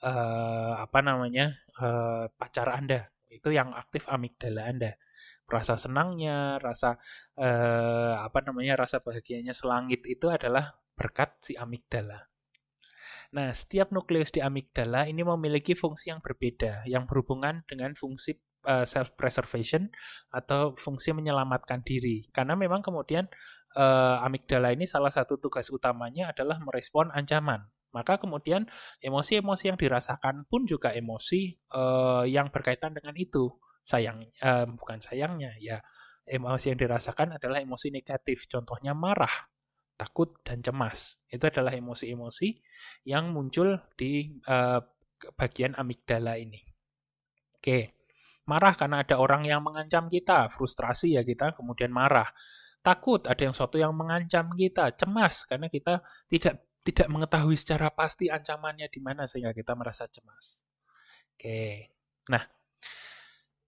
uh, 0.05 0.77
apa 0.85 1.01
namanya 1.01 1.57
uh, 1.81 2.29
pacar 2.37 2.77
Anda 2.77 3.09
itu 3.33 3.49
yang 3.49 3.73
aktif 3.73 4.05
amigdala 4.05 4.69
Anda. 4.69 5.01
Rasa 5.49 5.81
senangnya, 5.81 6.61
rasa 6.61 7.01
uh, 7.41 8.21
apa 8.21 8.45
namanya 8.45 8.85
rasa 8.85 9.01
bahagianya 9.01 9.57
selangit 9.57 10.05
itu 10.05 10.29
adalah 10.29 10.77
berkat 10.93 11.41
si 11.41 11.57
amigdala. 11.57 12.34
Nah, 13.35 13.51
setiap 13.51 13.91
nukleus 13.91 14.31
di 14.31 14.39
amigdala 14.39 15.11
ini 15.11 15.27
memiliki 15.27 15.75
fungsi 15.75 16.15
yang 16.15 16.23
berbeda, 16.23 16.87
yang 16.87 17.03
berhubungan 17.11 17.67
dengan 17.67 17.99
fungsi 17.99 18.39
uh, 18.63 18.87
self-preservation 18.87 19.91
atau 20.31 20.79
fungsi 20.79 21.11
menyelamatkan 21.11 21.83
diri. 21.83 22.31
Karena 22.31 22.55
memang 22.55 22.79
kemudian 22.79 23.27
uh, 23.75 24.23
amigdala 24.23 24.71
ini 24.71 24.87
salah 24.87 25.11
satu 25.11 25.43
tugas 25.43 25.67
utamanya 25.75 26.31
adalah 26.31 26.63
merespon 26.63 27.11
ancaman. 27.11 27.67
Maka 27.91 28.23
kemudian 28.23 28.71
emosi-emosi 29.03 29.71
yang 29.71 29.79
dirasakan 29.79 30.47
pun 30.47 30.67
juga 30.67 30.95
emosi 30.95 31.59
uh, 31.75 32.23
yang 32.27 32.55
berkaitan 32.55 32.95
dengan 32.95 33.19
itu. 33.19 33.51
Sayang, 33.83 34.31
uh, 34.47 34.67
bukan 34.79 35.03
sayangnya, 35.03 35.59
ya 35.59 35.83
emosi 36.25 36.73
yang 36.73 36.79
dirasakan 36.81 37.37
adalah 37.37 37.61
emosi 37.61 37.91
negatif. 37.91 38.47
Contohnya 38.47 38.97
marah, 38.97 39.51
takut 39.95 40.39
dan 40.43 40.61
cemas. 40.61 41.19
Itu 41.31 41.47
adalah 41.51 41.75
emosi-emosi 41.75 42.49
yang 43.07 43.31
muncul 43.31 43.79
di 43.95 44.35
uh, 44.47 44.83
bagian 45.39 45.75
amigdala 45.79 46.37
ini. 46.37 46.61
Oke, 47.57 47.97
marah 48.45 48.77
karena 48.77 49.01
ada 49.01 49.17
orang 49.17 49.49
yang 49.49 49.65
mengancam 49.65 50.11
kita, 50.11 50.53
frustrasi 50.53 51.17
ya 51.17 51.23
kita 51.25 51.57
kemudian 51.57 51.89
marah. 51.89 52.29
Takut 52.85 53.25
ada 53.25 53.41
yang 53.41 53.57
suatu 53.57 53.81
yang 53.81 53.97
mengancam 53.97 54.53
kita, 54.53 54.93
cemas 54.93 55.49
karena 55.49 55.73
kita 55.73 56.05
tidak 56.29 56.69
tidak 56.85 57.09
mengetahui 57.09 57.57
secara 57.57 57.89
pasti 57.89 58.29
ancamannya 58.29 58.93
di 58.93 59.01
mana 59.01 59.25
sehingga 59.25 59.57
kita 59.57 59.73
merasa 59.73 60.05
cemas. 60.05 60.69
Oke. 61.33 61.89
Nah, 62.29 62.45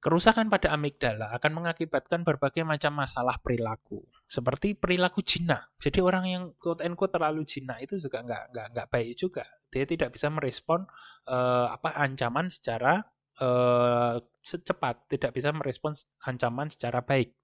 Kerusakan 0.07 0.47
pada 0.47 0.71
amigdala 0.71 1.35
akan 1.35 1.51
mengakibatkan 1.51 2.23
berbagai 2.23 2.63
macam 2.63 2.95
masalah 2.95 3.43
perilaku, 3.43 4.07
seperti 4.23 4.79
perilaku 4.79 5.19
jinak. 5.19 5.75
Jadi 5.83 5.99
orang 5.99 6.25
yang 6.31 6.43
quote 6.63 6.87
unquote 6.87 7.11
terlalu 7.19 7.43
jinak 7.43 7.83
itu 7.83 7.99
juga 7.99 8.23
nggak 8.23 8.55
nggak 8.55 8.67
nggak 8.71 8.87
baik 8.87 9.19
juga. 9.19 9.43
Dia 9.67 9.83
tidak 9.83 10.15
bisa 10.15 10.31
merespon 10.31 10.87
uh, 11.27 11.75
apa 11.75 11.99
ancaman 11.99 12.55
secara 12.55 13.03
uh, 13.43 14.23
secepat, 14.39 15.11
tidak 15.11 15.35
bisa 15.35 15.51
merespon 15.51 15.99
ancaman 16.23 16.71
secara 16.71 17.03
baik. 17.03 17.35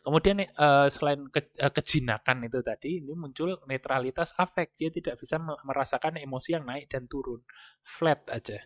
Kemudian 0.00 0.40
uh, 0.56 0.88
selain 0.88 1.28
ke, 1.28 1.52
uh, 1.60 1.68
kejinakan 1.68 2.48
itu 2.48 2.64
tadi, 2.64 3.04
ini 3.04 3.12
muncul 3.12 3.60
netralitas 3.68 4.32
afek. 4.40 4.72
Dia 4.72 4.88
tidak 4.88 5.20
bisa 5.20 5.36
merasakan 5.36 6.16
emosi 6.16 6.56
yang 6.56 6.64
naik 6.64 6.88
dan 6.88 7.04
turun, 7.04 7.44
flat 7.84 8.24
aja 8.32 8.56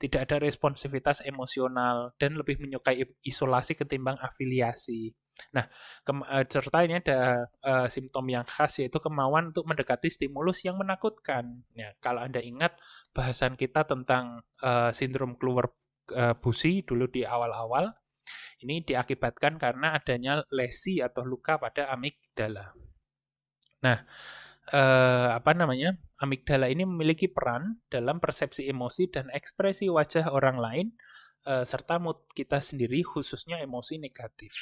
tidak 0.00 0.26
ada 0.26 0.40
responsivitas 0.40 1.20
emosional 1.28 2.16
dan 2.16 2.40
lebih 2.40 2.56
menyukai 2.56 3.04
isolasi 3.20 3.76
ketimbang 3.76 4.16
afiliasi. 4.16 5.12
Nah, 5.52 5.68
uh, 6.08 6.44
serta 6.44 6.84
ini 6.84 7.00
ada 7.00 7.48
uh, 7.64 7.86
simptom 7.88 8.24
yang 8.28 8.44
khas 8.44 8.80
yaitu 8.80 8.96
kemauan 9.00 9.52
untuk 9.52 9.68
mendekati 9.68 10.08
stimulus 10.08 10.64
yang 10.64 10.80
menakutkan. 10.80 11.64
Ya, 11.76 11.92
kalau 12.00 12.24
Anda 12.24 12.40
ingat 12.40 12.80
bahasan 13.12 13.60
kita 13.60 13.84
tentang 13.84 14.44
uh, 14.64 14.88
sindrom 14.92 15.36
keluar 15.36 15.72
uh, 16.16 16.36
busi 16.36 16.84
dulu 16.84 17.08
di 17.08 17.24
awal-awal, 17.24 17.92
ini 18.60 18.84
diakibatkan 18.84 19.56
karena 19.56 19.96
adanya 19.96 20.44
lesi 20.52 21.00
atau 21.00 21.24
luka 21.24 21.56
pada 21.56 21.88
amigdala. 21.92 22.76
Nah, 23.80 24.04
uh, 24.72 25.28
apa 25.40 25.56
namanya? 25.56 25.96
Amigdala 26.20 26.68
ini 26.68 26.84
memiliki 26.84 27.32
peran 27.32 27.80
dalam 27.88 28.20
persepsi 28.20 28.68
emosi 28.68 29.08
dan 29.08 29.32
ekspresi 29.32 29.88
wajah 29.88 30.28
orang 30.30 30.60
lain 30.60 30.86
uh, 31.48 31.64
serta 31.64 31.96
mood 31.96 32.28
kita 32.36 32.60
sendiri 32.60 33.00
khususnya 33.00 33.58
emosi 33.64 33.96
negatif. 33.96 34.52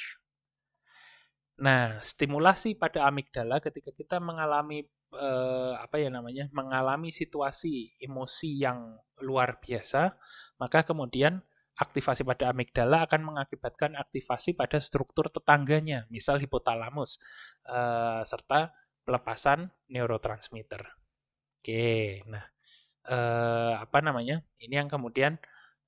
Nah, 1.59 1.99
stimulasi 1.99 2.79
pada 2.79 3.03
amigdala 3.03 3.59
ketika 3.59 3.91
kita 3.91 4.23
mengalami 4.23 4.87
uh, 5.11 5.75
apa 5.75 5.99
ya 5.99 6.07
namanya? 6.07 6.47
mengalami 6.55 7.11
situasi 7.11 7.99
emosi 7.99 8.63
yang 8.63 8.95
luar 9.19 9.59
biasa, 9.59 10.15
maka 10.55 10.87
kemudian 10.87 11.43
aktivasi 11.75 12.23
pada 12.23 12.51
amigdala 12.55 13.03
akan 13.07 13.35
mengakibatkan 13.35 13.99
aktivasi 13.99 14.55
pada 14.55 14.79
struktur 14.79 15.27
tetangganya, 15.27 16.07
misal 16.07 16.39
hipotalamus, 16.39 17.19
uh, 17.67 18.23
serta 18.23 18.71
pelepasan 19.03 19.71
neurotransmitter. 19.91 20.98
Oke, 21.59 22.23
nah 22.31 22.45
eh, 23.11 23.73
apa 23.83 23.99
namanya? 23.99 24.39
Ini 24.63 24.79
yang 24.79 24.89
kemudian 24.91 25.35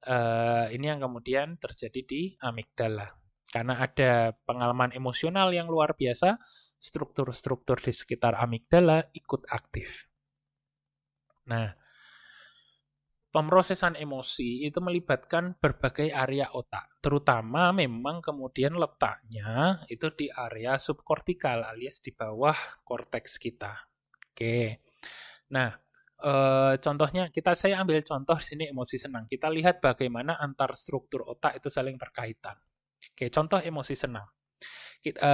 eh, 0.03 0.65
ini 0.75 0.85
yang 0.91 0.99
kemudian 0.99 1.55
terjadi 1.63 2.01
di 2.03 2.21
amigdala. 2.43 3.07
Karena 3.51 3.79
ada 3.79 4.35
pengalaman 4.47 4.91
emosional 4.95 5.51
yang 5.55 5.67
luar 5.71 5.95
biasa, 5.95 6.39
struktur-struktur 6.79 7.79
di 7.79 7.91
sekitar 7.95 8.35
amigdala 8.39 9.07
ikut 9.15 9.47
aktif. 9.47 10.07
Nah, 11.47 11.71
pemrosesan 13.31 13.95
emosi 13.95 14.67
itu 14.67 14.79
melibatkan 14.83 15.55
berbagai 15.55 16.11
area 16.11 16.51
otak, 16.51 16.99
terutama 16.99 17.71
memang 17.71 18.19
kemudian 18.19 18.75
letaknya 18.75 19.83
itu 19.87 20.11
di 20.11 20.27
area 20.27 20.75
subkortikal 20.75 21.63
alias 21.63 22.03
di 22.03 22.11
bawah 22.11 22.55
korteks 22.83 23.39
kita. 23.39 23.87
Oke. 24.31 24.90
Nah, 25.51 25.69
e, 26.17 26.31
contohnya 26.79 27.27
kita 27.29 27.53
saya 27.53 27.83
ambil 27.83 27.99
contoh 28.01 28.39
sini 28.39 28.71
emosi 28.71 28.95
senang. 28.95 29.27
Kita 29.27 29.51
lihat 29.51 29.83
bagaimana 29.83 30.39
antar 30.39 30.73
struktur 30.79 31.27
otak 31.27 31.59
itu 31.59 31.67
saling 31.67 31.99
berkaitan. 31.99 32.55
Oke, 33.11 33.27
contoh 33.27 33.59
emosi 33.59 33.93
senang. 33.93 34.25
Kita, 35.01 35.17
e, 35.19 35.31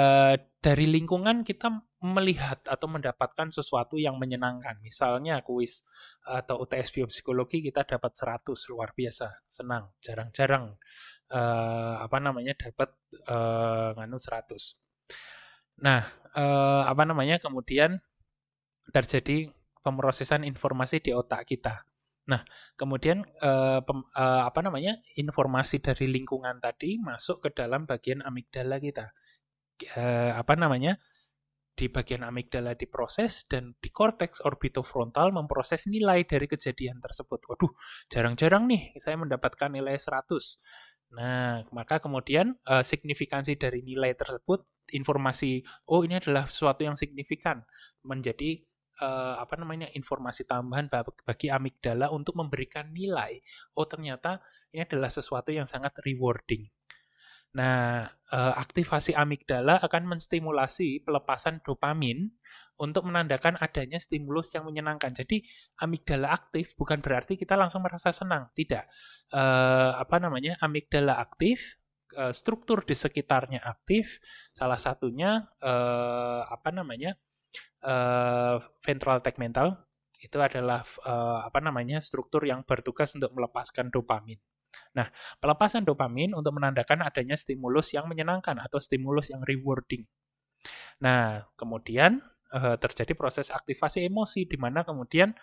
dari 0.64 0.86
lingkungan 0.90 1.44
kita 1.46 1.68
melihat 2.02 2.64
atau 2.66 2.88
mendapatkan 2.88 3.52
sesuatu 3.52 4.00
yang 4.00 4.16
menyenangkan. 4.18 4.80
Misalnya 4.82 5.44
kuis 5.44 5.84
atau 6.24 6.64
UTS 6.64 6.94
biopsikologi 6.94 7.62
kita 7.62 7.84
dapat 7.86 8.16
100 8.16 8.58
luar 8.74 8.96
biasa, 8.96 9.46
senang. 9.46 9.94
Jarang-jarang 10.02 10.78
e, 11.30 11.42
apa 12.00 12.18
namanya 12.24 12.56
dapat 12.56 12.90
e, 13.12 13.38
nganu 14.00 14.18
100. 14.18 15.84
Nah, 15.84 16.02
e, 16.34 16.46
apa 16.88 17.04
namanya 17.04 17.38
kemudian 17.38 18.00
terjadi 18.92 19.52
pemrosesan 19.88 20.44
informasi 20.44 21.00
di 21.00 21.16
otak 21.16 21.48
kita. 21.48 21.88
Nah, 22.28 22.44
kemudian 22.76 23.24
eh, 23.24 23.80
pem, 23.80 24.04
eh, 24.04 24.42
apa 24.44 24.60
namanya 24.60 25.00
informasi 25.16 25.80
dari 25.80 26.12
lingkungan 26.12 26.60
tadi 26.60 27.00
masuk 27.00 27.48
ke 27.48 27.50
dalam 27.56 27.88
bagian 27.88 28.20
amigdala 28.20 28.84
kita. 28.84 29.16
Eh, 29.96 30.32
apa 30.36 30.60
namanya 30.60 31.00
di 31.78 31.88
bagian 31.94 32.26
amigdala 32.26 32.74
diproses 32.74 33.46
dan 33.46 33.78
di 33.78 33.94
korteks 33.94 34.42
orbitofrontal 34.42 35.30
memproses 35.30 35.86
nilai 35.86 36.26
dari 36.26 36.50
kejadian 36.50 36.98
tersebut. 37.00 37.46
Waduh, 37.48 37.72
jarang-jarang 38.10 38.66
nih 38.66 38.98
saya 38.98 39.14
mendapatkan 39.16 39.70
nilai 39.70 39.96
100. 39.96 40.58
Nah, 41.14 41.64
maka 41.70 42.02
kemudian 42.02 42.58
uh, 42.66 42.82
signifikansi 42.82 43.56
dari 43.62 43.86
nilai 43.86 44.18
tersebut, 44.18 44.66
informasi, 44.92 45.62
oh 45.88 46.02
ini 46.02 46.18
adalah 46.20 46.50
sesuatu 46.50 46.84
yang 46.84 46.98
signifikan, 46.98 47.64
menjadi 48.04 48.66
uh, 49.02 49.36
apa 49.42 49.56
namanya 49.58 49.90
informasi 49.94 50.46
tambahan 50.46 50.90
bagi 51.26 51.48
amigdala 51.50 52.10
untuk 52.14 52.38
memberikan 52.38 52.90
nilai. 52.92 53.42
Oh 53.78 53.86
ternyata 53.86 54.42
ini 54.74 54.84
adalah 54.84 55.10
sesuatu 55.10 55.54
yang 55.54 55.66
sangat 55.70 55.96
rewarding. 56.04 56.68
Nah, 57.56 58.06
uh, 58.30 58.54
aktivasi 58.60 59.16
amigdala 59.18 59.80
akan 59.82 60.18
menstimulasi 60.18 61.02
pelepasan 61.02 61.64
dopamin 61.64 62.30
untuk 62.78 63.10
menandakan 63.10 63.58
adanya 63.58 63.98
stimulus 63.98 64.54
yang 64.54 64.68
menyenangkan. 64.68 65.16
Jadi 65.16 65.42
amigdala 65.82 66.30
aktif 66.30 66.78
bukan 66.78 67.02
berarti 67.02 67.34
kita 67.40 67.58
langsung 67.58 67.82
merasa 67.82 68.14
senang, 68.14 68.54
tidak. 68.54 68.86
Uh, 69.34 69.98
apa 69.98 70.22
namanya 70.22 70.60
amigdala 70.62 71.18
aktif 71.18 71.82
struktur 72.32 72.88
di 72.88 72.96
sekitarnya 72.96 73.60
aktif 73.62 74.24
salah 74.56 74.80
satunya 74.80 75.44
uh, 75.60 76.48
apa 76.50 76.72
namanya 76.72 77.20
uh, 77.84 78.62
ventral 78.82 79.22
tegmental 79.22 79.88
itu 80.18 80.38
adalah 80.42 80.82
uh, 81.06 81.46
apa 81.46 81.62
namanya 81.62 82.02
struktur 82.02 82.42
yang 82.42 82.66
bertugas 82.66 83.14
untuk 83.14 83.30
melepaskan 83.38 83.94
dopamin. 83.94 84.42
Nah, 84.98 85.08
pelepasan 85.38 85.86
dopamin 85.86 86.34
untuk 86.34 86.58
menandakan 86.58 87.06
adanya 87.06 87.38
stimulus 87.38 87.94
yang 87.94 88.10
menyenangkan 88.10 88.58
atau 88.58 88.82
stimulus 88.82 89.30
yang 89.30 89.46
rewarding. 89.46 90.06
Nah, 91.02 91.46
kemudian 91.54 92.22
uh, 92.54 92.76
terjadi 92.82 93.14
proses 93.14 93.54
aktivasi 93.54 94.10
emosi 94.10 94.50
di 94.50 94.58
mana 94.58 94.82
kemudian 94.82 95.38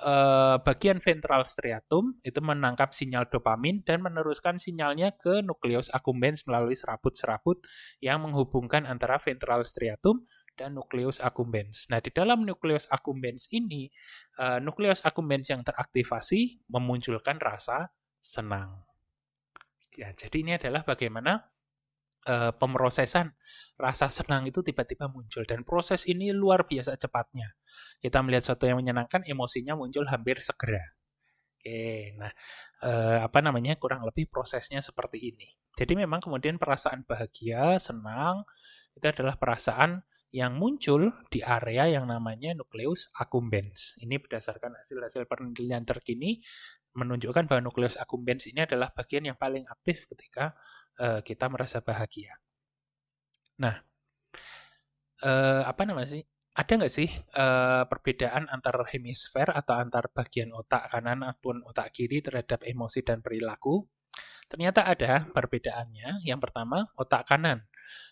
uh, 0.00 0.56
bagian 0.62 1.02
ventral 1.02 1.42
striatum 1.44 2.16
itu 2.22 2.38
menangkap 2.38 2.94
sinyal 2.94 3.28
dopamin 3.28 3.82
dan 3.84 4.00
meneruskan 4.00 4.56
sinyalnya 4.56 5.14
ke 5.18 5.42
nukleus 5.44 5.90
accumbens 5.92 6.46
melalui 6.46 6.78
serabut-serabut 6.78 7.60
yang 7.98 8.22
menghubungkan 8.22 8.86
antara 8.86 9.18
ventral 9.18 9.66
striatum 9.66 10.24
dan 10.62 10.78
nukleus 10.78 11.18
accumbens. 11.18 11.90
Nah, 11.90 11.98
di 11.98 12.14
dalam 12.14 12.46
nukleus 12.46 12.86
accumbens 12.86 13.50
ini, 13.50 13.90
uh, 14.38 14.62
nukleus 14.62 15.02
accumbens 15.02 15.50
yang 15.50 15.66
teraktivasi 15.66 16.62
memunculkan 16.70 17.42
rasa 17.42 17.90
senang. 18.22 18.86
Ya, 19.98 20.14
jadi 20.14 20.36
ini 20.38 20.52
adalah 20.54 20.86
bagaimana 20.86 21.50
uh, 22.30 22.54
pemrosesan 22.54 23.34
rasa 23.74 24.06
senang 24.06 24.46
itu 24.46 24.62
tiba-tiba 24.62 25.10
muncul 25.10 25.42
dan 25.42 25.66
proses 25.66 26.06
ini 26.06 26.30
luar 26.30 26.62
biasa 26.70 26.94
cepatnya. 26.94 27.58
Kita 27.98 28.22
melihat 28.22 28.46
sesuatu 28.46 28.70
yang 28.70 28.78
menyenangkan, 28.78 29.26
emosinya 29.26 29.74
muncul 29.74 30.06
hampir 30.06 30.38
segera. 30.46 30.94
Oke, 31.58 32.14
nah 32.18 32.30
uh, 32.86 33.26
apa 33.26 33.38
namanya 33.42 33.74
kurang 33.78 34.06
lebih 34.06 34.30
prosesnya 34.30 34.78
seperti 34.78 35.34
ini. 35.34 35.50
Jadi 35.74 35.98
memang 35.98 36.22
kemudian 36.22 36.54
perasaan 36.54 37.02
bahagia, 37.02 37.82
senang 37.82 38.46
itu 38.92 39.06
adalah 39.08 39.34
perasaan 39.40 40.04
yang 40.32 40.56
muncul 40.56 41.12
di 41.28 41.44
area 41.44 41.92
yang 41.92 42.08
namanya 42.08 42.56
nukleus 42.56 43.12
accumbens. 43.20 44.00
Ini 44.00 44.16
berdasarkan 44.16 44.80
hasil-hasil 44.80 45.28
penelitian 45.28 45.84
terkini 45.84 46.40
menunjukkan 46.96 47.44
bahwa 47.44 47.68
nukleus 47.68 48.00
accumbens 48.00 48.48
ini 48.48 48.64
adalah 48.64 48.88
bagian 48.92 49.28
yang 49.28 49.36
paling 49.36 49.68
aktif 49.68 50.08
ketika 50.08 50.56
uh, 51.00 51.20
kita 51.20 51.52
merasa 51.52 51.84
bahagia. 51.84 52.32
Nah, 53.60 53.76
uh, 55.20 55.62
apa 55.68 55.82
namanya 55.84 56.16
sih? 56.16 56.24
Ada 56.52 56.72
nggak 56.76 56.92
sih 56.92 57.08
uh, 57.36 57.88
perbedaan 57.88 58.44
antar 58.52 58.76
hemisfer 58.92 59.48
atau 59.48 59.72
antar 59.80 60.12
bagian 60.12 60.52
otak 60.52 60.92
kanan 60.92 61.24
ataupun 61.24 61.64
otak 61.64 61.96
kiri 61.96 62.20
terhadap 62.20 62.60
emosi 62.64 63.00
dan 63.00 63.24
perilaku? 63.24 63.88
Ternyata 64.52 64.84
ada 64.84 65.32
perbedaannya. 65.32 66.28
Yang 66.28 66.40
pertama, 66.44 66.92
otak 66.92 67.24
kanan. 67.24 67.64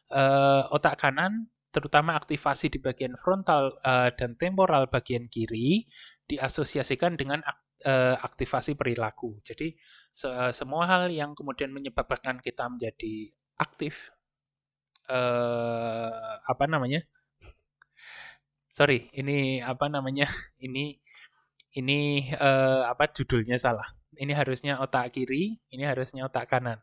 Uh, 0.08 0.64
otak 0.72 0.96
kanan 0.96 1.52
terutama 1.70 2.18
aktivasi 2.18 2.66
di 2.70 2.78
bagian 2.82 3.14
frontal 3.14 3.78
uh, 3.86 4.10
dan 4.14 4.34
temporal 4.34 4.90
bagian 4.90 5.30
kiri 5.30 5.86
diasosiasikan 6.26 7.14
dengan 7.14 7.42
uh, 7.86 8.16
aktivasi 8.20 8.74
perilaku. 8.74 9.38
Jadi 9.46 9.74
se 10.10 10.28
semua 10.54 10.86
hal 10.90 11.10
yang 11.10 11.32
kemudian 11.38 11.70
menyebabkan 11.70 12.42
kita 12.42 12.66
menjadi 12.66 13.30
aktif, 13.58 14.10
uh, 15.10 16.42
apa 16.46 16.64
namanya? 16.66 17.06
Sorry, 18.70 19.10
ini 19.14 19.58
apa 19.62 19.90
namanya? 19.90 20.30
Ini 20.66 20.94
ini 21.70 22.30
uh, 22.34 22.82
apa 22.90 23.06
judulnya 23.14 23.54
salah. 23.54 23.99
Ini 24.16 24.34
harusnya 24.34 24.82
otak 24.82 25.14
kiri, 25.14 25.58
ini 25.70 25.84
harusnya 25.86 26.26
otak 26.26 26.50
kanan 26.50 26.82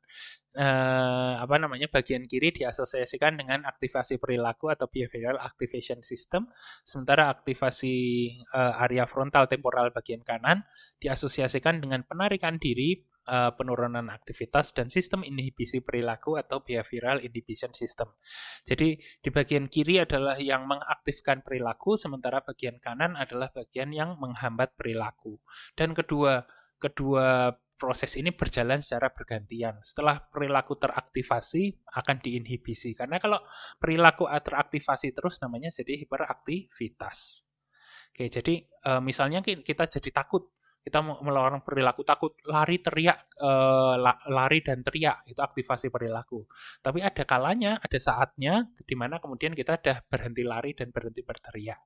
eh, 0.58 1.34
apa 1.38 1.56
namanya 1.62 1.86
bagian 1.88 2.26
kiri 2.26 2.50
diasosiasikan 2.50 3.38
dengan 3.38 3.64
aktivasi 3.70 4.18
perilaku 4.18 4.74
atau 4.74 4.90
behavioral 4.90 5.38
activation 5.38 6.02
system, 6.02 6.50
sementara 6.82 7.30
aktivasi 7.30 7.96
eh, 8.42 8.84
area 8.84 9.06
frontal 9.06 9.46
temporal 9.46 9.94
bagian 9.94 10.26
kanan 10.26 10.66
diasosiasikan 10.98 11.78
dengan 11.78 12.02
penarikan 12.10 12.58
diri, 12.58 13.06
eh, 13.30 13.52
penurunan 13.54 14.10
aktivitas 14.10 14.74
dan 14.74 14.90
sistem 14.90 15.22
inhibisi 15.22 15.86
perilaku 15.86 16.42
atau 16.42 16.66
behavioral 16.66 17.22
inhibition 17.22 17.78
system. 17.78 18.10
Jadi 18.66 18.98
di 18.98 19.30
bagian 19.30 19.70
kiri 19.70 20.02
adalah 20.02 20.42
yang 20.42 20.66
mengaktifkan 20.66 21.46
perilaku, 21.46 21.94
sementara 22.02 22.42
bagian 22.42 22.82
kanan 22.82 23.14
adalah 23.14 23.54
bagian 23.54 23.94
yang 23.94 24.18
menghambat 24.18 24.74
perilaku. 24.74 25.38
Dan 25.78 25.94
kedua 25.94 26.50
kedua 26.78 27.54
proses 27.78 28.18
ini 28.18 28.34
berjalan 28.34 28.82
secara 28.82 29.14
bergantian. 29.14 29.78
Setelah 29.86 30.18
perilaku 30.18 30.76
teraktivasi 30.76 31.86
akan 31.94 32.18
diinhibisi. 32.20 32.98
Karena 32.98 33.22
kalau 33.22 33.38
perilaku 33.78 34.26
teraktivasi 34.26 35.14
terus 35.14 35.38
namanya 35.40 35.70
jadi 35.70 36.02
hiperaktivitas. 36.02 37.46
Oke, 38.12 38.34
jadi 38.34 38.66
e, 38.66 38.92
misalnya 39.06 39.46
kita 39.46 39.86
jadi 39.86 40.10
takut, 40.10 40.50
kita 40.82 41.06
melawan 41.06 41.62
perilaku 41.62 42.02
takut, 42.02 42.34
lari 42.50 42.82
teriak, 42.82 43.30
e, 43.38 43.52
lari 44.34 44.60
dan 44.66 44.82
teriak 44.82 45.22
itu 45.30 45.38
aktivasi 45.38 45.94
perilaku. 45.94 46.50
Tapi 46.82 47.06
ada 47.06 47.24
kalanya, 47.30 47.78
ada 47.78 48.00
saatnya 48.02 48.74
di 48.74 48.98
mana 48.98 49.22
kemudian 49.22 49.54
kita 49.54 49.78
sudah 49.78 50.02
berhenti 50.10 50.42
lari 50.42 50.74
dan 50.74 50.90
berhenti 50.90 51.22
berteriak. 51.22 51.78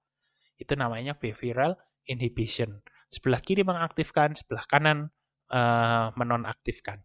Itu 0.56 0.80
namanya 0.80 1.20
behavioral 1.20 1.76
inhibition. 2.08 2.80
Sebelah 3.12 3.44
kiri 3.44 3.68
mengaktifkan, 3.68 4.40
sebelah 4.40 4.64
kanan 4.72 5.12
uh, 5.52 6.16
menonaktifkan. 6.16 7.04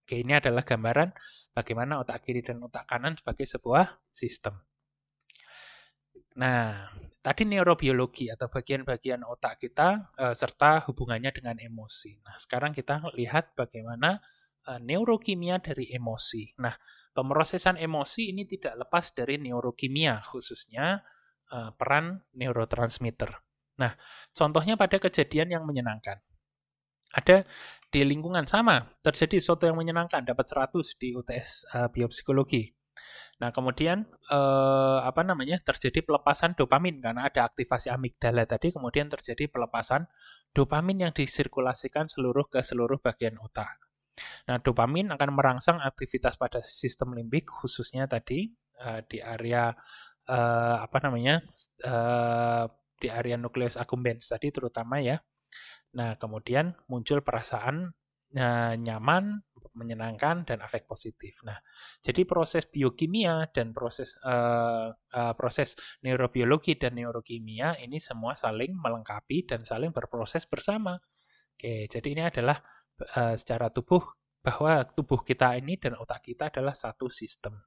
Oke, 0.00 0.26
ini 0.26 0.32
adalah 0.32 0.64
gambaran 0.64 1.12
bagaimana 1.52 2.00
otak 2.00 2.24
kiri 2.24 2.40
dan 2.40 2.64
otak 2.64 2.88
kanan 2.88 3.20
sebagai 3.20 3.44
sebuah 3.44 4.00
sistem. 4.10 4.58
Nah, 6.40 6.88
tadi 7.20 7.44
neurobiologi 7.44 8.32
atau 8.32 8.48
bagian-bagian 8.48 9.22
otak 9.28 9.60
kita 9.60 10.14
uh, 10.16 10.32
serta 10.32 10.88
hubungannya 10.88 11.30
dengan 11.36 11.60
emosi. 11.60 12.24
Nah, 12.24 12.40
sekarang 12.40 12.72
kita 12.72 13.12
lihat 13.12 13.52
bagaimana 13.52 14.16
uh, 14.66 14.80
neurokimia 14.80 15.60
dari 15.60 15.92
emosi. 15.92 16.56
Nah, 16.64 16.72
pemrosesan 17.12 17.76
emosi 17.76 18.32
ini 18.32 18.48
tidak 18.48 18.88
lepas 18.88 19.12
dari 19.12 19.36
neurokimia, 19.36 20.24
khususnya 20.32 21.04
uh, 21.52 21.70
peran 21.76 22.24
neurotransmitter. 22.32 23.49
Nah, 23.80 23.96
contohnya 24.36 24.76
pada 24.76 25.00
kejadian 25.00 25.48
yang 25.56 25.64
menyenangkan 25.64 26.20
ada 27.10 27.42
di 27.90 28.06
lingkungan 28.06 28.46
sama 28.46 28.86
terjadi 29.02 29.42
sesuatu 29.42 29.66
yang 29.66 29.74
menyenangkan 29.74 30.22
dapat 30.22 30.46
100 30.46 31.00
di 31.00 31.08
UTS 31.16 31.66
uh, 31.74 31.76
eh, 31.84 31.88
biopsikologi. 31.90 32.70
Nah, 33.40 33.50
kemudian 33.56 34.04
eh, 34.28 34.98
apa 35.00 35.24
namanya? 35.24 35.56
terjadi 35.64 36.04
pelepasan 36.04 36.52
dopamin 36.52 37.00
karena 37.00 37.24
ada 37.24 37.48
aktivasi 37.48 37.88
amigdala 37.88 38.44
tadi, 38.44 38.68
kemudian 38.68 39.08
terjadi 39.08 39.48
pelepasan 39.48 40.04
dopamin 40.52 41.08
yang 41.08 41.12
disirkulasikan 41.16 42.04
seluruh 42.04 42.46
ke 42.52 42.60
seluruh 42.60 43.00
bagian 43.00 43.40
otak. 43.40 43.80
Nah, 44.44 44.60
dopamin 44.60 45.08
akan 45.16 45.30
merangsang 45.32 45.80
aktivitas 45.80 46.36
pada 46.36 46.60
sistem 46.68 47.16
limbik 47.16 47.48
khususnya 47.48 48.04
tadi 48.04 48.52
eh, 48.76 49.00
di 49.08 49.24
area 49.24 49.72
eh, 50.28 50.76
apa 50.84 50.98
namanya? 51.00 51.40
Eh, 51.80 52.64
di 53.00 53.08
area 53.08 53.40
nukleus 53.40 53.80
accumbens 53.80 54.28
tadi 54.28 54.52
terutama 54.52 55.00
ya. 55.00 55.16
Nah, 55.96 56.14
kemudian 56.20 56.76
muncul 56.86 57.24
perasaan 57.24 57.90
uh, 58.36 58.74
nyaman, 58.78 59.42
menyenangkan, 59.74 60.46
dan 60.46 60.62
afek 60.62 60.86
positif. 60.86 61.42
Nah, 61.42 61.58
jadi 62.04 62.22
proses 62.28 62.68
biokimia 62.68 63.50
dan 63.50 63.74
proses 63.74 64.14
uh, 64.22 64.92
uh, 64.92 65.32
proses 65.34 65.74
neurobiologi 66.04 66.78
dan 66.78 66.94
neurokimia 66.94 67.78
ini 67.82 67.98
semua 67.98 68.38
saling 68.38 68.76
melengkapi 68.76 69.48
dan 69.48 69.66
saling 69.66 69.90
berproses 69.90 70.46
bersama. 70.46 70.98
Oke, 71.56 71.90
jadi 71.90 72.08
ini 72.12 72.22
adalah 72.22 72.58
uh, 73.16 73.34
secara 73.34 73.72
tubuh 73.74 74.00
bahwa 74.40 74.86
tubuh 74.88 75.20
kita 75.20 75.52
ini 75.60 75.76
dan 75.76 75.98
otak 76.00 76.24
kita 76.24 76.48
adalah 76.48 76.72
satu 76.72 77.12
sistem. 77.12 77.60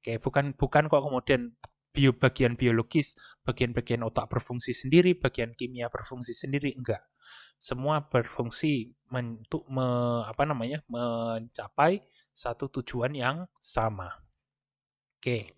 Oke, 0.00 0.16
bukan 0.22 0.56
bukan 0.56 0.88
kok 0.88 1.02
kemudian 1.04 1.52
bio 1.90 2.14
bagian 2.14 2.54
biologis, 2.54 3.18
bagian-bagian 3.42 4.06
otak 4.06 4.30
berfungsi 4.30 4.72
sendiri, 4.74 5.18
bagian 5.18 5.54
kimia 5.58 5.90
berfungsi 5.90 6.32
sendiri, 6.32 6.74
enggak 6.74 7.02
semua 7.60 8.00
berfungsi 8.08 8.96
untuk 9.12 9.68
me, 9.68 9.84
apa 10.24 10.48
namanya 10.48 10.80
mencapai 10.88 12.00
satu 12.32 12.72
tujuan 12.80 13.12
yang 13.12 13.44
sama. 13.60 14.08
Oke. 15.20 15.52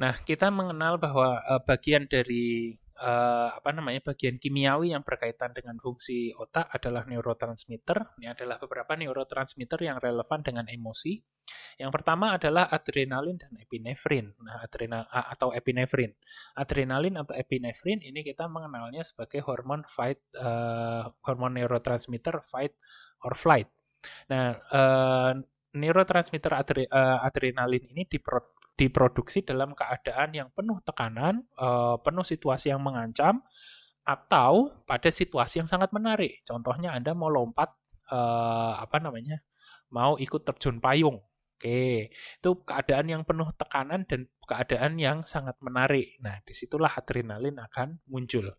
Nah, 0.00 0.16
kita 0.24 0.48
mengenal 0.48 0.96
bahwa 0.96 1.38
uh, 1.44 1.60
bagian 1.62 2.08
dari 2.08 2.80
uh, 3.00 3.54
apa 3.54 3.70
namanya 3.74 4.00
bagian 4.04 4.38
kimiawi 4.38 4.94
yang 4.94 5.02
berkaitan 5.02 5.50
dengan 5.50 5.78
fungsi 5.78 6.30
otak 6.34 6.70
adalah 6.70 7.06
neurotransmitter. 7.06 8.18
Ini 8.20 8.34
adalah 8.34 8.60
beberapa 8.62 8.94
neurotransmitter 8.94 9.80
yang 9.82 9.98
relevan 9.98 10.40
dengan 10.42 10.66
emosi. 10.70 11.18
Yang 11.78 11.90
pertama 11.90 12.38
adalah 12.38 12.70
adrenalin 12.70 13.36
dan 13.36 13.52
epinefrin. 13.58 14.32
Nah, 14.40 14.62
adrenal 14.62 15.04
atau 15.10 15.50
epinefrin. 15.50 16.14
Adrenalin 16.54 17.18
atau 17.18 17.34
epinefrin 17.34 17.98
ini 18.00 18.22
kita 18.22 18.46
mengenalnya 18.46 19.02
sebagai 19.02 19.42
hormon 19.42 19.82
fight 19.90 20.22
uh, 20.38 21.10
hormon 21.26 21.58
neurotransmitter 21.58 22.42
fight 22.46 22.72
or 23.26 23.34
flight. 23.34 23.66
Nah, 24.30 24.54
uh, 24.70 25.32
neurotransmitter 25.74 26.52
adre, 26.54 26.86
uh, 26.86 27.18
adrenalin 27.26 27.82
ini 27.90 28.06
dipro, 28.06 28.54
diproduksi 28.74 29.46
dalam 29.46 29.72
keadaan 29.72 30.34
yang 30.34 30.48
penuh 30.50 30.82
tekanan, 30.82 31.46
uh, 31.58 31.98
penuh 32.02 32.26
situasi 32.26 32.74
yang 32.74 32.82
mengancam, 32.82 33.42
atau 34.04 34.74
pada 34.84 35.08
situasi 35.08 35.64
yang 35.64 35.70
sangat 35.70 35.94
menarik. 35.94 36.42
Contohnya 36.44 36.92
Anda 36.92 37.16
mau 37.16 37.30
lompat, 37.30 37.72
uh, 38.12 38.76
apa 38.82 39.00
namanya, 39.00 39.40
mau 39.88 40.18
ikut 40.18 40.42
terjun 40.42 40.82
payung, 40.82 41.22
Oke, 41.54 42.12
itu 42.12 42.50
keadaan 42.66 43.08
yang 43.08 43.22
penuh 43.24 43.48
tekanan 43.56 44.04
dan 44.04 44.28
keadaan 44.44 45.00
yang 45.00 45.24
sangat 45.24 45.56
menarik. 45.64 46.18
Nah, 46.20 46.42
di 46.44 46.52
situlah 46.52 46.92
adrenalin 46.92 47.56
akan 47.56 48.04
muncul. 48.04 48.52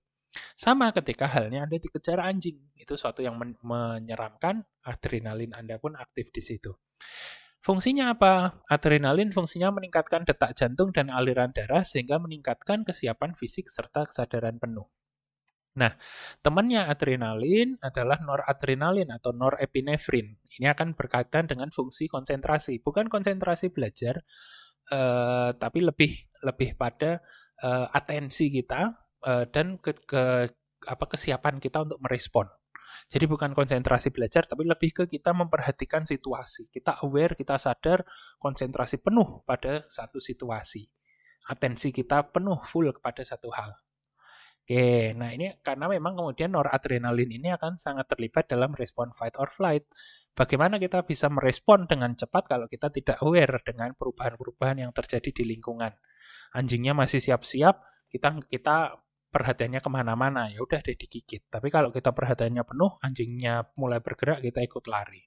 Sama 0.58 0.90
ketika 0.90 1.30
halnya 1.30 1.70
Anda 1.70 1.78
dikejar 1.78 2.18
anjing, 2.18 2.58
itu 2.74 2.98
suatu 2.98 3.22
yang 3.22 3.38
men 3.38 3.54
menyeramkan, 3.62 4.66
adrenalin 4.82 5.54
Anda 5.54 5.78
pun 5.78 5.94
aktif 5.94 6.34
di 6.34 6.42
situ. 6.42 6.74
Fungsinya 7.66 8.14
apa? 8.14 8.62
Adrenalin 8.70 9.34
fungsinya 9.34 9.74
meningkatkan 9.74 10.22
detak 10.22 10.54
jantung 10.54 10.94
dan 10.94 11.10
aliran 11.10 11.50
darah 11.50 11.82
sehingga 11.82 12.22
meningkatkan 12.22 12.86
kesiapan 12.86 13.34
fisik 13.34 13.74
serta 13.74 14.06
kesadaran 14.06 14.62
penuh. 14.62 14.86
Nah, 15.76 15.98
temannya 16.46 16.86
adrenalin 16.86 17.74
adalah 17.82 18.22
noradrenalin 18.22 19.10
atau 19.10 19.34
norepinefrin. 19.34 20.38
Ini 20.62 20.78
akan 20.78 20.94
berkaitan 20.94 21.50
dengan 21.50 21.74
fungsi 21.74 22.06
konsentrasi, 22.06 22.86
bukan 22.86 23.10
konsentrasi 23.10 23.74
belajar, 23.74 24.22
eh, 24.94 25.50
tapi 25.58 25.80
lebih 25.82 26.14
lebih 26.46 26.78
pada 26.78 27.18
eh, 27.66 27.88
atensi 27.98 28.54
kita 28.54 28.94
eh, 29.26 29.46
dan 29.50 29.82
ke, 29.82 29.92
ke 30.06 30.24
apa 30.86 31.06
kesiapan 31.10 31.58
kita 31.58 31.82
untuk 31.82 31.98
merespon. 31.98 32.46
Jadi 33.12 33.26
bukan 33.26 33.52
konsentrasi 33.54 34.10
belajar, 34.12 34.48
tapi 34.50 34.66
lebih 34.66 34.92
ke 34.92 35.04
kita 35.08 35.32
memperhatikan 35.32 36.04
situasi. 36.04 36.68
Kita 36.70 37.02
aware, 37.06 37.38
kita 37.38 37.56
sadar, 37.56 38.04
konsentrasi 38.38 39.00
penuh 39.00 39.44
pada 39.44 39.86
satu 39.88 40.18
situasi. 40.18 40.86
Atensi 41.46 41.94
kita 41.94 42.34
penuh 42.34 42.58
full 42.66 42.90
kepada 42.90 43.22
satu 43.22 43.54
hal. 43.54 43.76
Oke, 44.66 45.14
nah 45.14 45.30
ini 45.30 45.54
karena 45.62 45.86
memang 45.86 46.18
kemudian 46.18 46.50
noradrenalin 46.50 47.30
ini 47.30 47.54
akan 47.54 47.78
sangat 47.78 48.10
terlibat 48.10 48.50
dalam 48.50 48.74
respon 48.74 49.14
fight 49.14 49.38
or 49.38 49.54
flight. 49.54 49.86
Bagaimana 50.34 50.82
kita 50.82 51.06
bisa 51.06 51.30
merespon 51.30 51.86
dengan 51.86 52.18
cepat 52.18 52.50
kalau 52.50 52.66
kita 52.66 52.90
tidak 52.90 53.22
aware 53.22 53.62
dengan 53.62 53.94
perubahan-perubahan 53.94 54.82
yang 54.82 54.90
terjadi 54.90 55.30
di 55.30 55.44
lingkungan. 55.54 55.94
Anjingnya 56.58 56.98
masih 56.98 57.22
siap-siap, 57.22 57.78
kita 58.10 58.42
kita 58.50 59.05
perhatiannya 59.36 59.84
ke 59.84 59.90
mana-mana, 59.92 60.48
ya 60.48 60.64
udah 60.64 60.80
deh 60.80 60.96
digigit. 60.96 61.44
Tapi 61.52 61.68
kalau 61.68 61.92
kita 61.92 62.16
perhatiannya 62.16 62.64
penuh, 62.64 62.96
anjingnya 63.04 63.68
mulai 63.76 64.00
bergerak, 64.00 64.40
kita 64.40 64.64
ikut 64.64 64.88
lari. 64.88 65.20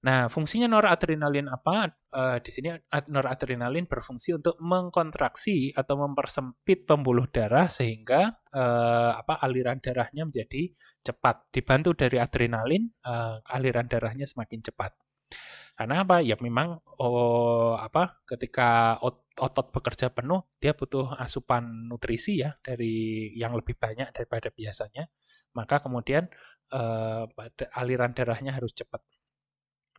Nah, 0.00 0.32
fungsinya 0.32 0.64
noradrenalin 0.64 1.52
apa? 1.52 1.92
Uh, 2.08 2.40
di 2.40 2.48
sini 2.48 2.72
noradrenalin 3.12 3.84
berfungsi 3.84 4.32
untuk 4.32 4.56
mengkontraksi 4.56 5.76
atau 5.76 6.00
mempersempit 6.00 6.88
pembuluh 6.88 7.28
darah 7.28 7.68
sehingga 7.68 8.32
uh, 8.48 9.12
apa 9.20 9.44
aliran 9.44 9.76
darahnya 9.76 10.24
menjadi 10.24 10.72
cepat. 11.04 11.52
Dibantu 11.52 11.92
dari 11.92 12.16
adrenalin, 12.16 12.88
uh, 13.04 13.44
aliran 13.44 13.92
darahnya 13.92 14.24
semakin 14.24 14.64
cepat. 14.64 14.96
Karena 15.80 16.04
apa? 16.04 16.20
Ya 16.20 16.36
memang 16.36 16.76
oh, 17.00 17.72
apa? 17.80 18.20
Ketika 18.28 19.00
ot 19.00 19.24
otot 19.40 19.72
bekerja 19.72 20.12
penuh, 20.12 20.44
dia 20.60 20.76
butuh 20.76 21.16
asupan 21.16 21.88
nutrisi 21.88 22.44
ya 22.44 22.52
dari 22.60 23.32
yang 23.32 23.56
lebih 23.56 23.80
banyak 23.80 24.12
daripada 24.12 24.52
biasanya. 24.52 25.08
Maka 25.56 25.80
kemudian 25.80 26.28
uh, 26.76 27.24
aliran 27.80 28.12
darahnya 28.12 28.52
harus 28.60 28.76
cepat. 28.76 29.00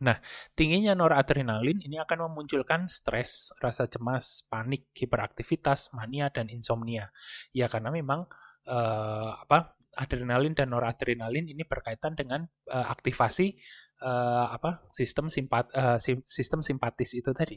Nah, 0.06 0.22
tingginya 0.54 0.94
noradrenalin 0.94 1.82
ini 1.82 1.98
akan 1.98 2.30
memunculkan 2.30 2.86
stres, 2.86 3.50
rasa 3.58 3.90
cemas, 3.90 4.46
panik, 4.46 4.86
hiperaktivitas, 4.94 5.90
mania, 5.98 6.30
dan 6.30 6.46
insomnia. 6.46 7.10
Ya, 7.50 7.66
karena 7.66 7.90
memang 7.90 8.30
uh, 8.70 9.34
apa 9.34 9.74
adrenalin 9.98 10.54
dan 10.54 10.70
noradrenalin 10.70 11.50
ini 11.50 11.66
berkaitan 11.66 12.14
dengan 12.14 12.46
uh, 12.70 12.86
aktivasi 12.88 13.58
uh, 14.02 14.50
apa 14.50 14.90
sistem 14.90 15.30
simpat 15.30 15.70
uh, 15.72 15.98
sistem 16.26 16.60
simpatis 16.60 17.14
itu 17.14 17.30
tadi. 17.30 17.56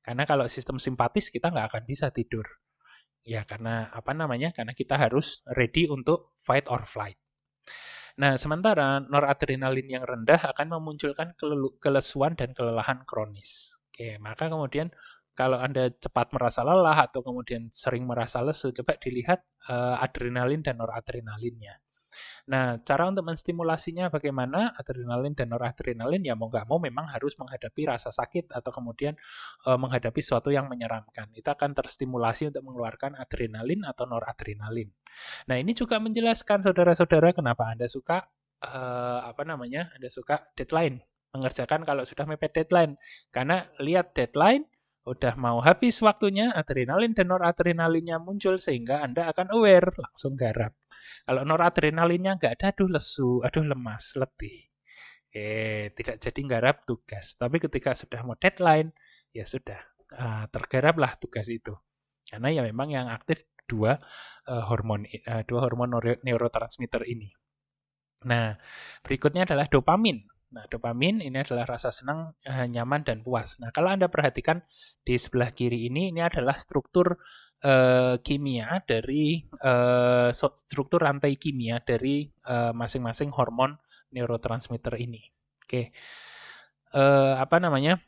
Karena 0.00 0.24
kalau 0.24 0.48
sistem 0.48 0.80
simpatis 0.80 1.28
kita 1.28 1.52
nggak 1.52 1.66
akan 1.72 1.82
bisa 1.84 2.08
tidur. 2.08 2.44
Ya, 3.24 3.44
karena 3.48 3.88
apa 3.88 4.12
namanya? 4.12 4.52
Karena 4.52 4.76
kita 4.76 5.00
harus 5.00 5.40
ready 5.56 5.88
untuk 5.88 6.36
fight 6.44 6.68
or 6.68 6.84
flight. 6.84 7.16
Nah, 8.20 8.36
sementara 8.36 9.00
noradrenalin 9.00 9.88
yang 9.88 10.04
rendah 10.04 10.52
akan 10.54 10.76
memunculkan 10.78 11.32
kelesuan 11.80 12.36
dan 12.36 12.52
kelelahan 12.52 13.02
kronis. 13.08 13.74
Oke, 13.90 14.20
maka 14.20 14.52
kemudian 14.52 14.92
kalau 15.34 15.58
Anda 15.58 15.90
cepat 15.90 16.30
merasa 16.30 16.62
lelah 16.62 17.10
atau 17.10 17.26
kemudian 17.26 17.72
sering 17.74 18.06
merasa 18.06 18.38
lesu, 18.38 18.70
coba 18.70 18.94
dilihat 19.02 19.42
uh, 19.66 19.98
adrenalin 19.98 20.62
dan 20.62 20.78
noradrenalinnya. 20.78 21.80
Nah, 22.50 22.80
cara 22.82 23.08
untuk 23.08 23.24
menstimulasinya 23.24 24.10
bagaimana? 24.12 24.74
Adrenalin 24.76 25.32
dan 25.32 25.52
noradrenalin 25.52 26.22
ya 26.22 26.34
mau 26.34 26.50
nggak 26.50 26.66
mau 26.68 26.82
memang 26.82 27.08
harus 27.08 27.38
menghadapi 27.40 27.88
rasa 27.88 28.12
sakit 28.12 28.52
atau 28.52 28.70
kemudian 28.74 29.14
e, 29.64 29.70
menghadapi 29.74 30.20
sesuatu 30.20 30.52
yang 30.52 30.66
menyeramkan. 30.66 31.30
Itu 31.32 31.48
akan 31.48 31.72
terstimulasi 31.72 32.52
untuk 32.52 32.62
mengeluarkan 32.66 33.16
adrenalin 33.16 33.86
atau 33.86 34.04
noradrenalin. 34.04 34.90
Nah, 35.48 35.56
ini 35.56 35.72
juga 35.72 36.02
menjelaskan 36.02 36.66
saudara-saudara 36.66 37.32
kenapa 37.32 37.70
Anda 37.70 37.86
suka 37.86 38.26
e, 38.60 38.80
apa 39.24 39.42
namanya? 39.46 39.94
Anda 39.94 40.10
suka 40.10 40.50
deadline, 40.58 41.00
mengerjakan 41.32 41.86
kalau 41.86 42.02
sudah 42.04 42.26
mepet 42.26 42.52
deadline. 42.52 42.98
Karena 43.30 43.64
lihat 43.80 44.12
deadline 44.12 44.73
udah 45.04 45.34
mau 45.36 45.60
habis 45.60 46.00
waktunya, 46.00 46.48
adrenalin 46.56 47.12
dan 47.12 47.28
noradrenalinnya 47.28 48.16
muncul 48.20 48.56
sehingga 48.56 49.04
Anda 49.04 49.28
akan 49.32 49.52
aware, 49.52 49.92
langsung 50.00 50.32
garap. 50.32 50.72
Kalau 51.24 51.44
noradrenalinnya 51.44 52.40
nggak 52.40 52.52
ada, 52.60 52.66
aduh 52.72 52.88
lesu, 52.88 53.44
aduh 53.44 53.64
lemas, 53.64 54.16
letih. 54.16 54.68
Eh, 55.34 55.92
tidak 55.92 56.22
jadi 56.24 56.40
nggarap 56.46 56.76
tugas. 56.88 57.36
Tapi 57.36 57.60
ketika 57.60 57.92
sudah 57.92 58.24
mau 58.24 58.38
deadline, 58.38 58.94
ya 59.34 59.44
sudah, 59.44 59.80
uh, 60.14 60.44
tergaraplah 60.48 61.18
tugas 61.20 61.50
itu. 61.50 61.74
Karena 62.24 62.48
ya 62.54 62.62
memang 62.64 62.88
yang 62.88 63.06
aktif 63.12 63.44
dua 63.64 63.96
uh, 64.48 64.64
hormon 64.68 65.04
uh, 65.28 65.42
dua 65.44 65.60
hormon 65.64 65.90
neurotransmitter 66.22 67.04
ini. 67.08 67.32
Nah, 68.24 68.56
berikutnya 69.04 69.44
adalah 69.44 69.68
dopamin. 69.68 70.24
Nah, 70.54 70.70
dopamin 70.70 71.18
ini 71.18 71.34
adalah 71.42 71.66
rasa 71.66 71.90
senang, 71.90 72.30
uh, 72.46 72.66
nyaman, 72.70 73.02
dan 73.02 73.26
puas. 73.26 73.58
Nah, 73.58 73.74
kalau 73.74 73.90
Anda 73.90 74.06
perhatikan 74.06 74.62
di 75.02 75.18
sebelah 75.18 75.50
kiri 75.50 75.90
ini, 75.90 76.14
ini 76.14 76.22
adalah 76.22 76.54
struktur 76.54 77.18
uh, 77.64 78.14
kimia 78.22 78.78
dari 78.86 79.42
uh, 79.64 80.30
struktur 80.36 81.02
rantai 81.02 81.34
kimia 81.40 81.80
dari 81.80 82.28
eh, 82.28 82.72
masing-masing 82.76 83.32
hormon 83.32 83.74
neurotransmitter 84.12 84.94
ini. 85.00 85.20
Oke, 85.64 85.90
uh, 86.94 87.40
apa 87.40 87.56
namanya? 87.58 87.98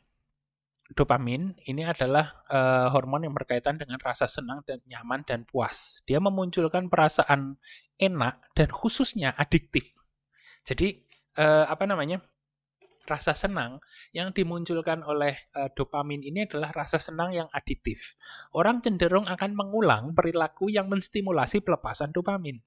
Dopamin 0.87 1.51
ini 1.67 1.83
adalah 1.83 2.47
uh, 2.47 2.87
hormon 2.95 3.27
yang 3.27 3.35
berkaitan 3.35 3.75
dengan 3.75 3.99
rasa 3.99 4.23
senang 4.23 4.63
dan 4.63 4.79
nyaman 4.87 5.19
dan 5.27 5.43
puas. 5.43 5.99
Dia 6.07 6.23
memunculkan 6.23 6.87
perasaan 6.87 7.59
enak 7.99 8.39
dan 8.55 8.71
khususnya 8.71 9.35
adiktif. 9.35 9.91
Jadi 10.63 11.03
apa 11.37 11.85
namanya? 11.85 12.17
Rasa 13.07 13.31
senang 13.31 13.79
yang 14.11 14.35
dimunculkan 14.35 15.01
oleh 15.07 15.47
uh, 15.55 15.71
dopamin 15.71 16.21
ini 16.21 16.43
adalah 16.43 16.75
rasa 16.75 16.99
senang 16.99 17.31
yang 17.31 17.47
aditif. 17.55 18.19
Orang 18.51 18.83
cenderung 18.83 19.25
akan 19.25 19.55
mengulang 19.55 20.11
perilaku 20.11 20.67
yang 20.67 20.91
menstimulasi 20.91 21.63
pelepasan 21.63 22.11
dopamin. 22.11 22.59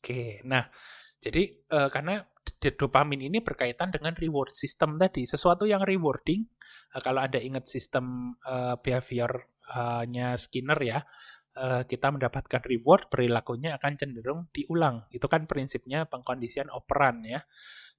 Oke, 0.00 0.40
nah 0.48 0.64
jadi 1.20 1.64
uh, 1.72 1.88
karena 1.92 2.24
dopamin 2.60 3.28
ini 3.28 3.40
berkaitan 3.40 3.88
dengan 3.88 4.12
reward 4.16 4.52
system 4.52 4.96
tadi, 5.00 5.24
sesuatu 5.24 5.64
yang 5.64 5.84
rewarding. 5.84 6.44
Uh, 6.92 7.00
kalau 7.04 7.20
Anda 7.24 7.40
ingat 7.40 7.68
sistem 7.68 8.36
uh, 8.44 8.76
behavior-nya 8.80 10.36
Skinner 10.40 10.80
ya, 10.80 11.00
uh, 11.56 11.82
kita 11.86 12.10
mendapatkan 12.10 12.62
reward, 12.66 13.10
perilakunya 13.10 13.78
akan 13.78 13.92
cenderung 13.98 14.40
diulang. 14.50 15.06
Itu 15.10 15.26
kan 15.30 15.46
prinsipnya 15.46 16.06
pengkondisian 16.06 16.70
operan 16.70 17.24
ya. 17.24 17.42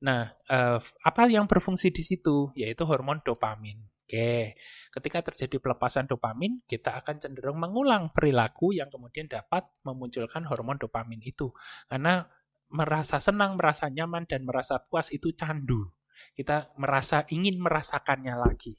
Nah, 0.03 0.27
uh, 0.51 0.79
apa 0.79 1.21
yang 1.31 1.47
berfungsi 1.47 1.91
di 1.91 2.03
situ? 2.03 2.51
Yaitu 2.53 2.83
hormon 2.83 3.23
dopamin. 3.23 3.79
Oke, 4.05 4.53
ketika 4.93 5.25
terjadi 5.25 5.57
pelepasan 5.57 6.05
dopamin, 6.05 6.61
kita 6.69 6.93
akan 7.01 7.17
cenderung 7.17 7.57
mengulang 7.57 8.13
perilaku 8.13 8.69
yang 8.69 8.85
kemudian 8.93 9.25
dapat 9.25 9.65
memunculkan 9.81 10.45
hormon 10.45 10.77
dopamin 10.77 11.25
itu. 11.25 11.49
Karena 11.89 12.21
merasa 12.69 13.17
senang, 13.17 13.57
merasa 13.57 13.89
nyaman, 13.89 14.29
dan 14.29 14.45
merasa 14.45 14.77
puas 14.77 15.09
itu 15.09 15.33
candu. 15.33 15.89
Kita 16.37 16.69
merasa 16.77 17.25
ingin 17.33 17.57
merasakannya 17.57 18.35
lagi. 18.37 18.77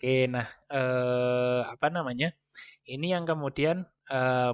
Oke, 0.00 0.32
nah 0.32 0.48
eh, 0.72 1.60
apa 1.68 1.92
namanya? 1.92 2.32
Ini 2.88 3.20
yang 3.20 3.28
kemudian 3.28 3.84
eh, 4.10 4.52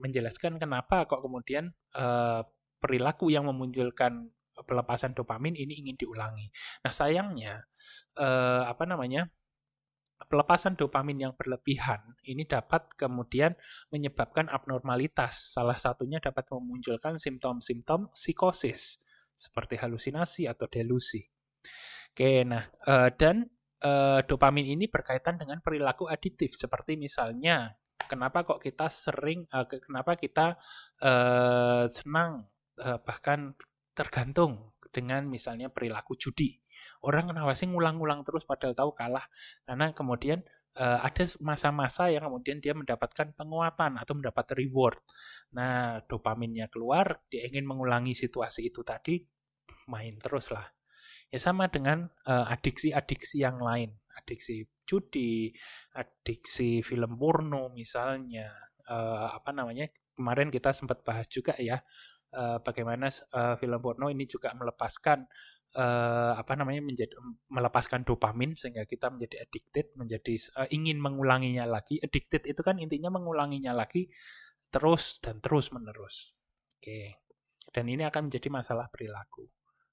menjelaskan 0.00 0.56
kenapa 0.56 1.04
kok 1.04 1.20
kemudian 1.20 1.68
eh, 1.96 2.42
perilaku 2.80 3.28
yang 3.28 3.44
memunculkan 3.48 4.32
pelepasan 4.64 5.16
dopamin 5.16 5.56
ini 5.56 5.80
ingin 5.84 5.96
diulangi. 5.96 6.48
Nah, 6.84 6.92
sayangnya 6.92 7.64
eh, 8.16 8.62
apa 8.64 8.84
namanya? 8.88 9.28
pelepasan 10.20 10.76
dopamin 10.76 11.16
yang 11.16 11.32
berlebihan 11.32 11.96
ini 12.28 12.44
dapat 12.44 12.92
kemudian 12.92 13.56
menyebabkan 13.88 14.52
abnormalitas. 14.52 15.56
Salah 15.56 15.80
satunya 15.80 16.20
dapat 16.20 16.44
memunculkan 16.52 17.16
simptom-simptom 17.16 18.12
psikosis 18.12 19.00
seperti 19.32 19.80
halusinasi 19.80 20.44
atau 20.44 20.68
delusi. 20.68 21.24
Oke, 22.12 22.44
nah 22.44 22.68
eh, 22.68 23.10
dan 23.16 23.48
dopamin 24.28 24.76
ini 24.76 24.92
berkaitan 24.92 25.40
dengan 25.40 25.64
perilaku 25.64 26.04
adiktif 26.04 26.52
seperti 26.52 27.00
misalnya 27.00 27.80
kenapa 28.08 28.46
kok 28.46 28.62
kita 28.62 28.88
sering 28.88 29.44
eh, 29.50 29.66
kenapa 29.82 30.16
kita 30.16 30.56
eh, 31.02 31.84
senang 31.90 32.46
eh, 32.78 32.98
bahkan 33.02 33.52
tergantung 33.92 34.72
dengan 34.90 35.26
misalnya 35.26 35.70
perilaku 35.70 36.18
judi. 36.18 36.58
Orang 37.04 37.32
kenapa 37.32 37.52
sih 37.56 37.70
ngulang-ngulang 37.70 38.26
terus 38.26 38.44
padahal 38.44 38.74
tahu 38.76 38.90
kalah? 38.92 39.24
Karena 39.64 39.94
kemudian 39.94 40.44
uh, 40.76 40.98
ada 41.04 41.24
masa-masa 41.40 42.12
yang 42.12 42.28
kemudian 42.28 42.60
dia 42.62 42.76
mendapatkan 42.76 43.32
penguatan 43.34 43.96
atau 44.00 44.12
mendapat 44.16 44.46
reward. 44.58 45.00
Nah, 45.56 46.02
dopaminnya 46.06 46.68
keluar, 46.72 47.24
dia 47.28 47.48
ingin 47.48 47.66
mengulangi 47.66 48.16
situasi 48.16 48.70
itu 48.70 48.84
tadi, 48.86 49.20
main 49.90 50.16
terus 50.20 50.52
lah. 50.52 50.64
Ya 51.30 51.38
sama 51.38 51.70
dengan 51.70 52.10
uh, 52.26 52.46
adiksi-adiksi 52.50 53.42
yang 53.42 53.62
lain, 53.62 53.94
adiksi 54.18 54.66
judi, 54.82 55.52
adiksi 55.94 56.82
film 56.82 57.14
porno 57.14 57.70
misalnya, 57.70 58.50
uh, 58.90 59.30
apa 59.34 59.50
namanya? 59.54 59.86
Kemarin 60.16 60.50
kita 60.52 60.74
sempat 60.74 61.00
bahas 61.06 61.30
juga 61.30 61.56
ya 61.56 61.80
uh, 62.34 62.58
bagaimana 62.62 63.08
uh, 63.08 63.54
film 63.56 63.78
porno 63.80 64.10
ini 64.10 64.26
juga 64.26 64.52
melepaskan 64.54 65.26
uh, 65.76 66.32
apa 66.34 66.52
namanya 66.58 66.82
menjadi 66.82 67.14
melepaskan 67.50 68.02
dopamin 68.02 68.54
sehingga 68.58 68.86
kita 68.86 69.10
menjadi 69.10 69.46
addicted, 69.46 69.86
menjadi 69.94 70.34
uh, 70.58 70.68
ingin 70.70 70.98
mengulanginya 70.98 71.66
lagi. 71.66 71.98
Addicted 72.02 72.46
itu 72.46 72.60
kan 72.62 72.78
intinya 72.78 73.10
mengulanginya 73.14 73.74
lagi 73.74 74.10
terus 74.70 75.18
dan 75.22 75.42
terus 75.42 75.70
menerus. 75.74 76.34
Oke. 76.78 76.82
Okay. 76.82 77.06
Dan 77.70 77.86
ini 77.86 78.02
akan 78.02 78.30
menjadi 78.30 78.50
masalah 78.50 78.90
perilaku. 78.90 79.46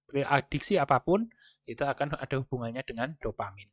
Adiksi 0.09 0.79
apa 0.81 1.03
pun 1.03 1.29
itu 1.67 1.83
akan 1.83 2.15
ada 2.17 2.35
hubungannya 2.41 2.81
dengan 2.81 3.13
dopamin. 3.19 3.69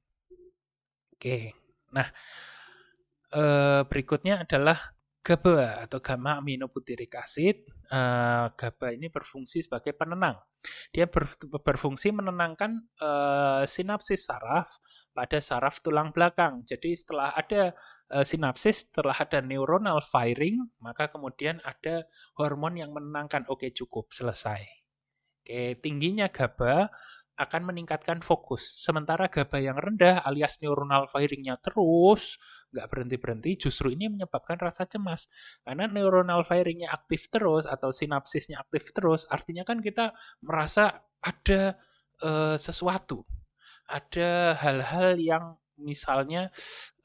Oke. 1.24 1.56
Nah, 1.96 2.04
uh, 3.32 3.80
berikutnya 3.88 4.44
adalah 4.44 4.92
GABA 5.24 5.88
atau 5.88 6.04
gamma 6.04 6.36
aminobutyric 6.36 7.16
acid, 7.16 7.64
uh, 7.88 8.52
GABA 8.52 8.92
ini 8.92 9.08
berfungsi 9.08 9.64
sebagai 9.64 9.96
penenang. 9.96 10.36
Dia 10.92 11.08
ber, 11.08 11.24
berfungsi 11.64 12.12
menenangkan 12.12 12.76
uh, 13.00 13.64
sinapsis 13.64 14.28
saraf 14.28 14.68
pada 15.16 15.40
saraf 15.40 15.80
tulang 15.80 16.12
belakang. 16.12 16.60
Jadi 16.68 16.92
setelah 16.92 17.32
ada 17.32 17.72
uh, 18.12 18.20
sinapsis, 18.20 18.92
setelah 18.92 19.16
ada 19.16 19.40
neuronal 19.40 20.04
firing, 20.04 20.60
maka 20.84 21.08
kemudian 21.08 21.56
ada 21.64 22.04
hormon 22.36 22.76
yang 22.76 22.92
menenangkan. 22.92 23.48
Oke, 23.48 23.72
cukup, 23.72 24.12
selesai. 24.12 24.60
Oke, 25.40 25.80
tingginya 25.80 26.28
GABA 26.28 26.92
akan 27.34 27.62
meningkatkan 27.66 28.22
fokus. 28.22 28.62
Sementara 28.78 29.26
GABA 29.26 29.58
yang 29.58 29.78
rendah 29.78 30.22
alias 30.22 30.62
neuronal 30.62 31.10
firingnya 31.10 31.58
terus, 31.58 32.38
nggak 32.70 32.86
berhenti-berhenti, 32.86 33.58
justru 33.58 33.90
ini 33.90 34.06
menyebabkan 34.06 34.58
rasa 34.58 34.86
cemas. 34.86 35.26
Karena 35.66 35.90
neuronal 35.90 36.46
firingnya 36.46 36.94
aktif 36.94 37.26
terus 37.30 37.66
atau 37.66 37.90
sinapsisnya 37.90 38.62
aktif 38.62 38.94
terus, 38.94 39.26
artinya 39.26 39.66
kan 39.66 39.82
kita 39.82 40.14
merasa 40.46 41.02
ada 41.18 41.74
uh, 42.22 42.54
sesuatu. 42.54 43.26
Ada 43.90 44.56
hal-hal 44.62 45.18
yang 45.20 45.44
misalnya 45.78 46.54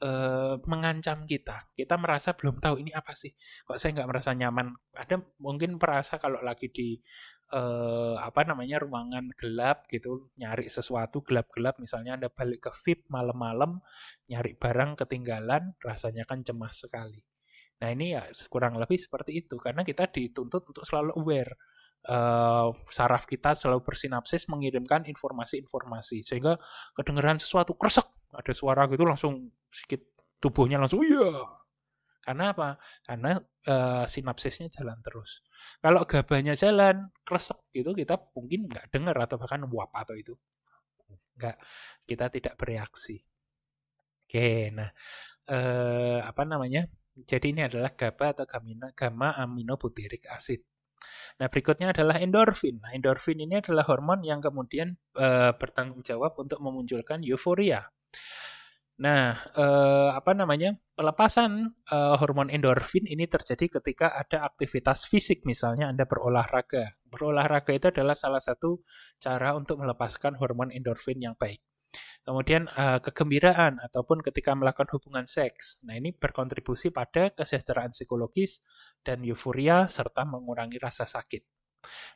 uh, 0.00 0.56
mengancam 0.66 1.26
kita. 1.26 1.66
Kita 1.74 1.98
merasa 1.98 2.34
belum 2.38 2.62
tahu 2.62 2.82
ini 2.86 2.94
apa 2.94 3.18
sih. 3.18 3.34
Kok 3.66 3.76
saya 3.76 3.98
nggak 3.98 4.10
merasa 4.10 4.30
nyaman. 4.30 4.70
Ada 4.94 5.18
mungkin 5.42 5.76
merasa 5.76 6.22
kalau 6.22 6.38
lagi 6.40 6.70
di 6.70 6.98
uh, 7.50 8.16
apa 8.22 8.46
namanya 8.46 8.78
ruangan 8.82 9.30
gelap 9.34 9.86
gitu 9.90 10.30
nyari 10.38 10.70
sesuatu 10.70 11.22
gelap-gelap. 11.26 11.78
Misalnya 11.82 12.16
anda 12.18 12.28
balik 12.30 12.66
ke 12.66 12.70
VIP 12.72 13.10
malam-malam 13.10 13.82
nyari 14.30 14.54
barang 14.54 14.98
ketinggalan 15.04 15.74
rasanya 15.82 16.24
kan 16.24 16.42
cemas 16.46 16.86
sekali. 16.86 17.20
Nah 17.82 17.88
ini 17.90 18.14
ya 18.14 18.26
kurang 18.48 18.78
lebih 18.78 18.96
seperti 18.96 19.44
itu. 19.46 19.58
Karena 19.58 19.82
kita 19.82 20.08
dituntut 20.08 20.62
untuk 20.70 20.84
selalu 20.86 21.14
aware. 21.18 21.54
Uh, 22.00 22.72
saraf 22.88 23.28
kita 23.28 23.52
selalu 23.52 23.84
bersinapsis 23.84 24.48
mengirimkan 24.48 25.04
informasi-informasi. 25.04 26.24
Sehingga 26.24 26.56
kedengeran 26.96 27.36
sesuatu 27.36 27.76
kresek 27.76 28.08
ada 28.30 28.52
suara 28.54 28.86
gitu 28.86 29.02
langsung 29.04 29.50
sedikit 29.68 30.06
tubuhnya 30.38 30.80
langsung 30.80 31.02
iya 31.04 31.59
karena 32.20 32.52
apa? 32.52 32.68
Karena 33.02 33.40
uh, 33.66 34.04
sinapsisnya 34.04 34.68
jalan 34.68 35.00
terus. 35.00 35.40
Kalau 35.80 36.04
gabahnya 36.04 36.52
jalan, 36.52 37.08
kresek 37.24 37.58
gitu, 37.72 37.96
kita 37.96 38.20
mungkin 38.36 38.68
nggak 38.68 38.92
dengar 38.92 39.16
atau 39.24 39.40
bahkan 39.40 39.64
wap 39.72 39.90
atau 39.96 40.14
itu. 40.14 40.36
Nggak, 41.40 41.56
kita 42.04 42.26
tidak 42.28 42.54
bereaksi. 42.60 43.24
Oke, 44.28 44.70
nah 44.70 44.92
uh, 45.50 46.20
apa 46.22 46.42
namanya? 46.46 46.86
Jadi 47.20 47.52
ini 47.52 47.66
adalah 47.66 47.92
GABA 47.92 48.26
atau 48.38 48.46
gamma, 48.46 48.88
gamma 48.94 49.28
aminobutyric 49.36 50.30
acid. 50.30 50.62
Nah, 51.40 51.48
berikutnya 51.48 51.92
adalah 51.92 52.20
endorfin. 52.20 52.80
Nah, 52.80 52.92
endorfin 52.92 53.40
ini 53.40 53.60
adalah 53.60 53.84
hormon 53.88 54.20
yang 54.24 54.40
kemudian 54.40 54.96
uh, 55.16 55.52
bertanggung 55.56 56.04
jawab 56.04 56.36
untuk 56.36 56.60
memunculkan 56.60 57.24
euforia. 57.24 57.88
Nah, 59.00 59.32
eh, 59.56 60.10
apa 60.12 60.36
namanya? 60.36 60.76
Pelepasan 60.92 61.72
eh, 61.88 62.14
hormon 62.20 62.52
endorfin 62.52 63.08
ini 63.08 63.24
terjadi 63.24 63.80
ketika 63.80 64.12
ada 64.12 64.44
aktivitas 64.44 65.08
fisik, 65.08 65.48
misalnya 65.48 65.88
Anda 65.88 66.04
berolahraga. 66.04 67.00
Berolahraga 67.08 67.72
itu 67.72 67.88
adalah 67.88 68.12
salah 68.12 68.44
satu 68.44 68.84
cara 69.16 69.56
untuk 69.56 69.80
melepaskan 69.80 70.36
hormon 70.36 70.68
endorfin 70.68 71.16
yang 71.16 71.32
baik. 71.32 71.64
Kemudian 72.20 72.68
eh, 72.68 73.00
kegembiraan 73.00 73.80
ataupun 73.80 74.20
ketika 74.20 74.52
melakukan 74.52 74.92
hubungan 74.92 75.24
seks. 75.24 75.80
Nah, 75.88 75.96
ini 75.96 76.12
berkontribusi 76.12 76.92
pada 76.92 77.32
kesejahteraan 77.32 77.96
psikologis 77.96 78.60
dan 79.00 79.24
euforia 79.24 79.88
serta 79.88 80.28
mengurangi 80.28 80.76
rasa 80.76 81.08
sakit. 81.08 81.40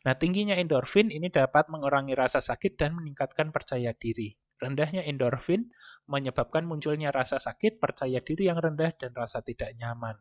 Nah, 0.04 0.14
tingginya 0.20 0.52
endorfin 0.60 1.08
ini 1.08 1.32
dapat 1.32 1.72
mengurangi 1.72 2.12
rasa 2.12 2.44
sakit 2.44 2.76
dan 2.76 2.92
meningkatkan 2.92 3.48
percaya 3.48 3.96
diri. 3.96 4.36
Rendahnya 4.58 5.02
endorfin 5.04 5.70
menyebabkan 6.06 6.64
munculnya 6.64 7.10
rasa 7.10 7.42
sakit, 7.42 7.82
percaya 7.82 8.22
diri 8.22 8.46
yang 8.48 8.58
rendah, 8.60 8.94
dan 8.96 9.10
rasa 9.12 9.42
tidak 9.42 9.74
nyaman. 9.76 10.14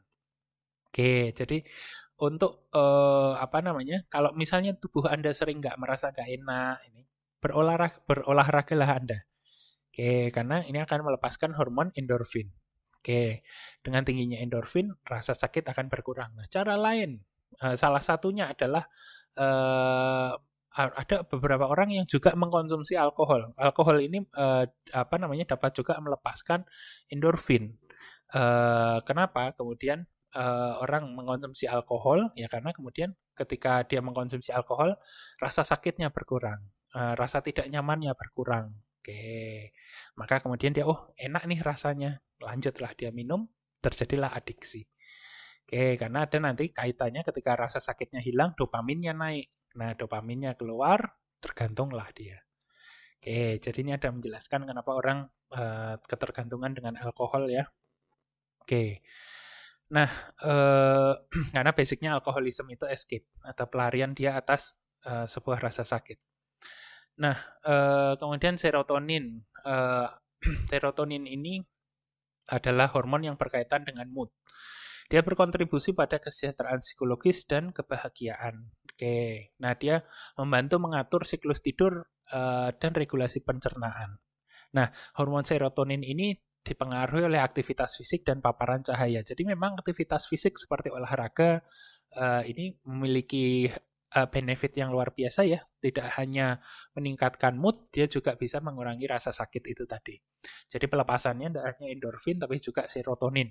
Oke, 0.90 1.34
jadi 1.34 1.66
untuk 2.22 2.70
uh, 2.74 3.34
apa 3.38 3.66
namanya? 3.66 4.06
Kalau 4.10 4.30
misalnya 4.38 4.78
tubuh 4.78 5.10
Anda 5.10 5.34
sering 5.34 5.58
nggak 5.62 5.78
merasa 5.82 6.14
nggak 6.14 6.30
enak, 6.42 6.76
ini 6.90 7.02
berolahraga 7.42 7.98
berolahraga 8.06 8.76
lah 8.78 8.90
Anda. 8.98 9.20
Oke, 9.90 10.34
karena 10.34 10.66
ini 10.66 10.82
akan 10.82 11.06
melepaskan 11.06 11.54
hormon 11.58 11.94
endorfin. 11.94 12.50
Oke, 12.98 13.44
dengan 13.84 14.08
tingginya 14.08 14.40
endorfin, 14.40 14.96
rasa 15.04 15.36
sakit 15.36 15.68
akan 15.70 15.92
berkurang. 15.92 16.34
Nah, 16.40 16.48
cara 16.48 16.80
lain, 16.80 17.20
uh, 17.60 17.76
salah 17.76 18.00
satunya 18.00 18.48
adalah 18.48 18.88
uh, 19.38 20.34
ada 20.74 21.21
beberapa 21.30 21.69
orang 21.69 21.93
yang 21.93 22.05
juga 22.09 22.34
mengkonsumsi 22.34 22.97
alkohol. 22.97 23.53
Alkohol 23.57 24.01
ini 24.01 24.26
uh, 24.34 24.65
apa 24.89 25.15
namanya 25.21 25.53
dapat 25.53 25.78
juga 25.78 25.97
melepaskan 26.01 26.65
endorfin. 27.13 27.78
Uh, 28.34 28.97
kenapa? 29.05 29.53
Kemudian 29.53 30.09
uh, 30.34 30.82
orang 30.82 31.13
mengkonsumsi 31.13 31.69
alkohol 31.69 32.34
ya 32.34 32.49
karena 32.49 32.74
kemudian 32.74 33.13
ketika 33.38 33.86
dia 33.86 34.01
mengkonsumsi 34.01 34.49
alkohol 34.49 34.97
rasa 35.38 35.61
sakitnya 35.61 36.09
berkurang, 36.09 36.65
uh, 36.97 37.13
rasa 37.13 37.45
tidak 37.45 37.69
nyamannya 37.69 38.13
berkurang. 38.17 38.74
Oke, 39.03 39.76
maka 40.15 40.39
kemudian 40.39 40.71
dia 40.71 40.88
oh 40.88 41.11
enak 41.19 41.43
nih 41.43 41.59
rasanya, 41.59 42.24
lanjutlah 42.39 42.95
dia 42.95 43.11
minum, 43.11 43.51
terjadilah 43.84 44.32
adiksi. 44.32 44.88
Oke, 45.67 45.99
karena 45.99 46.24
ada 46.24 46.38
nanti 46.39 46.71
kaitannya 46.71 47.21
ketika 47.28 47.51
rasa 47.59 47.84
sakitnya 47.84 48.24
hilang, 48.24 48.55
dopaminnya 48.55 49.11
naik. 49.11 49.51
Nah, 49.74 49.97
dopaminnya 49.97 50.53
keluar, 50.53 51.17
tergantunglah 51.41 52.09
dia. 52.13 52.39
Oke, 53.24 53.57
jadi 53.63 53.78
ini 53.88 53.91
ada 53.95 54.11
menjelaskan 54.11 54.67
kenapa 54.67 54.91
orang 54.91 55.32
uh, 55.55 55.95
ketergantungan 56.03 56.76
dengan 56.76 56.99
alkohol 56.99 57.47
ya. 57.47 57.63
Oke. 58.59 58.99
Nah, 59.95 60.11
uh, 60.43 61.15
karena 61.55 61.71
basicnya 61.71 62.19
alkoholisme 62.19 62.67
itu 62.74 62.84
escape 62.84 63.24
atau 63.39 63.65
pelarian 63.71 64.11
dia 64.11 64.36
atas 64.36 64.84
uh, 65.07 65.24
sebuah 65.24 65.63
rasa 65.63 65.88
sakit. 65.88 66.19
Nah, 67.24 67.38
uh, 67.63 68.19
kemudian 68.19 68.59
serotonin. 68.59 69.39
Uh, 69.63 70.11
serotonin 70.71 71.24
ini 71.24 71.63
adalah 72.51 72.91
hormon 72.91 73.24
yang 73.24 73.38
berkaitan 73.39 73.88
dengan 73.88 74.11
mood. 74.11 74.28
Dia 75.07 75.24
berkontribusi 75.24 75.95
pada 75.95 76.19
kesejahteraan 76.19 76.84
psikologis 76.84 77.47
dan 77.47 77.71
kebahagiaan. 77.71 78.67
Oke, 78.94 79.50
nah 79.58 79.74
dia 79.74 80.06
membantu 80.38 80.78
mengatur 80.78 81.26
siklus 81.26 81.66
tidur 81.66 82.06
uh, 82.30 82.70
dan 82.78 82.91
regulasi 82.94 83.41
pencernaan. 83.41 84.22
Nah, 84.78 84.89
hormon 85.18 85.41
serotonin 85.41 86.06
ini 86.06 86.38
dipengaruhi 86.64 87.28
oleh 87.28 87.41
aktivitas 87.41 87.98
fisik 88.00 88.22
dan 88.22 88.39
paparan 88.39 88.86
cahaya. 88.86 89.26
Jadi 89.26 89.44
memang 89.50 89.76
aktivitas 89.82 90.30
fisik 90.30 90.56
seperti 90.62 90.94
olahraga 90.94 91.66
uh, 92.16 92.46
ini 92.46 92.78
memiliki 92.88 93.68
uh, 94.14 94.28
benefit 94.30 94.78
yang 94.78 94.94
luar 94.94 95.12
biasa 95.12 95.44
ya. 95.44 95.60
Tidak 95.82 96.14
hanya 96.22 96.62
meningkatkan 96.96 97.58
mood, 97.58 97.89
dia 97.89 98.08
juga 98.08 98.38
bisa 98.39 98.64
mengurangi 98.64 99.10
rasa 99.10 99.34
sakit 99.34 99.64
itu 99.74 99.84
tadi. 99.89 100.16
Jadi 100.70 100.86
pelepasannya 100.88 101.50
tidak 101.52 101.66
hanya 101.76 101.88
endorfin 101.91 102.38
tapi 102.39 102.62
juga 102.62 102.88
serotonin. 102.88 103.50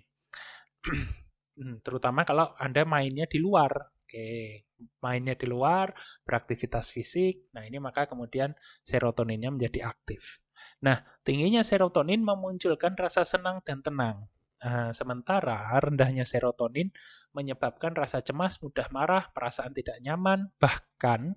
Hmm, 1.52 1.84
terutama 1.84 2.24
kalau 2.24 2.56
Anda 2.56 2.88
mainnya 2.88 3.28
di 3.28 3.36
luar. 3.36 3.92
Oke, 4.12 4.68
mainnya 5.00 5.32
di 5.32 5.48
luar, 5.48 5.88
beraktivitas 6.28 6.92
fisik. 6.92 7.48
Nah, 7.56 7.64
ini 7.64 7.80
maka 7.80 8.04
kemudian 8.04 8.52
serotoninnya 8.84 9.48
menjadi 9.48 9.88
aktif. 9.88 10.44
Nah, 10.84 11.00
tingginya 11.24 11.64
serotonin 11.64 12.20
memunculkan 12.20 12.92
rasa 12.92 13.24
senang 13.24 13.64
dan 13.64 13.80
tenang. 13.80 14.28
Nah, 14.60 14.92
sementara 14.92 15.64
rendahnya 15.80 16.28
serotonin 16.28 16.92
menyebabkan 17.32 17.96
rasa 17.96 18.20
cemas, 18.20 18.60
mudah 18.60 18.84
marah, 18.92 19.32
perasaan 19.32 19.72
tidak 19.72 19.96
nyaman, 20.04 20.52
bahkan 20.60 21.32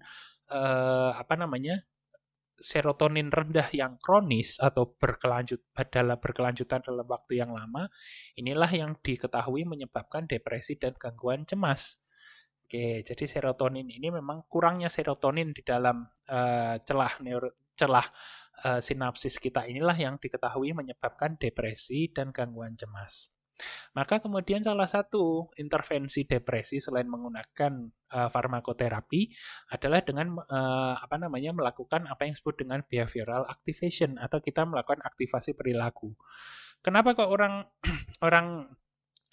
eh, 0.51 1.11
apa 1.15 1.39
namanya 1.39 1.80
serotonin 2.59 3.32
rendah 3.32 3.71
yang 3.71 3.95
kronis 4.03 4.59
atau 4.59 4.99
berkelanjut 4.99 5.63
dalam 5.95 6.19
berkelanjutan 6.19 6.84
dalam 6.84 7.07
waktu 7.07 7.39
yang 7.39 7.55
lama, 7.55 7.88
inilah 8.36 8.71
yang 8.76 8.99
diketahui 8.99 9.63
menyebabkan 9.63 10.28
depresi 10.28 10.76
dan 10.76 10.91
gangguan 10.99 11.47
cemas. 11.47 12.03
Oke, 12.66 13.05
jadi 13.05 13.30
serotonin 13.30 13.86
ini 13.86 14.09
memang 14.09 14.49
kurangnya 14.49 14.89
serotonin 14.89 15.53
di 15.53 15.61
dalam 15.61 16.01
uh, 16.26 16.76
celah 16.82 17.13
neuro, 17.22 17.53
celah 17.78 18.09
uh, 18.66 18.82
sinapsis 18.82 19.38
kita 19.38 19.70
inilah 19.70 19.93
yang 19.93 20.18
diketahui 20.18 20.74
menyebabkan 20.74 21.38
depresi 21.38 22.09
dan 22.09 22.34
gangguan 22.34 22.74
cemas. 22.74 23.30
Maka 23.93 24.18
kemudian 24.18 24.66
salah 24.66 24.89
satu 24.89 25.53
intervensi 25.61 26.26
depresi 26.26 26.82
selain 26.82 27.05
menggunakan 27.05 27.88
uh, 28.11 28.34
farmakoterapi 28.34 29.30
adalah 29.72 30.01
dengan 30.01 30.41
uh, 30.41 30.97
apa 30.97 31.22
namanya 31.22 31.53
melakukan 31.53 32.09
apa 32.09 32.26
yang 32.26 32.34
disebut 32.34 32.66
dengan 32.66 32.82
behavioral 32.82 33.45
activation 33.45 34.18
atau 34.18 34.41
kita 34.41 34.66
melakukan 34.66 35.05
aktivasi 35.05 35.53
perilaku. 35.53 36.18
Kenapa 36.82 37.13
kok 37.13 37.30
orang 37.30 37.63
orang 38.26 38.74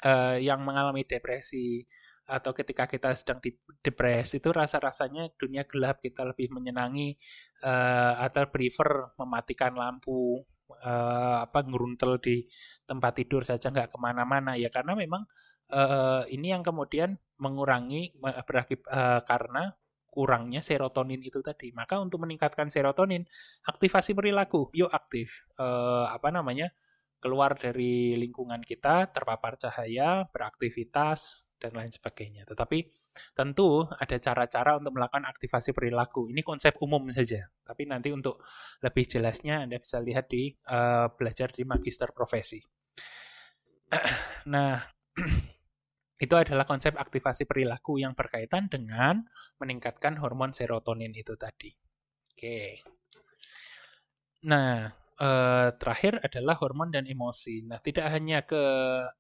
uh, 0.05 0.37
yang 0.37 0.63
mengalami 0.63 1.03
depresi 1.03 1.83
atau 2.23 2.55
ketika 2.55 2.87
kita 2.87 3.13
sedang 3.19 3.43
di 3.43 3.51
depresi 3.83 4.39
itu 4.39 4.55
rasa-rasanya 4.55 5.35
dunia 5.35 5.67
gelap 5.67 5.99
kita 5.99 6.23
lebih 6.23 6.55
menyenangi 6.55 7.19
uh, 7.67 8.23
atau 8.23 8.47
prefer 8.47 9.11
mematikan 9.19 9.75
lampu 9.75 10.39
uh, 10.71 11.43
apa 11.43 11.67
ngeruntel 11.67 12.23
di 12.23 12.47
tempat 12.87 13.13
tidur 13.19 13.43
saja 13.43 13.75
nggak 13.75 13.91
ke 13.91 13.99
mana-mana 13.99 14.55
ya 14.55 14.71
karena 14.71 14.95
memang 14.95 15.27
uh, 15.75 16.23
ini 16.31 16.55
yang 16.55 16.63
kemudian 16.63 17.19
mengurangi 17.43 18.15
berakhir 18.21 18.87
uh, 18.87 19.27
karena 19.27 19.75
kurangnya 20.13 20.61
serotonin 20.61 21.25
itu 21.25 21.41
tadi. 21.41 21.73
Maka 21.73 21.97
untuk 21.97 22.21
meningkatkan 22.21 22.69
serotonin, 22.69 23.25
aktivasi 23.65 24.13
perilaku, 24.13 24.69
yuk 24.77 24.93
aktif. 24.93 25.49
Uh, 25.57 26.05
apa 26.13 26.29
namanya? 26.29 26.69
keluar 27.23 27.55
dari 27.55 28.19
lingkungan 28.19 28.67
kita, 28.67 29.15
terpapar 29.15 29.55
cahaya, 29.55 30.27
beraktivitas, 30.35 31.47
dan 31.63 31.79
lain 31.79 31.95
sebagainya. 31.95 32.43
Tetapi 32.43 32.91
tentu 33.39 33.87
ada 33.87 34.17
cara-cara 34.19 34.83
untuk 34.83 34.99
melakukan 34.99 35.23
aktivasi 35.31 35.71
perilaku. 35.71 36.27
Ini 36.35 36.43
konsep 36.43 36.75
umum 36.83 37.07
saja. 37.15 37.47
Tapi 37.63 37.87
nanti 37.87 38.11
untuk 38.11 38.43
lebih 38.83 39.07
jelasnya 39.07 39.63
Anda 39.63 39.79
bisa 39.79 40.03
lihat 40.03 40.27
di 40.27 40.51
uh, 40.67 41.07
belajar 41.15 41.55
di 41.55 41.63
magister 41.63 42.11
profesi. 42.11 42.59
nah, 44.51 44.83
itu 46.25 46.35
adalah 46.39 46.63
konsep 46.67 46.95
aktivasi 46.95 47.47
perilaku 47.51 47.99
yang 47.99 48.15
berkaitan 48.15 48.71
dengan 48.71 49.23
meningkatkan 49.59 50.19
hormon 50.23 50.55
serotonin 50.55 51.11
itu 51.15 51.35
tadi. 51.35 51.71
Oke. 52.31 52.83
Nah, 54.47 54.91
eh, 55.19 55.69
terakhir 55.79 56.23
adalah 56.23 56.59
hormon 56.63 56.95
dan 56.95 57.11
emosi. 57.11 57.67
Nah, 57.67 57.79
tidak 57.83 58.07
hanya 58.11 58.43
ke 58.47 58.63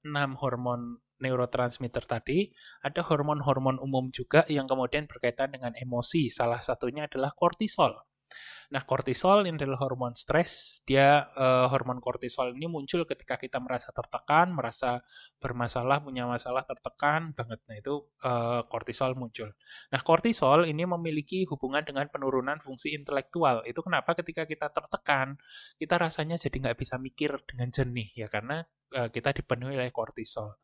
enam 0.07 0.39
hormon 0.39 1.02
neurotransmitter 1.23 2.05
tadi, 2.05 2.51
ada 2.83 3.07
hormon-hormon 3.07 3.79
umum 3.79 4.11
juga 4.11 4.43
yang 4.51 4.67
kemudian 4.67 5.07
berkaitan 5.07 5.55
dengan 5.55 5.73
emosi. 5.79 6.29
Salah 6.29 6.59
satunya 6.59 7.07
adalah 7.07 7.31
kortisol. 7.39 7.95
Nah, 8.73 8.89
kortisol 8.89 9.45
ini 9.45 9.61
adalah 9.61 9.85
hormon 9.85 10.17
stres. 10.17 10.81
Dia 10.89 11.29
uh, 11.37 11.69
hormon 11.69 12.01
kortisol 12.01 12.57
ini 12.57 12.65
muncul 12.65 13.05
ketika 13.05 13.37
kita 13.37 13.61
merasa 13.61 13.93
tertekan, 13.93 14.57
merasa 14.57 15.05
bermasalah, 15.37 16.01
punya 16.01 16.25
masalah 16.25 16.65
tertekan 16.65 17.37
banget. 17.37 17.61
Nah, 17.69 17.77
itu 17.77 18.09
uh, 18.25 18.65
kortisol 18.73 19.13
muncul. 19.13 19.53
Nah, 19.93 20.01
kortisol 20.01 20.65
ini 20.65 20.89
memiliki 20.89 21.45
hubungan 21.53 21.85
dengan 21.85 22.09
penurunan 22.09 22.65
fungsi 22.65 22.97
intelektual. 22.97 23.61
Itu 23.69 23.85
kenapa 23.85 24.17
ketika 24.17 24.49
kita 24.49 24.73
tertekan, 24.73 25.37
kita 25.77 26.01
rasanya 26.01 26.41
jadi 26.41 26.57
nggak 26.69 26.79
bisa 26.81 26.97
mikir 26.97 27.45
dengan 27.45 27.69
jernih 27.69 28.09
ya 28.17 28.33
karena 28.33 28.65
uh, 28.97 29.13
kita 29.13 29.37
dipenuhi 29.37 29.77
oleh 29.77 29.93
kortisol. 29.93 30.57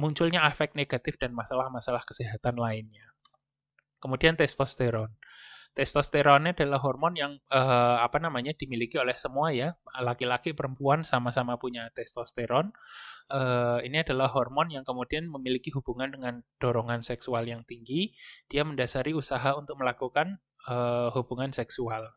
Munculnya 0.00 0.48
efek 0.48 0.72
negatif 0.72 1.20
dan 1.20 1.36
masalah-masalah 1.36 2.00
kesehatan 2.08 2.56
lainnya. 2.56 3.12
Kemudian 4.00 4.32
testosteron. 4.32 5.12
Testosteron 5.70 6.50
adalah 6.50 6.82
hormon 6.82 7.14
yang 7.14 7.32
uh, 7.52 8.02
apa 8.02 8.18
namanya 8.18 8.56
dimiliki 8.56 8.96
oleh 8.96 9.14
semua 9.14 9.52
ya. 9.52 9.76
Laki-laki 10.00 10.56
perempuan 10.56 11.04
sama-sama 11.04 11.60
punya 11.60 11.92
testosteron. 11.92 12.72
Uh, 13.30 13.78
ini 13.86 14.02
adalah 14.02 14.32
hormon 14.32 14.72
yang 14.72 14.82
kemudian 14.82 15.30
memiliki 15.30 15.70
hubungan 15.70 16.10
dengan 16.10 16.42
dorongan 16.58 17.06
seksual 17.06 17.46
yang 17.46 17.62
tinggi. 17.68 18.10
Dia 18.50 18.66
mendasari 18.66 19.14
usaha 19.14 19.54
untuk 19.54 19.78
melakukan 19.78 20.42
uh, 20.66 21.14
hubungan 21.14 21.52
seksual. 21.54 22.08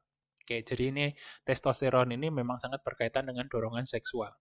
Oke 0.43 0.59
jadi 0.65 0.91
ini 0.91 1.05
testosteron 1.47 2.11
ini 2.11 2.27
memang 2.27 2.59
sangat 2.59 2.83
berkaitan 2.83 3.29
dengan 3.29 3.47
dorongan 3.47 3.87
seksual 3.87 4.33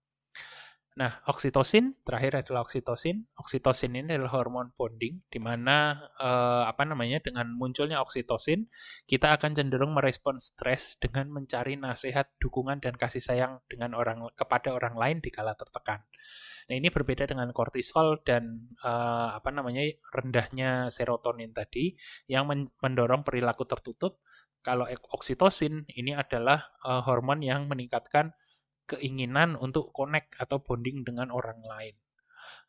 Nah, 0.93 1.25
oksitosin 1.25 1.97
terakhir 2.05 2.45
adalah 2.45 2.61
oksitosin. 2.69 3.25
Oksitosin 3.33 3.97
ini 3.97 4.13
adalah 4.13 4.37
hormon 4.37 4.77
bonding, 4.77 5.25
di 5.25 5.39
mana 5.41 5.97
eh, 6.21 6.63
apa 6.69 6.85
namanya 6.85 7.17
dengan 7.17 7.49
munculnya 7.49 7.97
oksitosin 7.97 8.69
kita 9.09 9.33
akan 9.33 9.57
cenderung 9.57 9.97
merespon 9.97 10.37
stres 10.37 11.01
dengan 11.01 11.33
mencari 11.33 11.81
nasihat, 11.81 12.29
dukungan 12.37 12.77
dan 12.77 12.93
kasih 12.93 13.25
sayang 13.25 13.65
dengan 13.65 13.97
orang 13.97 14.29
kepada 14.37 14.69
orang 14.69 14.93
lain 14.93 15.17
di 15.17 15.33
kala 15.33 15.57
tertekan. 15.57 16.05
Nah, 16.69 16.75
ini 16.77 16.93
berbeda 16.93 17.25
dengan 17.25 17.49
kortisol 17.49 18.21
dan 18.21 18.69
eh, 18.85 19.29
apa 19.33 19.49
namanya 19.49 19.81
rendahnya 20.13 20.93
serotonin 20.93 21.57
tadi 21.57 21.97
yang 22.29 22.45
mendorong 22.77 23.25
perilaku 23.25 23.65
tertutup. 23.65 24.21
Kalau 24.61 24.85
oksitosin 25.09 25.89
ini 25.89 26.13
adalah 26.13 26.69
eh, 26.85 27.01
hormon 27.01 27.41
yang 27.41 27.65
meningkatkan 27.65 28.29
keinginan 28.85 29.55
untuk 29.55 29.89
connect 29.95 30.35
atau 30.39 30.59
bonding 30.59 31.07
dengan 31.07 31.31
orang 31.31 31.59
lain. 31.63 31.95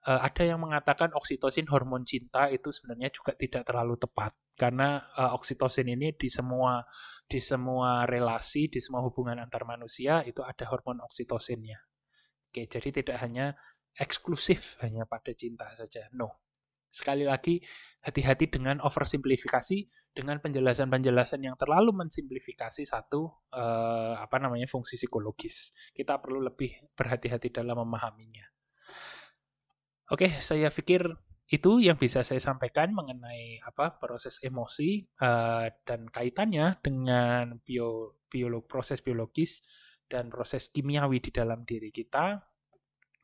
Uh, 0.05 0.21
ada 0.21 0.45
yang 0.45 0.61
mengatakan 0.61 1.17
oksitosin 1.17 1.65
hormon 1.73 2.05
cinta 2.05 2.53
itu 2.53 2.69
sebenarnya 2.69 3.09
juga 3.09 3.33
tidak 3.33 3.65
terlalu 3.65 3.97
tepat 3.97 4.37
karena 4.53 5.01
uh, 5.17 5.33
oksitosin 5.33 5.89
ini 5.89 6.13
di 6.13 6.29
semua 6.29 6.85
di 7.25 7.41
semua 7.41 8.05
relasi 8.05 8.69
di 8.69 8.85
semua 8.85 9.01
hubungan 9.01 9.41
antar 9.41 9.65
manusia 9.65 10.21
itu 10.29 10.45
ada 10.45 10.69
hormon 10.69 11.01
oksitosinnya. 11.09 11.81
Oke, 12.53 12.69
jadi 12.69 13.01
tidak 13.01 13.17
hanya 13.25 13.57
eksklusif 13.97 14.77
hanya 14.85 15.09
pada 15.09 15.33
cinta 15.33 15.73
saja. 15.73 16.07
No. 16.13 16.44
Sekali 16.95 17.27
lagi 17.27 17.59
hati-hati 18.07 18.47
dengan 18.47 18.79
oversimplifikasi 18.87 19.91
dengan 20.15 20.39
penjelasan-penjelasan 20.39 21.43
yang 21.43 21.59
terlalu 21.59 21.91
mensimplifikasi 22.07 22.87
satu 22.87 23.51
uh, 23.51 24.15
apa 24.23 24.39
namanya 24.39 24.71
fungsi 24.71 24.95
psikologis. 24.95 25.75
Kita 25.91 26.23
perlu 26.23 26.39
lebih 26.39 26.95
berhati-hati 26.95 27.51
dalam 27.51 27.83
memahaminya. 27.83 28.47
Oke, 30.15 30.39
saya 30.39 30.71
pikir 30.71 31.03
itu 31.51 31.83
yang 31.83 31.99
bisa 31.99 32.23
saya 32.23 32.39
sampaikan 32.39 32.95
mengenai 32.95 33.59
apa 33.67 33.99
proses 33.99 34.39
emosi 34.39 35.03
uh, 35.19 35.67
dan 35.83 36.07
kaitannya 36.07 36.79
dengan 36.79 37.59
bio, 37.59 38.23
biolog 38.31 38.71
proses 38.71 39.03
biologis 39.03 39.67
dan 40.07 40.31
proses 40.31 40.71
kimiawi 40.71 41.19
di 41.19 41.35
dalam 41.35 41.67
diri 41.67 41.91
kita. 41.91 42.39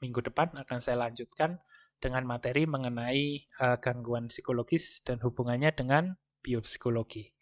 Minggu 0.03 0.27
depan 0.27 0.59
akan 0.59 0.79
saya 0.83 1.07
lanjutkan 1.07 1.61
dengan 2.01 2.25
materi 2.25 2.65
mengenai 2.65 3.47
uh, 3.61 3.77
gangguan 3.77 4.33
psikologis 4.33 5.05
dan 5.05 5.21
hubungannya 5.21 5.71
dengan 5.77 6.17
biopsikologi. 6.41 7.37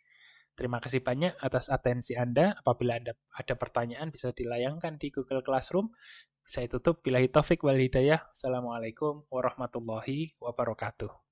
Terima 0.59 0.83
kasih 0.83 1.07
banyak 1.07 1.39
atas 1.39 1.71
atensi 1.71 2.19
Anda. 2.19 2.59
Apabila 2.59 2.99
Anda 2.99 3.15
ada 3.31 3.55
pertanyaan 3.55 4.11
bisa 4.11 4.35
dilayangkan 4.35 4.99
di 4.99 5.15
Google 5.15 5.47
Classroom. 5.47 5.95
Saya 6.43 6.67
tutup. 6.67 6.99
Bila 7.07 7.23
taufik 7.31 7.63
wal 7.63 7.79
hidayah. 7.79 8.27
Assalamualaikum 8.35 9.23
warahmatullahi 9.31 10.35
wabarakatuh. 10.43 11.28